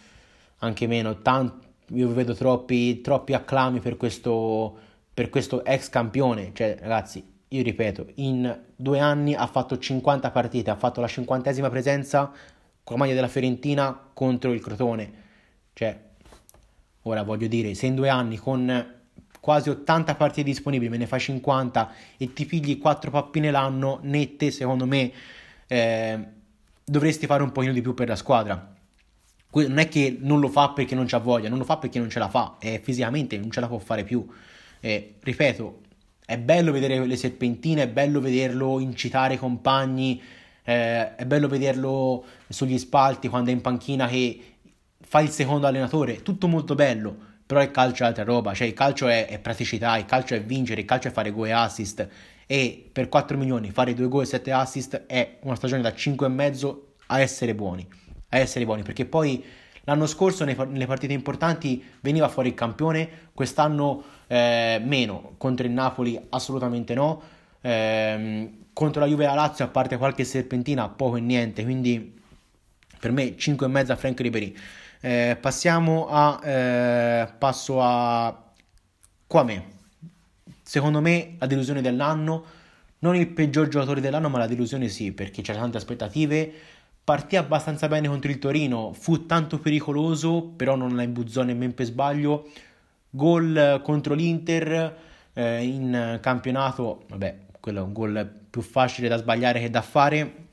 anche 0.59 0.87
meno. 0.87 1.21
Tant- 1.21 1.63
io 1.89 2.11
vedo 2.13 2.33
troppi, 2.33 3.01
troppi 3.01 3.33
acclami 3.33 3.79
per 3.79 3.97
questo, 3.97 4.77
per 5.13 5.29
questo 5.29 5.63
ex 5.63 5.89
campione. 5.89 6.51
Cioè, 6.53 6.77
ragazzi, 6.79 7.23
io 7.49 7.63
ripeto, 7.63 8.07
in 8.15 8.59
due 8.75 8.99
anni 8.99 9.33
ha 9.33 9.47
fatto 9.47 9.77
50 9.77 10.31
partite, 10.31 10.69
ha 10.69 10.75
fatto 10.75 11.01
la 11.01 11.07
cinquantesima 11.07 11.69
presenza 11.69 12.31
con 12.83 12.97
la 12.97 13.03
maglia 13.03 13.15
della 13.15 13.27
Fiorentina 13.27 14.09
contro 14.13 14.51
il 14.51 14.61
Crotone. 14.61 15.23
Cioè, 15.73 15.99
ora 17.03 17.23
voglio 17.23 17.47
dire, 17.47 17.73
se 17.73 17.85
in 17.85 17.95
due 17.95 18.09
anni 18.09 18.37
con 18.37 18.93
quasi 19.45 19.69
80 19.69 20.15
partite 20.15 20.41
disponibili 20.41 20.89
me 20.89 20.97
ne 20.97 21.05
fai 21.05 21.19
50 21.19 21.91
e 22.17 22.33
ti 22.33 22.47
pigli 22.47 22.79
4 22.79 23.11
pappine 23.11 23.51
l'anno 23.51 23.99
nette, 24.01 24.49
secondo 24.49 24.87
me 24.87 25.11
eh, 25.67 26.19
dovresti 26.83 27.27
fare 27.27 27.43
un 27.43 27.51
pochino 27.51 27.71
di 27.71 27.81
più 27.81 27.93
per 27.93 28.07
la 28.07 28.15
squadra 28.15 28.73
non 29.51 29.77
è 29.77 29.87
che 29.87 30.17
non 30.19 30.39
lo 30.39 30.49
fa 30.49 30.71
perché 30.71 30.95
non 30.95 31.05
c'ha 31.05 31.19
voglia, 31.19 31.47
non 31.47 31.59
lo 31.59 31.63
fa 31.63 31.77
perché 31.77 31.99
non 31.99 32.09
ce 32.09 32.17
la 32.17 32.27
fa, 32.27 32.57
è 32.59 32.81
fisicamente 32.81 33.37
non 33.37 33.51
ce 33.51 33.59
la 33.59 33.67
può 33.67 33.77
fare 33.77 34.03
più. 34.03 34.27
Eh, 34.79 35.15
ripeto, 35.21 35.81
è 36.25 36.39
bello 36.39 36.71
vedere 36.71 37.05
le 37.05 37.15
serpentine, 37.15 37.83
è 37.83 37.87
bello 37.87 38.19
vederlo 38.19 38.79
incitare 38.79 39.35
i 39.35 39.37
compagni, 39.37 40.21
eh, 40.63 41.15
è 41.15 41.25
bello 41.25 41.47
vederlo 41.47 42.25
sugli 42.49 42.77
spalti 42.77 43.29
quando 43.29 43.51
è 43.51 43.53
in 43.53 43.61
panchina 43.61 44.07
che 44.07 44.55
fa 44.99 45.21
il 45.21 45.29
secondo 45.29 45.67
allenatore, 45.67 46.21
tutto 46.21 46.47
molto 46.47 46.75
bello, 46.75 47.33
però 47.45 47.61
il 47.61 47.71
calcio 47.71 48.03
è 48.03 48.07
altra 48.07 48.23
roba, 48.23 48.53
cioè 48.53 48.67
il 48.67 48.73
calcio 48.73 49.07
è, 49.07 49.27
è 49.27 49.39
praticità, 49.39 49.97
il 49.97 50.05
calcio 50.05 50.35
è 50.35 50.41
vincere, 50.41 50.81
il 50.81 50.87
calcio 50.87 51.09
è 51.09 51.11
fare 51.11 51.31
gol 51.31 51.47
e 51.47 51.51
assist 51.51 52.07
e 52.47 52.89
per 52.91 53.09
4 53.09 53.37
milioni 53.37 53.71
fare 53.71 53.93
2 53.93 54.07
gol 54.07 54.23
e 54.23 54.25
7 54.25 54.51
assist 54.51 55.05
è 55.07 55.37
una 55.41 55.55
stagione 55.55 55.81
da 55.81 55.89
5,5 55.89 56.75
a 57.07 57.19
essere 57.19 57.55
buoni 57.55 57.87
a 58.29 58.39
essere 58.39 58.65
buoni, 58.65 58.83
perché 58.83 59.05
poi 59.05 59.43
l'anno 59.83 60.07
scorso 60.07 60.43
nelle 60.43 60.85
partite 60.85 61.13
importanti 61.13 61.83
veniva 62.01 62.27
fuori 62.27 62.49
il 62.49 62.55
campione, 62.55 63.29
quest'anno 63.33 64.03
eh, 64.27 64.81
meno, 64.83 65.35
contro 65.37 65.65
il 65.65 65.71
Napoli 65.71 66.19
assolutamente 66.29 66.93
no, 66.93 67.21
eh, 67.61 68.51
contro 68.73 69.01
la 69.01 69.07
Juve 69.07 69.23
e 69.23 69.27
la 69.27 69.33
Lazio 69.33 69.65
a 69.65 69.69
parte 69.69 69.97
qualche 69.97 70.23
serpentina 70.23 70.89
poco 70.89 71.17
e 71.17 71.21
niente, 71.21 71.63
quindi 71.63 72.13
per 72.99 73.11
me 73.11 73.35
5,5 73.35 73.91
a 73.91 73.95
Frank 73.95 74.19
Ribery. 74.19 74.55
Eh, 75.05 75.37
passiamo 75.39 76.07
a 76.09 76.39
eh, 76.43 77.27
passo 77.37 77.79
a 77.79 78.43
Quame. 79.27 79.73
Secondo 80.63 80.99
me 80.99 81.35
la 81.37 81.45
delusione 81.45 81.81
dell'anno, 81.81 82.43
non 82.99 83.15
il 83.15 83.27
peggior 83.27 83.67
giocatore 83.67 84.01
dell'anno, 84.01 84.29
ma 84.29 84.39
la 84.39 84.47
delusione 84.47 84.87
sì, 84.87 85.11
perché 85.11 85.43
c'erano 85.43 85.65
tante 85.65 85.77
aspettative 85.77 86.53
partì 87.03 87.35
abbastanza 87.35 87.87
bene 87.87 88.07
contro 88.07 88.31
il 88.31 88.39
Torino, 88.39 88.93
fu 88.93 89.27
tanto 89.27 89.59
pericoloso, 89.59 90.41
però 90.41 90.75
non 90.75 90.95
la 90.95 91.03
imbuzzò 91.03 91.43
nemmeno 91.43 91.73
per 91.73 91.85
sbaglio. 91.85 92.49
Gol 93.11 93.81
contro 93.83 94.15
l'Inter 94.15 94.97
eh, 95.33 95.63
in 95.63 96.17
campionato, 96.19 97.03
vabbè, 97.09 97.37
quello 97.59 97.81
è 97.81 97.83
un 97.83 97.93
gol 97.93 98.27
più 98.49 98.61
facile 98.61 99.07
da 99.07 99.17
sbagliare 99.17 99.59
che 99.59 99.69
da 99.69 99.83
fare. 99.83 100.44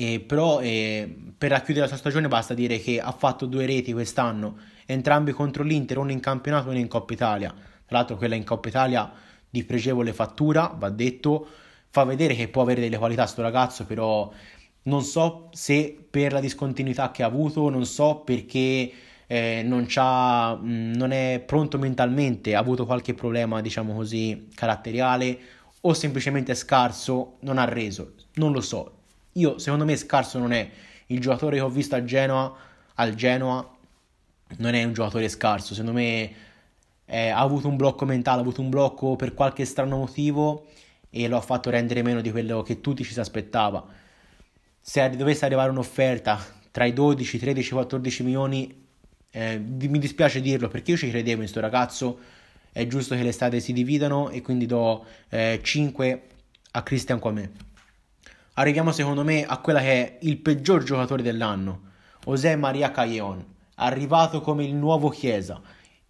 E 0.00 0.18
però 0.20 0.60
eh, 0.60 1.14
per 1.36 1.50
racchiudere 1.50 1.80
la 1.84 1.88
sua 1.88 1.98
stagione 1.98 2.26
basta 2.26 2.54
dire 2.54 2.78
che 2.80 2.98
ha 3.02 3.12
fatto 3.12 3.44
due 3.44 3.66
reti 3.66 3.92
quest'anno, 3.92 4.56
entrambi 4.86 5.32
contro 5.32 5.62
l'Inter, 5.62 5.98
uno 5.98 6.10
in 6.10 6.20
campionato 6.20 6.68
e 6.68 6.70
uno 6.70 6.78
in 6.78 6.88
Coppa 6.88 7.12
Italia. 7.12 7.50
Tra 7.50 7.98
l'altro 7.98 8.16
quella 8.16 8.34
in 8.34 8.42
Coppa 8.42 8.68
Italia 8.68 9.12
di 9.50 9.62
pregevole 9.62 10.14
fattura, 10.14 10.74
va 10.74 10.88
detto, 10.88 11.46
fa 11.90 12.04
vedere 12.04 12.34
che 12.34 12.48
può 12.48 12.62
avere 12.62 12.80
delle 12.80 12.96
qualità 12.96 13.26
sto 13.26 13.42
ragazzo, 13.42 13.84
però 13.84 14.32
non 14.84 15.02
so 15.02 15.50
se 15.52 16.02
per 16.08 16.32
la 16.32 16.40
discontinuità 16.40 17.10
che 17.10 17.22
ha 17.22 17.26
avuto, 17.26 17.68
non 17.68 17.84
so 17.84 18.22
perché 18.24 18.90
eh, 19.26 19.62
non, 19.62 19.82
mh, 19.82 20.96
non, 20.96 21.10
è 21.12 21.42
pronto 21.44 21.76
mentalmente, 21.76 22.54
ha 22.54 22.58
avuto 22.58 22.86
qualche 22.86 23.12
problema, 23.12 23.60
diciamo 23.60 23.94
così, 23.94 24.48
caratteriale 24.54 25.38
o 25.82 25.92
semplicemente 25.92 26.52
è 26.52 26.54
scarso, 26.54 27.36
non 27.40 27.58
ha 27.58 27.64
reso, 27.64 28.14
non 28.36 28.52
lo 28.52 28.62
so. 28.62 28.94
Io, 29.32 29.58
secondo 29.58 29.84
me, 29.84 29.96
scarso 29.96 30.38
non 30.38 30.52
è 30.52 30.68
il 31.06 31.20
giocatore 31.20 31.56
che 31.56 31.62
ho 31.62 31.68
visto 31.68 31.94
a 31.94 32.04
Genoa, 32.04 32.54
al 32.94 33.14
Genoa, 33.14 33.76
non 34.58 34.74
è 34.74 34.84
un 34.84 34.92
giocatore 34.92 35.28
scarso, 35.28 35.74
secondo 35.74 35.98
me 35.98 36.32
eh, 37.04 37.28
ha 37.28 37.38
avuto 37.38 37.68
un 37.68 37.76
blocco 37.76 38.04
mentale, 38.04 38.38
ha 38.38 38.42
avuto 38.42 38.60
un 38.60 38.70
blocco 38.70 39.16
per 39.16 39.34
qualche 39.34 39.64
strano 39.64 39.96
motivo 39.96 40.66
e 41.10 41.28
lo 41.28 41.36
ha 41.36 41.40
fatto 41.40 41.70
rendere 41.70 42.02
meno 42.02 42.20
di 42.20 42.30
quello 42.30 42.62
che 42.62 42.80
tutti 42.80 43.04
ci 43.04 43.12
si 43.12 43.20
aspettava 43.20 43.98
se 44.80 45.08
dovesse 45.10 45.44
arrivare 45.44 45.70
un'offerta 45.70 46.44
tra 46.70 46.84
i 46.84 46.92
12, 46.92 47.38
13, 47.38 47.72
14 47.72 48.22
milioni, 48.22 48.86
eh, 49.30 49.58
mi 49.58 49.98
dispiace 49.98 50.40
dirlo 50.40 50.68
perché 50.68 50.92
io 50.92 50.96
ci 50.96 51.08
credevo 51.08 51.32
in 51.32 51.38
questo 51.38 51.60
ragazzo, 51.60 52.18
è 52.72 52.86
giusto 52.86 53.14
che 53.14 53.22
le 53.22 53.32
strade 53.32 53.60
si 53.60 53.72
dividano 53.72 54.30
e 54.30 54.42
quindi 54.42 54.66
do 54.66 55.04
eh, 55.28 55.60
5 55.62 56.22
a 56.72 56.82
Christian 56.82 57.18
Quame. 57.18 57.50
Arriviamo 58.60 58.92
secondo 58.92 59.24
me 59.24 59.46
a 59.46 59.56
quella 59.56 59.80
che 59.80 59.86
è 59.86 60.18
il 60.20 60.36
peggior 60.36 60.82
giocatore 60.82 61.22
dell'anno, 61.22 61.80
José 62.22 62.56
Maria 62.56 62.90
Callejon, 62.90 63.42
arrivato 63.76 64.42
come 64.42 64.64
il 64.64 64.74
nuovo 64.74 65.08
Chiesa, 65.08 65.58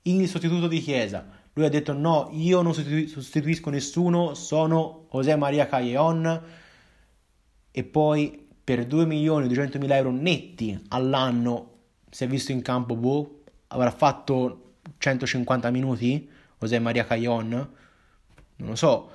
il 0.03 0.29
sostituto 0.29 0.67
di 0.67 0.81
Chiesa. 0.81 1.25
Lui 1.53 1.65
ha 1.65 1.69
detto 1.69 1.93
no, 1.93 2.29
io 2.33 2.61
non 2.61 2.75
sostituisco 2.75 3.71
nessuno, 3.71 4.35
sono 4.35 5.07
José 5.13 5.37
Maria 5.37 5.69
Callejon. 5.69 6.43
E 7.71 7.85
poi 7.85 8.49
per 8.65 8.85
2 8.85 9.07
milioni 9.07 9.45
e 9.45 9.47
200 9.49 9.79
mila 9.79 9.95
euro 9.95 10.11
netti 10.11 10.77
all'anno 10.89 11.75
si 12.11 12.25
è 12.25 12.27
visto 12.27 12.51
in 12.51 12.63
campo 12.63 12.97
boh, 12.97 13.43
avrà 13.69 13.93
fatto 13.93 14.73
150 14.99 15.71
minuti 15.71 16.29
José 16.59 16.81
Maria 16.81 17.05
Caglion 17.05 17.49
non 18.61 18.69
lo 18.69 18.75
so 18.75 19.11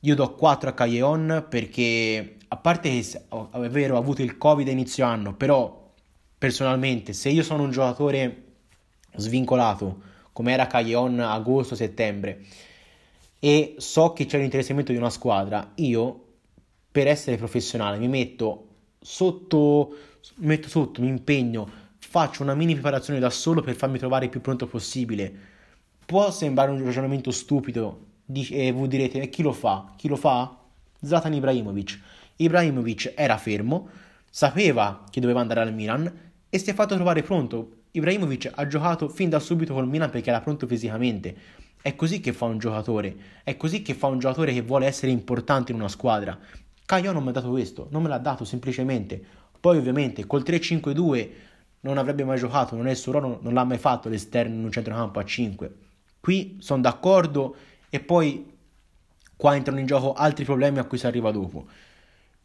io 0.00 0.14
do 0.14 0.34
4 0.34 0.68
a 0.68 0.72
Caglion 0.72 1.46
perché 1.48 2.36
a 2.48 2.56
parte 2.56 2.88
che 2.88 3.26
è 3.28 3.68
vero 3.68 3.96
ha 3.96 3.98
avuto 3.98 4.22
il 4.22 4.38
covid 4.38 4.68
a 4.68 4.70
inizio 4.70 5.04
anno 5.04 5.34
però 5.34 5.92
personalmente 6.38 7.12
se 7.12 7.28
io 7.28 7.42
sono 7.42 7.62
un 7.62 7.70
giocatore 7.70 8.44
svincolato 9.16 10.02
come 10.32 10.52
era 10.52 10.66
Caglion 10.66 11.18
agosto-settembre 11.20 12.44
e 13.38 13.74
so 13.78 14.12
che 14.12 14.26
c'è 14.26 14.38
l'interessamento 14.38 14.92
di 14.92 14.98
una 14.98 15.10
squadra 15.10 15.72
io 15.76 16.24
per 16.90 17.06
essere 17.06 17.36
professionale 17.36 17.98
mi 17.98 18.08
metto 18.08 18.66
sotto, 19.06 19.94
metto 20.36 20.68
sotto, 20.68 21.00
mi 21.00 21.08
impegno, 21.08 21.68
faccio 21.98 22.42
una 22.42 22.54
mini 22.54 22.72
preparazione 22.72 23.20
da 23.20 23.30
solo 23.30 23.62
per 23.62 23.76
farmi 23.76 23.98
trovare 23.98 24.24
il 24.24 24.30
più 24.30 24.40
pronto 24.40 24.66
possibile. 24.66 25.32
Può 26.04 26.30
sembrare 26.32 26.72
un 26.72 26.82
ragionamento 26.82 27.30
stupido 27.30 28.04
e 28.32 28.72
voi 28.72 28.88
direte 28.88 29.20
e 29.20 29.28
chi 29.28 29.42
lo 29.42 29.52
fa? 29.52 29.92
Chi 29.96 30.08
lo 30.08 30.16
fa? 30.16 30.56
Zlatan 31.00 31.34
Ibrahimovic. 31.34 32.00
Ibrahimovic 32.36 33.12
era 33.16 33.36
fermo, 33.38 33.88
sapeva 34.30 35.04
che 35.10 35.20
doveva 35.20 35.40
andare 35.40 35.60
al 35.60 35.72
Milan 35.72 36.12
e 36.48 36.58
si 36.58 36.70
è 36.70 36.74
fatto 36.74 36.94
trovare 36.94 37.22
pronto. 37.22 37.82
Ibrahimovic 37.92 38.52
ha 38.54 38.66
giocato 38.66 39.08
fin 39.08 39.28
da 39.28 39.38
subito 39.38 39.72
col 39.72 39.88
Milan 39.88 40.10
perché 40.10 40.30
era 40.30 40.40
pronto 40.40 40.66
fisicamente. 40.66 41.36
È 41.80 41.94
così 41.94 42.20
che 42.20 42.32
fa 42.32 42.46
un 42.46 42.58
giocatore, 42.58 43.16
è 43.44 43.56
così 43.56 43.80
che 43.82 43.94
fa 43.94 44.08
un 44.08 44.18
giocatore 44.18 44.52
che 44.52 44.62
vuole 44.62 44.86
essere 44.86 45.12
importante 45.12 45.72
in 45.72 45.78
una 45.78 45.88
squadra. 45.88 46.36
Caio 46.84 47.12
non 47.12 47.22
mi 47.22 47.28
ha 47.28 47.32
dato 47.32 47.50
questo, 47.50 47.88
non 47.90 48.02
me 48.02 48.08
l'ha 48.08 48.18
dato 48.18 48.44
semplicemente. 48.44 49.22
Poi 49.60 49.78
ovviamente 49.78 50.26
col 50.26 50.42
3-5-2 50.42 51.30
non 51.80 51.98
avrebbe 51.98 52.24
mai 52.24 52.38
giocato, 52.38 52.74
non 52.76 52.88
è 52.88 52.90
il 52.90 52.96
suo 52.96 53.18
non 53.18 53.54
l'ha 53.54 53.64
mai 53.64 53.78
fatto 53.78 54.08
l'esterno 54.08 54.54
in 54.54 54.64
un 54.64 54.72
centrocampo 54.72 55.18
a 55.18 55.24
5. 55.24 55.74
Qui 56.20 56.56
sono 56.60 56.82
d'accordo 56.82 57.56
e 57.96 58.00
poi 58.00 58.44
qua 59.36 59.54
entrano 59.54 59.80
in 59.80 59.86
gioco 59.86 60.12
altri 60.12 60.44
problemi 60.44 60.78
a 60.78 60.84
cui 60.84 60.98
si 60.98 61.06
arriva 61.06 61.30
dopo. 61.30 61.66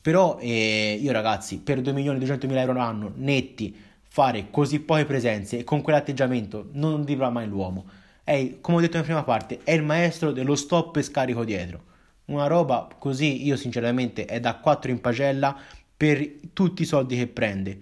Però 0.02 0.38
eh, 0.40 0.98
io 1.00 1.12
ragazzi, 1.12 1.60
per 1.60 1.82
2 1.82 1.92
milioni 1.92 2.16
e 2.16 2.20
200 2.20 2.48
mila 2.48 2.62
euro 2.62 2.72
all'anno 2.72 3.12
netti, 3.16 3.76
fare 4.08 4.48
così 4.50 4.80
poche 4.80 5.06
presenze 5.06 5.60
e 5.60 5.64
con 5.64 5.82
quell'atteggiamento 5.82 6.70
non 6.72 7.04
vivrà 7.04 7.30
mai 7.30 7.48
l'uomo. 7.48 7.86
È, 8.24 8.60
come 8.62 8.78
ho 8.78 8.82
detto 8.82 8.98
in 8.98 9.04
prima 9.04 9.24
parte, 9.24 9.60
è 9.64 9.74
il 9.74 9.84
maestro 9.84 10.32
dello 10.32 10.56
stop 10.56 10.96
e 10.96 11.02
scarico 11.02 11.44
dietro. 11.44 11.90
Una 12.26 12.48
roba 12.48 12.88
così, 12.98 13.46
io 13.46 13.58
sinceramente, 13.58 14.26
è 14.26 14.40
da 14.40 14.56
4 14.56 14.90
in 14.90 15.02
pagella 15.02 15.56
per 15.98 16.32
tutti 16.54 16.84
i 16.84 16.86
soldi 16.86 17.18
che 17.18 17.28
prende. 17.28 17.78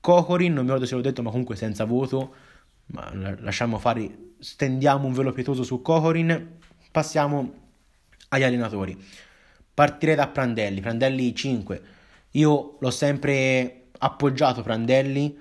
Cocorin, 0.00 0.52
non 0.52 0.62
mi 0.62 0.68
ricordo 0.68 0.86
se 0.86 0.94
l'ho 0.94 1.00
detto, 1.00 1.22
ma 1.22 1.30
comunque 1.30 1.56
senza 1.56 1.84
voto. 1.84 2.34
Ma 2.86 3.10
lasciamo 3.40 3.78
fare, 3.78 4.34
stendiamo 4.38 5.06
un 5.06 5.12
velo 5.12 5.32
pietoso 5.32 5.64
su 5.64 5.82
Cocorin. 5.82 6.60
Passiamo 6.92 7.52
agli 8.28 8.42
allenatori. 8.42 8.96
Partirei 9.72 10.14
da 10.14 10.28
Prandelli, 10.28 10.82
Prandelli 10.82 11.34
5. 11.34 11.82
Io 12.32 12.76
l'ho 12.78 12.90
sempre 12.90 13.84
appoggiato 13.98 14.62
Prandelli, 14.62 15.38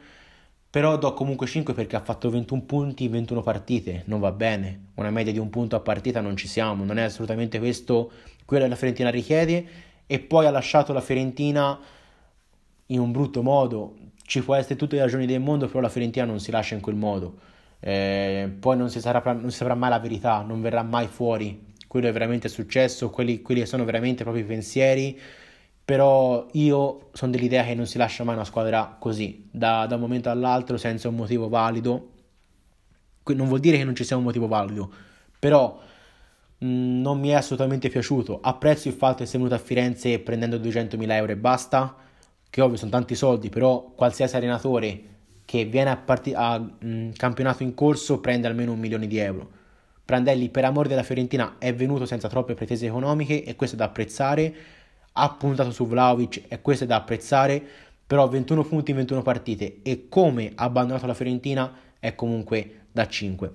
però 0.69 0.97
do 0.97 1.13
comunque 1.13 1.47
5 1.47 1.73
perché 1.73 1.97
ha 1.97 2.01
fatto 2.01 2.29
21 2.29 2.61
punti 2.61 3.03
in 3.03 3.11
21 3.11 3.41
partite, 3.41 4.03
non 4.05 4.21
va 4.21 4.31
bene. 4.31 4.91
Una 4.95 5.09
media 5.09 5.33
di 5.33 5.39
un 5.39 5.49
punto 5.49 5.75
a 5.75 5.81
partita 5.81 6.21
non 6.21 6.37
ci 6.37 6.47
siamo, 6.47 6.85
non 6.85 6.97
è 6.97 7.03
assolutamente 7.03 7.59
questo 7.59 8.09
quello 8.45 8.63
che 8.63 8.69
la 8.69 8.77
Fiorentina 8.77 9.09
richiede 9.09 9.65
e 10.07 10.19
poi 10.19 10.45
ha 10.45 10.51
lasciato 10.51 10.93
la 10.93 11.01
Fiorentina 11.01 11.77
in 12.85 12.99
un 12.99 13.11
brutto 13.11 13.41
modo. 13.41 13.97
Ci 14.23 14.41
può 14.41 14.55
essere 14.55 14.77
tutte 14.77 14.95
le 14.95 15.01
ragioni 15.01 15.25
del 15.25 15.41
mondo, 15.41 15.67
però 15.67 15.81
la 15.81 15.89
Fiorentina 15.89 16.23
non 16.23 16.39
si 16.39 16.49
lascia 16.49 16.75
in 16.75 16.81
quel 16.81 16.95
modo. 16.95 17.49
Eh, 17.81 18.49
poi 18.59 18.77
non 18.77 18.89
si, 18.89 19.01
sarà, 19.01 19.21
non 19.33 19.51
si 19.51 19.57
saprà 19.57 19.75
mai 19.75 19.89
la 19.89 19.99
verità, 19.99 20.41
non 20.41 20.61
verrà 20.61 20.83
mai 20.83 21.07
fuori 21.07 21.69
quello 21.91 22.07
è 22.07 22.13
veramente 22.13 22.47
successo, 22.47 23.09
quelli, 23.09 23.41
quelli 23.41 23.65
sono 23.65 23.83
veramente 23.83 24.23
i 24.23 24.43
pensieri, 24.45 25.19
però 25.83 26.47
io 26.53 27.09
sono 27.11 27.31
dell'idea 27.31 27.65
che 27.65 27.75
non 27.75 27.85
si 27.85 27.97
lascia 27.97 28.23
mai 28.23 28.35
una 28.35 28.45
squadra 28.45 28.95
così, 28.97 29.49
da, 29.51 29.85
da 29.87 29.95
un 29.95 30.01
momento 30.01 30.29
all'altro, 30.29 30.77
senza 30.77 31.09
un 31.09 31.15
motivo 31.15 31.49
valido. 31.49 32.11
Non 33.25 33.45
vuol 33.49 33.59
dire 33.59 33.75
che 33.75 33.83
non 33.83 33.93
ci 33.93 34.05
sia 34.05 34.15
un 34.15 34.23
motivo 34.23 34.47
valido, 34.47 34.89
però 35.37 35.81
mh, 36.59 36.65
mm, 36.65 37.01
non 37.01 37.19
mi 37.19 37.27
è 37.27 37.33
assolutamente 37.33 37.89
piaciuto. 37.89 38.39
Apprezzo 38.41 38.87
il 38.87 38.93
fatto 38.93 39.17
che 39.17 39.25
sia 39.25 39.37
venuto 39.37 39.55
a 39.55 39.61
Firenze 39.61 40.17
prendendo 40.19 40.57
200.000 40.59 41.11
euro 41.11 41.33
e 41.33 41.35
basta, 41.35 41.97
che 42.49 42.61
ovvio 42.61 42.77
sono 42.77 42.91
tanti 42.91 43.15
soldi, 43.15 43.49
però 43.49 43.91
qualsiasi 43.93 44.37
allenatore 44.37 45.10
che 45.51 45.65
viene 45.65 45.89
a, 45.89 45.97
part- 45.97 46.31
a 46.33 46.57
mh, 46.57 46.75
mm, 46.85 47.11
campionato 47.11 47.63
in 47.63 47.73
corso 47.73 48.21
prende 48.21 48.47
almeno 48.47 48.71
un 48.71 48.79
milione 48.79 49.07
di 49.07 49.17
euro 49.17 49.59
Prandelli 50.11 50.49
per 50.49 50.65
amore 50.65 50.89
della 50.89 51.03
Fiorentina 51.03 51.55
è 51.57 51.73
venuto 51.73 52.05
senza 52.05 52.27
troppe 52.27 52.53
pretese 52.53 52.85
economiche 52.85 53.45
e 53.45 53.55
questo 53.55 53.77
è 53.77 53.79
da 53.79 53.85
apprezzare, 53.85 54.53
ha 55.13 55.29
puntato 55.29 55.71
su 55.71 55.87
Vlaovic 55.87 56.43
e 56.49 56.61
questo 56.61 56.83
è 56.83 56.87
da 56.87 56.97
apprezzare, 56.97 57.63
però 58.05 58.27
21 58.27 58.65
punti 58.65 58.91
in 58.91 58.97
21 58.97 59.21
partite 59.21 59.77
e 59.83 60.07
come 60.09 60.51
ha 60.53 60.65
abbandonato 60.65 61.05
la 61.05 61.13
Fiorentina 61.13 61.73
è 61.97 62.13
comunque 62.13 62.87
da 62.91 63.07
5. 63.07 63.51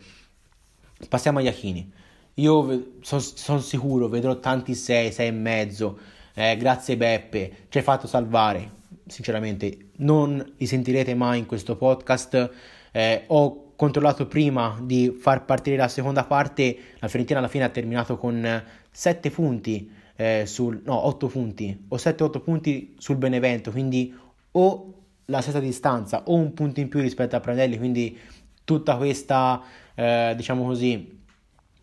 Passiamo 1.11 1.41
agli 1.41 1.49
Achini. 1.49 1.93
Io 2.35 2.93
sono 3.03 3.21
son 3.21 3.61
sicuro, 3.61 4.09
vedrò 4.09 4.39
tanti 4.39 4.75
6, 4.75 5.13
6 5.13 5.27
e 5.27 5.31
mezzo. 5.33 5.99
Eh, 6.33 6.57
grazie 6.57 6.97
Beppe, 6.97 7.67
ci 7.69 7.77
hai 7.77 7.85
fatto 7.85 8.07
salvare. 8.07 8.73
Sinceramente, 9.07 9.86
non 9.99 10.55
li 10.57 10.67
sentirete 10.67 11.15
mai 11.15 11.39
in 11.39 11.47
questo 11.47 11.77
podcast. 11.77 12.51
Eh, 12.93 13.25
ho 13.29 13.73
controllato 13.77 14.27
prima 14.27 14.79
di 14.83 15.17
far 15.19 15.45
partire 15.45 15.77
la 15.77 15.89
seconda 15.89 16.25
parte, 16.25 16.77
la 16.99 17.09
Fiorentina 17.09 17.39
alla 17.39 17.49
fine 17.49 17.65
ha 17.65 17.69
terminato 17.69 18.17
con 18.17 18.63
7 18.91 19.31
punti, 19.31 19.91
eh, 20.17 20.45
sul, 20.47 20.81
no 20.85 21.07
8 21.07 21.27
punti, 21.29 21.85
o 21.89 21.97
7-8 21.97 22.41
punti 22.41 22.95
sul 22.99 23.17
Benevento, 23.17 23.71
quindi 23.71 24.15
o 24.53 24.93
la 25.27 25.41
stessa 25.41 25.61
distanza 25.61 26.23
o 26.25 26.35
un 26.35 26.55
punto 26.55 26.81
in 26.81 26.89
più 26.89 27.01
rispetto 27.01 27.37
a 27.37 27.41
Prandelli, 27.41 27.77
quindi 27.77 28.19
tutta 28.65 28.97
questa, 28.97 29.63
eh, 29.95 30.33
diciamo 30.37 30.65
così, 30.65 31.21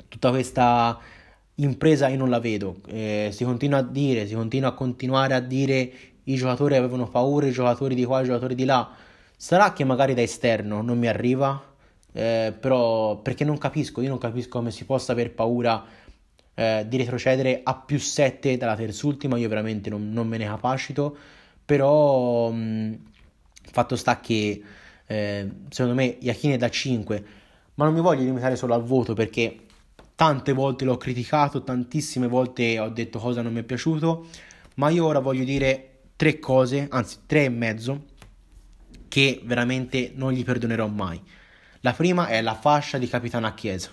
tutta 0.07 0.31
questa 0.31 0.99
impresa 1.55 2.07
io 2.07 2.17
non 2.17 2.29
la 2.29 2.39
vedo, 2.39 2.77
eh, 2.87 3.29
si 3.31 3.43
continua 3.43 3.79
a 3.79 3.83
dire, 3.83 4.25
si 4.25 4.33
continua 4.33 4.69
a 4.69 4.73
continuare 4.73 5.35
a 5.35 5.39
dire 5.39 5.91
i 6.25 6.35
giocatori 6.35 6.75
avevano 6.75 7.07
paura, 7.07 7.47
i 7.47 7.51
giocatori 7.51 7.95
di 7.95 8.05
qua, 8.05 8.21
i 8.21 8.25
giocatori 8.25 8.55
di 8.55 8.65
là, 8.65 8.89
sarà 9.35 9.73
che 9.73 9.83
magari 9.83 10.13
da 10.13 10.21
esterno 10.21 10.81
non 10.81 10.97
mi 10.97 11.07
arriva, 11.07 11.61
eh, 12.13 12.53
però 12.57 13.17
perché 13.17 13.43
non 13.43 13.57
capisco, 13.57 14.01
io 14.01 14.09
non 14.09 14.17
capisco 14.17 14.57
come 14.57 14.71
si 14.71 14.85
possa 14.85 15.11
aver 15.11 15.33
paura 15.33 15.83
eh, 16.55 16.85
di 16.87 16.97
retrocedere 16.97 17.61
a 17.63 17.75
più 17.75 17.99
7 17.99 18.57
dalla 18.57 18.75
terzultima, 18.75 19.37
io 19.37 19.49
veramente 19.49 19.89
non, 19.89 20.11
non 20.11 20.27
me 20.27 20.37
ne 20.37 20.45
capacito, 20.45 21.15
però 21.65 22.49
mh, 22.51 22.99
fatto 23.71 23.95
sta 23.95 24.19
che 24.19 24.61
eh, 25.05 25.49
secondo 25.69 25.95
me 25.95 26.17
Iachini 26.19 26.53
è 26.53 26.57
da 26.57 26.69
5, 26.69 27.25
ma 27.75 27.85
non 27.85 27.93
mi 27.93 28.01
voglio 28.01 28.23
limitare 28.23 28.55
solo 28.55 28.73
al 28.73 28.83
voto 28.83 29.13
perché 29.13 29.57
tante 30.15 30.53
volte 30.53 30.85
l'ho 30.85 30.97
criticato, 30.97 31.63
tantissime 31.63 32.27
volte 32.27 32.79
ho 32.79 32.89
detto 32.89 33.19
cosa 33.19 33.41
non 33.41 33.51
mi 33.51 33.59
è 33.59 33.63
piaciuto, 33.63 34.27
ma 34.75 34.89
io 34.89 35.05
ora 35.05 35.19
voglio 35.19 35.43
dire 35.43 35.92
tre 36.15 36.39
cose, 36.39 36.87
anzi 36.89 37.19
tre 37.25 37.45
e 37.45 37.49
mezzo, 37.49 38.05
che 39.07 39.41
veramente 39.43 40.11
non 40.15 40.31
gli 40.31 40.43
perdonerò 40.43 40.87
mai. 40.87 41.21
La 41.81 41.93
prima 41.93 42.27
è 42.27 42.41
la 42.41 42.55
fascia 42.55 42.97
di 42.97 43.07
capitano 43.07 43.45
a 43.45 43.53
Chiesa. 43.53 43.89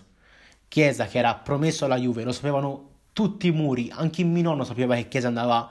Chiesa 0.69 1.07
che 1.07 1.19
era 1.19 1.35
promesso 1.35 1.85
alla 1.85 1.99
Juve, 1.99 2.23
lo 2.23 2.33
sapevano 2.33 2.89
tutti 3.13 3.49
i 3.49 3.51
muri, 3.51 3.91
anche 3.93 4.23
mio 4.23 4.43
nonno 4.43 4.65
sapeva 4.65 4.95
che 4.95 5.09
Chiesa 5.09 5.29
andava 5.29 5.71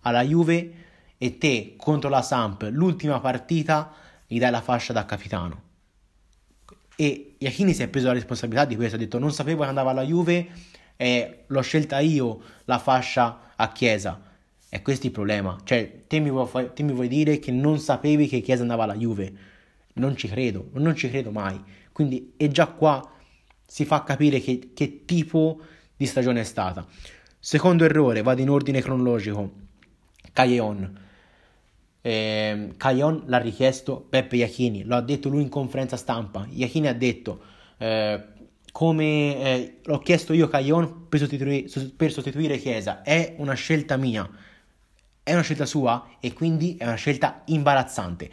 alla 0.00 0.22
Juve 0.22 0.72
e 1.16 1.38
te 1.38 1.74
contro 1.76 2.10
la 2.10 2.22
Samp, 2.22 2.68
l'ultima 2.70 3.18
partita, 3.20 3.92
gli 4.26 4.38
dai 4.38 4.50
la 4.50 4.60
fascia 4.60 4.92
da 4.92 5.06
capitano. 5.06 5.62
E 6.96 7.36
Iachini 7.38 7.72
si 7.72 7.82
è 7.82 7.88
preso 7.88 8.08
la 8.08 8.12
responsabilità 8.12 8.64
di 8.64 8.76
questo, 8.76 8.96
ha 8.96 8.98
detto 8.98 9.18
non 9.18 9.32
sapevo 9.32 9.62
che 9.62 9.68
andava 9.68 9.90
alla 9.90 10.04
Juve 10.04 10.48
e 10.96 11.44
l'ho 11.46 11.60
scelta 11.62 11.98
io 12.00 12.40
la 12.66 12.78
fascia 12.78 13.52
a 13.56 13.72
Chiesa. 13.72 14.20
E 14.74 14.82
questo 14.82 15.04
è 15.04 15.06
il 15.06 15.12
problema. 15.12 15.56
Cioè, 15.62 16.02
te 16.08 16.18
mi, 16.18 16.30
vuoi, 16.30 16.70
te 16.74 16.82
mi 16.82 16.92
vuoi 16.92 17.06
dire 17.06 17.38
che 17.38 17.52
non 17.52 17.78
sapevi 17.78 18.26
che 18.26 18.40
Chiesa 18.40 18.62
andava 18.62 18.82
alla 18.82 18.96
Juve? 18.96 19.32
Non 19.92 20.16
ci 20.16 20.26
credo, 20.26 20.70
non 20.72 20.96
ci 20.96 21.08
credo 21.08 21.30
mai. 21.30 21.62
Quindi, 21.92 22.32
e 22.36 22.48
già 22.48 22.66
qua 22.66 23.08
si 23.64 23.84
fa 23.84 24.02
capire 24.02 24.40
che, 24.40 24.72
che 24.74 25.04
tipo 25.04 25.60
di 25.96 26.06
stagione 26.06 26.40
è 26.40 26.42
stata. 26.42 26.84
Secondo 27.38 27.84
errore, 27.84 28.22
vado 28.22 28.40
in 28.40 28.50
ordine 28.50 28.82
cronologico. 28.82 29.52
Calleon. 30.32 31.02
Eh, 32.00 32.74
l'ha 32.76 33.38
richiesto 33.38 34.04
Beppe 34.08 34.34
Iachini, 34.34 34.82
lo 34.82 34.96
ha 34.96 35.02
detto 35.02 35.28
lui 35.28 35.42
in 35.42 35.50
conferenza 35.50 35.96
stampa. 35.96 36.48
Iachini 36.50 36.88
ha 36.88 36.94
detto 36.94 37.40
eh, 37.78 38.24
come 38.72 39.40
eh, 39.40 39.78
l'ho 39.84 39.98
chiesto 40.00 40.32
io 40.32 40.48
Calleon 40.48 41.06
per 41.08 41.28
per 41.96 42.10
sostituire 42.10 42.58
Chiesa, 42.58 43.02
è 43.02 43.36
una 43.38 43.54
scelta 43.54 43.96
mia, 43.96 44.28
è 45.24 45.32
una 45.32 45.42
scelta 45.42 45.64
sua 45.64 46.10
e 46.20 46.34
quindi 46.34 46.76
è 46.76 46.84
una 46.84 46.94
scelta 46.94 47.42
imbarazzante. 47.46 48.30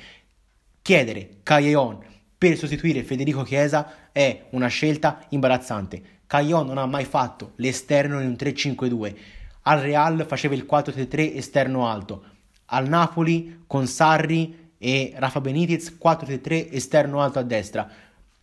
Chiedere 0.81 1.37
Caglion 1.41 1.97
per 2.37 2.57
sostituire 2.57 3.03
Federico 3.03 3.43
Chiesa 3.43 4.11
è 4.11 4.47
una 4.51 4.67
scelta 4.67 5.25
imbarazzante. 5.29 6.19
Caglion 6.27 6.67
non 6.67 6.77
ha 6.77 6.85
mai 6.85 7.05
fatto 7.05 7.53
l'esterno 7.55 8.19
in 8.19 8.27
un 8.27 8.35
3-5-2. 8.37 9.15
Al 9.63 9.79
Real 9.79 10.25
faceva 10.27 10.53
il 10.53 10.67
4-3-3 10.69 11.35
esterno 11.37 11.87
alto. 11.87 12.23
Al 12.65 12.89
Napoli 12.89 13.63
con 13.67 13.87
Sarri 13.87 14.73
e 14.77 15.13
Rafa 15.15 15.39
Benitez 15.39 15.95
4-3-3 16.01 16.73
esterno 16.73 17.21
alto 17.21 17.39
a 17.39 17.43
destra. 17.43 17.89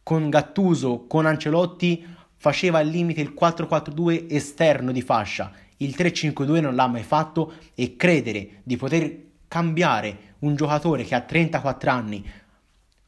Con 0.03 0.31
Gattuso, 0.31 1.07
con 1.07 1.27
Ancelotti 1.27 2.07
faceva 2.37 2.79
al 2.79 2.87
limite 2.87 3.21
il 3.21 3.35
4-4-2 3.39 4.27
esterno 4.31 4.91
di 4.91 5.03
fascia. 5.03 5.53
Il 5.79 5.95
3-5-2 5.97 6.61
non 6.61 6.75
l'ha 6.75 6.87
mai 6.87 7.03
fatto 7.03 7.55
e 7.75 7.97
credere 7.97 8.61
di 8.63 8.77
poter 8.77 9.27
cambiare 9.49 10.35
un 10.41 10.55
giocatore 10.55 11.05
che 11.05 11.15
ha 11.15 11.21
34 11.21 11.91
anni, 11.91 12.25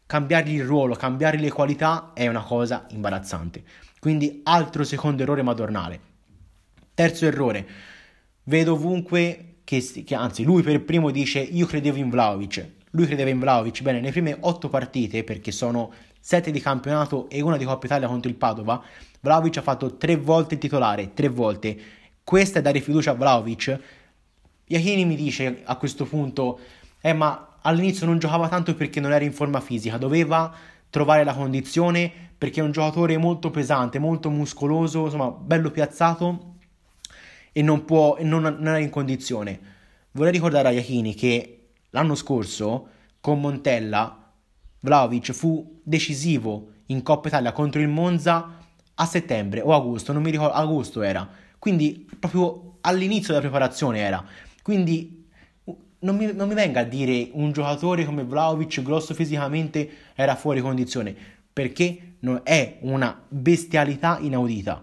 cambiargli 0.06 0.54
il 0.54 0.64
ruolo, 0.64 0.94
cambiargli 0.94 1.40
le 1.40 1.52
qualità 1.52 2.10
è 2.14 2.26
una 2.26 2.42
cosa 2.42 2.86
imbarazzante. 2.90 3.62
Quindi 4.00 4.40
altro 4.44 4.82
secondo 4.82 5.22
errore 5.22 5.42
madornale. 5.42 6.00
Terzo 6.94 7.26
errore, 7.26 7.66
vedo 8.44 8.72
ovunque 8.72 9.56
che, 9.64 9.80
che 10.04 10.14
anzi 10.14 10.42
lui 10.42 10.62
per 10.62 10.82
primo 10.82 11.10
dice 11.10 11.38
io 11.38 11.66
credevo 11.66 11.98
in 11.98 12.10
Vlaovic, 12.10 12.68
lui 12.92 13.06
credeva 13.06 13.30
in 13.30 13.38
Vlaovic, 13.38 13.82
bene, 13.82 14.00
nelle 14.00 14.10
prime 14.10 14.36
8 14.38 14.68
partite, 14.68 15.22
perché 15.22 15.52
sono 15.52 15.92
7 16.18 16.50
di 16.50 16.60
campionato 16.60 17.28
e 17.28 17.40
una 17.40 17.56
di 17.56 17.64
Coppa 17.64 17.86
Italia 17.86 18.08
contro 18.08 18.28
il 18.28 18.36
Padova, 18.36 18.82
Vlaovic 19.20 19.58
ha 19.58 19.62
fatto 19.62 19.96
tre 19.96 20.16
volte 20.16 20.54
il 20.54 20.60
titolare, 20.60 21.14
tre 21.14 21.28
volte. 21.28 21.78
Questa 22.30 22.60
è 22.60 22.62
dare 22.62 22.80
fiducia 22.80 23.10
a 23.10 23.14
Vlaovic. 23.14 23.80
Iachini 24.66 25.04
mi 25.04 25.16
dice 25.16 25.62
a 25.64 25.74
questo 25.74 26.04
punto, 26.04 26.60
eh 27.00 27.12
ma 27.12 27.56
all'inizio 27.62 28.06
non 28.06 28.20
giocava 28.20 28.48
tanto 28.48 28.72
perché 28.76 29.00
non 29.00 29.10
era 29.10 29.24
in 29.24 29.32
forma 29.32 29.58
fisica, 29.58 29.96
doveva 29.96 30.54
trovare 30.90 31.24
la 31.24 31.34
condizione 31.34 32.08
perché 32.38 32.60
è 32.60 32.62
un 32.62 32.70
giocatore 32.70 33.16
molto 33.16 33.50
pesante, 33.50 33.98
molto 33.98 34.30
muscoloso, 34.30 35.06
insomma 35.06 35.28
bello 35.28 35.72
piazzato 35.72 36.54
e 37.50 37.62
non, 37.62 37.84
può, 37.84 38.14
e 38.16 38.22
non, 38.22 38.42
non 38.42 38.68
era 38.68 38.78
in 38.78 38.90
condizione. 38.90 39.58
Vorrei 40.12 40.30
ricordare 40.30 40.68
a 40.68 40.70
Iachini 40.70 41.14
che 41.14 41.70
l'anno 41.90 42.14
scorso 42.14 42.90
con 43.20 43.40
Montella 43.40 44.30
Vlaovic 44.78 45.32
fu 45.32 45.80
decisivo 45.82 46.74
in 46.86 47.02
Coppa 47.02 47.26
Italia 47.26 47.50
contro 47.50 47.80
il 47.80 47.88
Monza 47.88 48.56
a 48.94 49.04
settembre 49.04 49.62
o 49.62 49.74
agosto, 49.74 50.12
non 50.12 50.22
mi 50.22 50.30
ricordo, 50.30 50.52
agosto 50.52 51.02
era. 51.02 51.39
Quindi 51.60 52.08
proprio 52.18 52.78
all'inizio 52.80 53.28
della 53.28 53.40
preparazione 53.40 54.00
era. 54.00 54.24
Quindi 54.62 55.28
non 56.00 56.16
mi, 56.16 56.32
non 56.32 56.48
mi 56.48 56.54
venga 56.54 56.80
a 56.80 56.84
dire 56.84 57.28
un 57.34 57.52
giocatore 57.52 58.04
come 58.04 58.24
Vlaovic, 58.24 58.82
grosso 58.82 59.14
fisicamente, 59.14 59.88
era 60.14 60.34
fuori 60.34 60.60
condizione, 60.62 61.14
perché 61.52 62.14
è 62.42 62.78
una 62.80 63.22
bestialità 63.28 64.18
inaudita. 64.20 64.82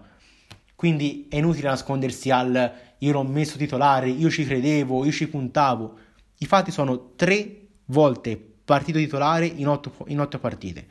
Quindi 0.76 1.26
è 1.28 1.36
inutile 1.36 1.68
nascondersi 1.68 2.30
al 2.30 2.72
io 2.98 3.12
l'ho 3.12 3.22
messo 3.24 3.56
titolare, 3.58 4.08
io 4.08 4.30
ci 4.30 4.44
credevo, 4.44 5.04
io 5.04 5.10
ci 5.10 5.28
puntavo. 5.28 5.98
I 6.38 6.46
fatti 6.46 6.70
sono 6.70 7.14
tre 7.16 7.66
volte 7.86 8.36
partito 8.64 8.98
titolare 8.98 9.46
in 9.46 9.66
otto, 9.66 9.92
in 10.06 10.20
otto 10.20 10.38
partite. 10.38 10.86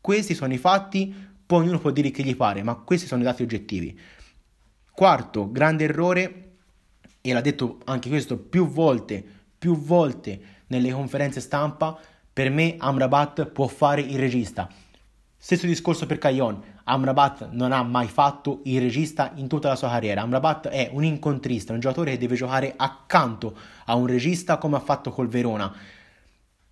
Questi 0.00 0.34
sono 0.34 0.52
i 0.52 0.58
fatti, 0.58 1.14
poi 1.46 1.62
ognuno 1.62 1.78
può 1.78 1.90
dire 1.90 2.10
che 2.10 2.22
gli 2.22 2.34
pare, 2.34 2.62
ma 2.62 2.74
questi 2.74 3.06
sono 3.06 3.22
i 3.22 3.24
dati 3.24 3.42
oggettivi. 3.42 3.98
Quarto, 4.94 5.50
grande 5.50 5.84
errore, 5.84 6.56
e 7.22 7.32
l'ha 7.32 7.40
detto 7.40 7.78
anche 7.84 8.10
questo 8.10 8.36
più 8.36 8.68
volte, 8.68 9.24
più 9.58 9.78
volte 9.78 10.40
nelle 10.66 10.92
conferenze 10.92 11.40
stampa, 11.40 11.98
per 12.30 12.50
me 12.50 12.76
Amrabat 12.78 13.46
può 13.46 13.66
fare 13.68 14.02
il 14.02 14.18
regista. 14.18 14.68
Stesso 15.36 15.66
discorso 15.66 16.06
per 16.06 16.18
Caillon, 16.18 16.62
Amrabat 16.84 17.48
non 17.52 17.72
ha 17.72 17.82
mai 17.82 18.06
fatto 18.06 18.60
il 18.64 18.80
regista 18.80 19.32
in 19.36 19.48
tutta 19.48 19.68
la 19.68 19.76
sua 19.76 19.88
carriera. 19.88 20.22
Amrabat 20.22 20.68
è 20.68 20.90
un 20.92 21.04
incontrista, 21.04 21.72
un 21.72 21.80
giocatore 21.80 22.12
che 22.12 22.18
deve 22.18 22.36
giocare 22.36 22.74
accanto 22.76 23.56
a 23.86 23.94
un 23.94 24.06
regista 24.06 24.58
come 24.58 24.76
ha 24.76 24.80
fatto 24.80 25.10
col 25.10 25.28
Verona. 25.28 25.74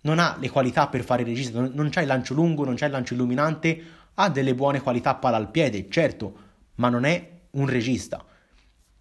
Non 0.01 0.19
ha 0.19 0.37
le 0.39 0.49
qualità 0.49 0.87
per 0.87 1.03
fare 1.03 1.23
il 1.23 1.27
regista, 1.27 1.59
non 1.59 1.89
c'ha 1.89 2.01
il 2.01 2.07
lancio 2.07 2.33
lungo, 2.33 2.65
non 2.65 2.75
c'ha 2.75 2.85
il 2.85 2.91
lancio 2.91 3.13
illuminante, 3.15 3.83
ha 4.13 4.29
delle 4.29 4.53
buone 4.53 4.81
qualità 4.81 5.15
palla 5.15 5.37
al 5.37 5.49
piede, 5.49 5.89
certo, 5.89 6.33
ma 6.75 6.89
non 6.89 7.05
è 7.05 7.39
un 7.51 7.67
regista. 7.67 8.25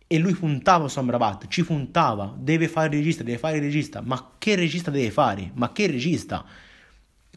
E 0.06 0.18
lui 0.18 0.34
puntava 0.34 0.88
su 0.88 0.98
Amrabat, 0.98 1.46
ci 1.48 1.64
puntava, 1.64 2.34
deve 2.36 2.66
fare 2.66 2.88
il 2.88 2.94
regista, 2.94 3.22
deve 3.22 3.38
fare 3.38 3.56
il 3.58 3.62
regista, 3.62 4.00
ma 4.00 4.32
che 4.38 4.56
regista 4.56 4.90
deve 4.90 5.10
fare? 5.10 5.52
Ma 5.54 5.72
che 5.72 5.86
regista? 5.86 6.44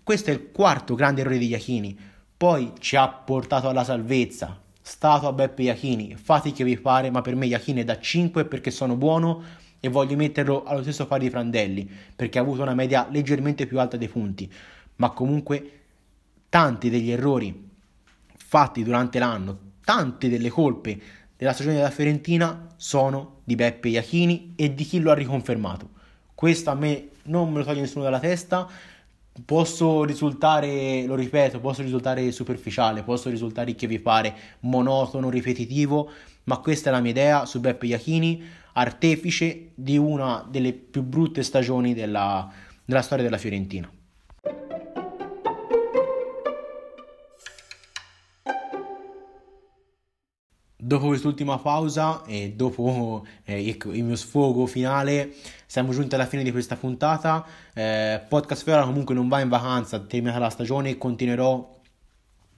Questo 0.01 0.31
è 0.31 0.33
il 0.33 0.51
quarto 0.51 0.95
grande 0.95 1.21
errore 1.21 1.37
di 1.37 1.47
Iachini. 1.47 1.97
Poi 2.35 2.73
ci 2.79 2.95
ha 2.95 3.07
portato 3.07 3.69
alla 3.69 3.83
salvezza, 3.83 4.59
stato 4.81 5.27
a 5.27 5.33
Beppe 5.33 5.61
Iachini, 5.63 6.15
fate 6.15 6.51
che 6.51 6.63
vi 6.63 6.77
pare, 6.79 7.11
ma 7.11 7.21
per 7.21 7.35
me 7.35 7.45
Iachini 7.45 7.81
è 7.81 7.85
da 7.85 7.99
5 7.99 8.45
perché 8.45 8.71
sono 8.71 8.95
buono 8.97 9.43
e 9.79 9.89
voglio 9.89 10.15
metterlo 10.15 10.63
allo 10.63 10.81
stesso 10.81 11.05
pari 11.05 11.25
di 11.25 11.29
Frandelli, 11.29 11.89
perché 12.15 12.39
ha 12.39 12.41
avuto 12.41 12.63
una 12.63 12.73
media 12.73 13.07
leggermente 13.11 13.67
più 13.67 13.79
alta 13.79 13.97
dei 13.97 14.07
punti, 14.07 14.51
ma 14.95 15.11
comunque 15.11 15.81
tanti 16.49 16.89
degli 16.89 17.11
errori 17.11 17.69
fatti 18.35 18.83
durante 18.83 19.19
l'anno, 19.19 19.59
tante 19.83 20.29
delle 20.29 20.49
colpe 20.49 20.99
della 21.35 21.53
stagione 21.53 21.77
della 21.77 21.89
Fiorentina 21.89 22.67
sono 22.77 23.39
di 23.43 23.55
Beppe 23.55 23.89
Iachini 23.89 24.53
e 24.55 24.73
di 24.73 24.83
chi 24.83 24.99
lo 24.99 25.11
ha 25.11 25.15
riconfermato. 25.15 25.89
Questo 26.33 26.69
a 26.69 26.75
me 26.75 27.09
non 27.23 27.51
me 27.51 27.59
lo 27.59 27.65
toglie 27.65 27.81
nessuno 27.81 28.03
dalla 28.03 28.19
testa. 28.19 28.67
Posso 29.45 30.03
risultare, 30.03 31.05
lo 31.05 31.15
ripeto, 31.15 31.59
posso 31.59 31.81
risultare 31.81 32.31
superficiale, 32.31 33.03
posso 33.03 33.29
risultare 33.29 33.73
che 33.73 33.87
vi 33.87 33.99
pare 33.99 34.35
monotono, 34.61 35.29
ripetitivo, 35.29 36.11
ma 36.43 36.57
questa 36.57 36.89
è 36.89 36.93
la 36.93 36.99
mia 36.99 37.11
idea 37.11 37.45
su 37.45 37.59
Beppe 37.59 37.87
Iachini, 37.87 38.43
artefice 38.73 39.71
di 39.73 39.97
una 39.97 40.45
delle 40.47 40.73
più 40.73 41.01
brutte 41.01 41.41
stagioni 41.41 41.93
della, 41.93 42.51
della 42.85 43.01
storia 43.01 43.23
della 43.23 43.37
Fiorentina. 43.37 43.89
Dopo 50.85 51.07
quest'ultima 51.07 51.59
pausa 51.59 52.23
e 52.25 52.55
dopo 52.57 53.25
eh, 53.45 53.61
il 53.61 54.03
mio 54.03 54.17
sfogo 54.17 54.65
finale, 54.65 55.33
siamo 55.65 55.93
giunti 55.93 56.15
alla 56.15 56.25
fine 56.25 56.43
di 56.43 56.51
questa 56.51 56.75
puntata. 56.75 57.45
Eh, 57.73 58.21
Podcast 58.27 58.63
Fiora 58.63 58.83
comunque 58.83 59.15
non 59.15 59.29
va 59.29 59.39
in 59.39 59.47
vacanza, 59.47 60.01
terminata 60.01 60.39
la 60.39 60.49
stagione, 60.49 60.97
continuerò 60.97 61.79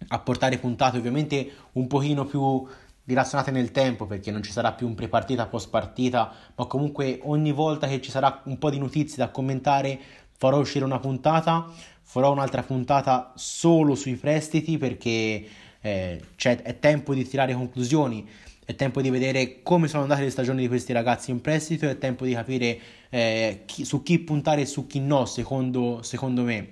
a 0.08 0.20
portare 0.22 0.58
puntate 0.58 0.98
ovviamente 0.98 1.52
un 1.74 1.86
pochino 1.86 2.26
più 2.26 2.68
dilazionate 3.04 3.52
nel 3.52 3.70
tempo 3.70 4.08
perché 4.08 4.32
non 4.32 4.42
ci 4.42 4.52
sarà 4.52 4.72
più 4.72 4.88
un 4.88 4.96
pre-partita 4.96 5.46
post 5.46 5.70
partita, 5.70 6.34
ma 6.56 6.66
comunque 6.66 7.20
ogni 7.26 7.52
volta 7.52 7.86
che 7.86 8.02
ci 8.02 8.10
sarà 8.10 8.42
un 8.46 8.58
po' 8.58 8.72
di 8.72 8.80
notizie 8.80 9.18
da 9.18 9.30
commentare 9.30 10.00
farò 10.36 10.58
uscire 10.58 10.84
una 10.84 10.98
puntata, 10.98 11.68
farò 12.02 12.32
un'altra 12.32 12.64
puntata 12.64 13.34
solo 13.36 13.94
sui 13.94 14.16
prestiti 14.16 14.80
perché 14.80 15.48
eh, 15.86 16.20
cioè 16.36 16.64
è 16.64 16.80
tempo 16.80 17.14
di 17.14 17.28
tirare 17.28 17.54
conclusioni, 17.54 18.28
è 18.66 18.74
tempo 18.74 19.04
di 19.04 19.12
vedere 19.12 19.62
come 19.62 19.88
sono 19.88 20.02
andate 20.02 20.24
le 20.24 20.32
stagioni 20.32 20.62
di 20.62 20.68
questi 20.68 20.94
ragazzi 20.94 21.30
in 21.30 21.42
prestito, 21.42 21.88
è 21.88 22.00
tempo 22.00 22.26
di 22.26 22.34
capire 22.34 22.80
eh, 23.12 23.62
chi, 23.68 23.86
su 23.86 24.02
chi 24.02 24.18
puntare 24.18 24.62
e 24.62 24.66
su 24.66 24.88
chi 24.88 25.00
no, 25.00 25.26
secondo, 25.26 26.02
secondo 26.02 26.42
me. 26.42 26.70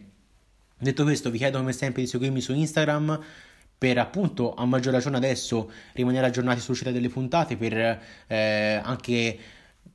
Detto 0.80 1.04
questo, 1.04 1.30
vi 1.30 1.38
chiedo 1.38 1.60
come 1.60 1.74
sempre 1.74 2.02
di 2.02 2.08
seguirmi 2.08 2.42
su 2.42 2.54
Instagram 2.54 3.24
per 3.78 4.00
appunto 4.00 4.56
a 4.56 4.66
maggior 4.66 4.94
ragione 4.94 5.18
adesso 5.18 5.70
rimanere 5.94 6.26
aggiornati 6.26 6.60
sull'uscita 6.60 6.90
delle 6.90 7.10
puntate, 7.10 7.56
per 7.56 8.02
eh, 8.28 8.82
anche 8.84 9.38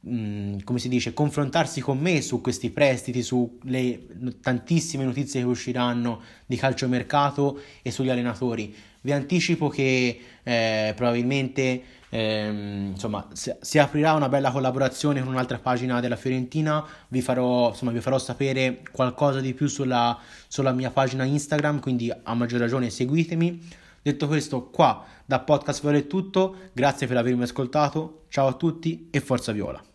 Mm, 0.07 0.61
come 0.63 0.79
si 0.79 0.89
dice, 0.89 1.13
confrontarsi 1.13 1.81
con 1.81 1.99
me 1.99 2.23
su 2.23 2.41
questi 2.41 2.71
prestiti, 2.71 3.21
sulle 3.23 4.07
tantissime 4.41 5.05
notizie 5.05 5.41
che 5.41 5.47
usciranno 5.47 6.23
di 6.47 6.57
calciomercato 6.57 7.61
e 7.83 7.91
sugli 7.91 8.09
allenatori. 8.09 8.75
Vi 9.01 9.13
anticipo 9.13 9.69
che 9.69 10.21
eh, 10.43 10.93
probabilmente 10.97 11.83
eh, 12.11 12.49
insomma, 12.91 13.27
si, 13.33 13.55
si, 13.61 13.79
aprirà 13.79 14.15
una 14.15 14.29
bella 14.29 14.51
collaborazione 14.51 15.21
con 15.21 15.33
un'altra 15.33 15.59
pagina 15.59 16.01
della 16.01 16.17
Fiorentina. 16.17 16.85
Vi 17.09 17.21
farò, 17.21 17.69
insomma, 17.69 17.93
vi 17.93 18.01
farò 18.01 18.19
sapere 18.19 18.83
qualcosa 18.91 19.41
di 19.41 19.55
più 19.55 19.67
sulla, 19.67 20.19
sulla 20.49 20.73
mia 20.73 20.91
pagina 20.91 21.25
Instagram, 21.25 21.81
quindi 21.81 22.11
a 22.11 22.35
maggior 22.35 22.61
ragione 22.61 22.91
seguitemi. 22.91 23.87
Detto 24.01 24.27
questo, 24.27 24.71
qua 24.71 25.05
da 25.25 25.41
Podcast 25.41 25.83
Viola 25.83 25.99
è 25.99 26.07
tutto. 26.07 26.57
Grazie 26.73 27.07
per 27.07 27.19
avermi 27.19 27.43
ascoltato. 27.43 28.25
Ciao 28.29 28.47
a 28.47 28.55
tutti 28.55 29.09
e 29.11 29.21
forza 29.21 29.53
Viola. 29.53 29.88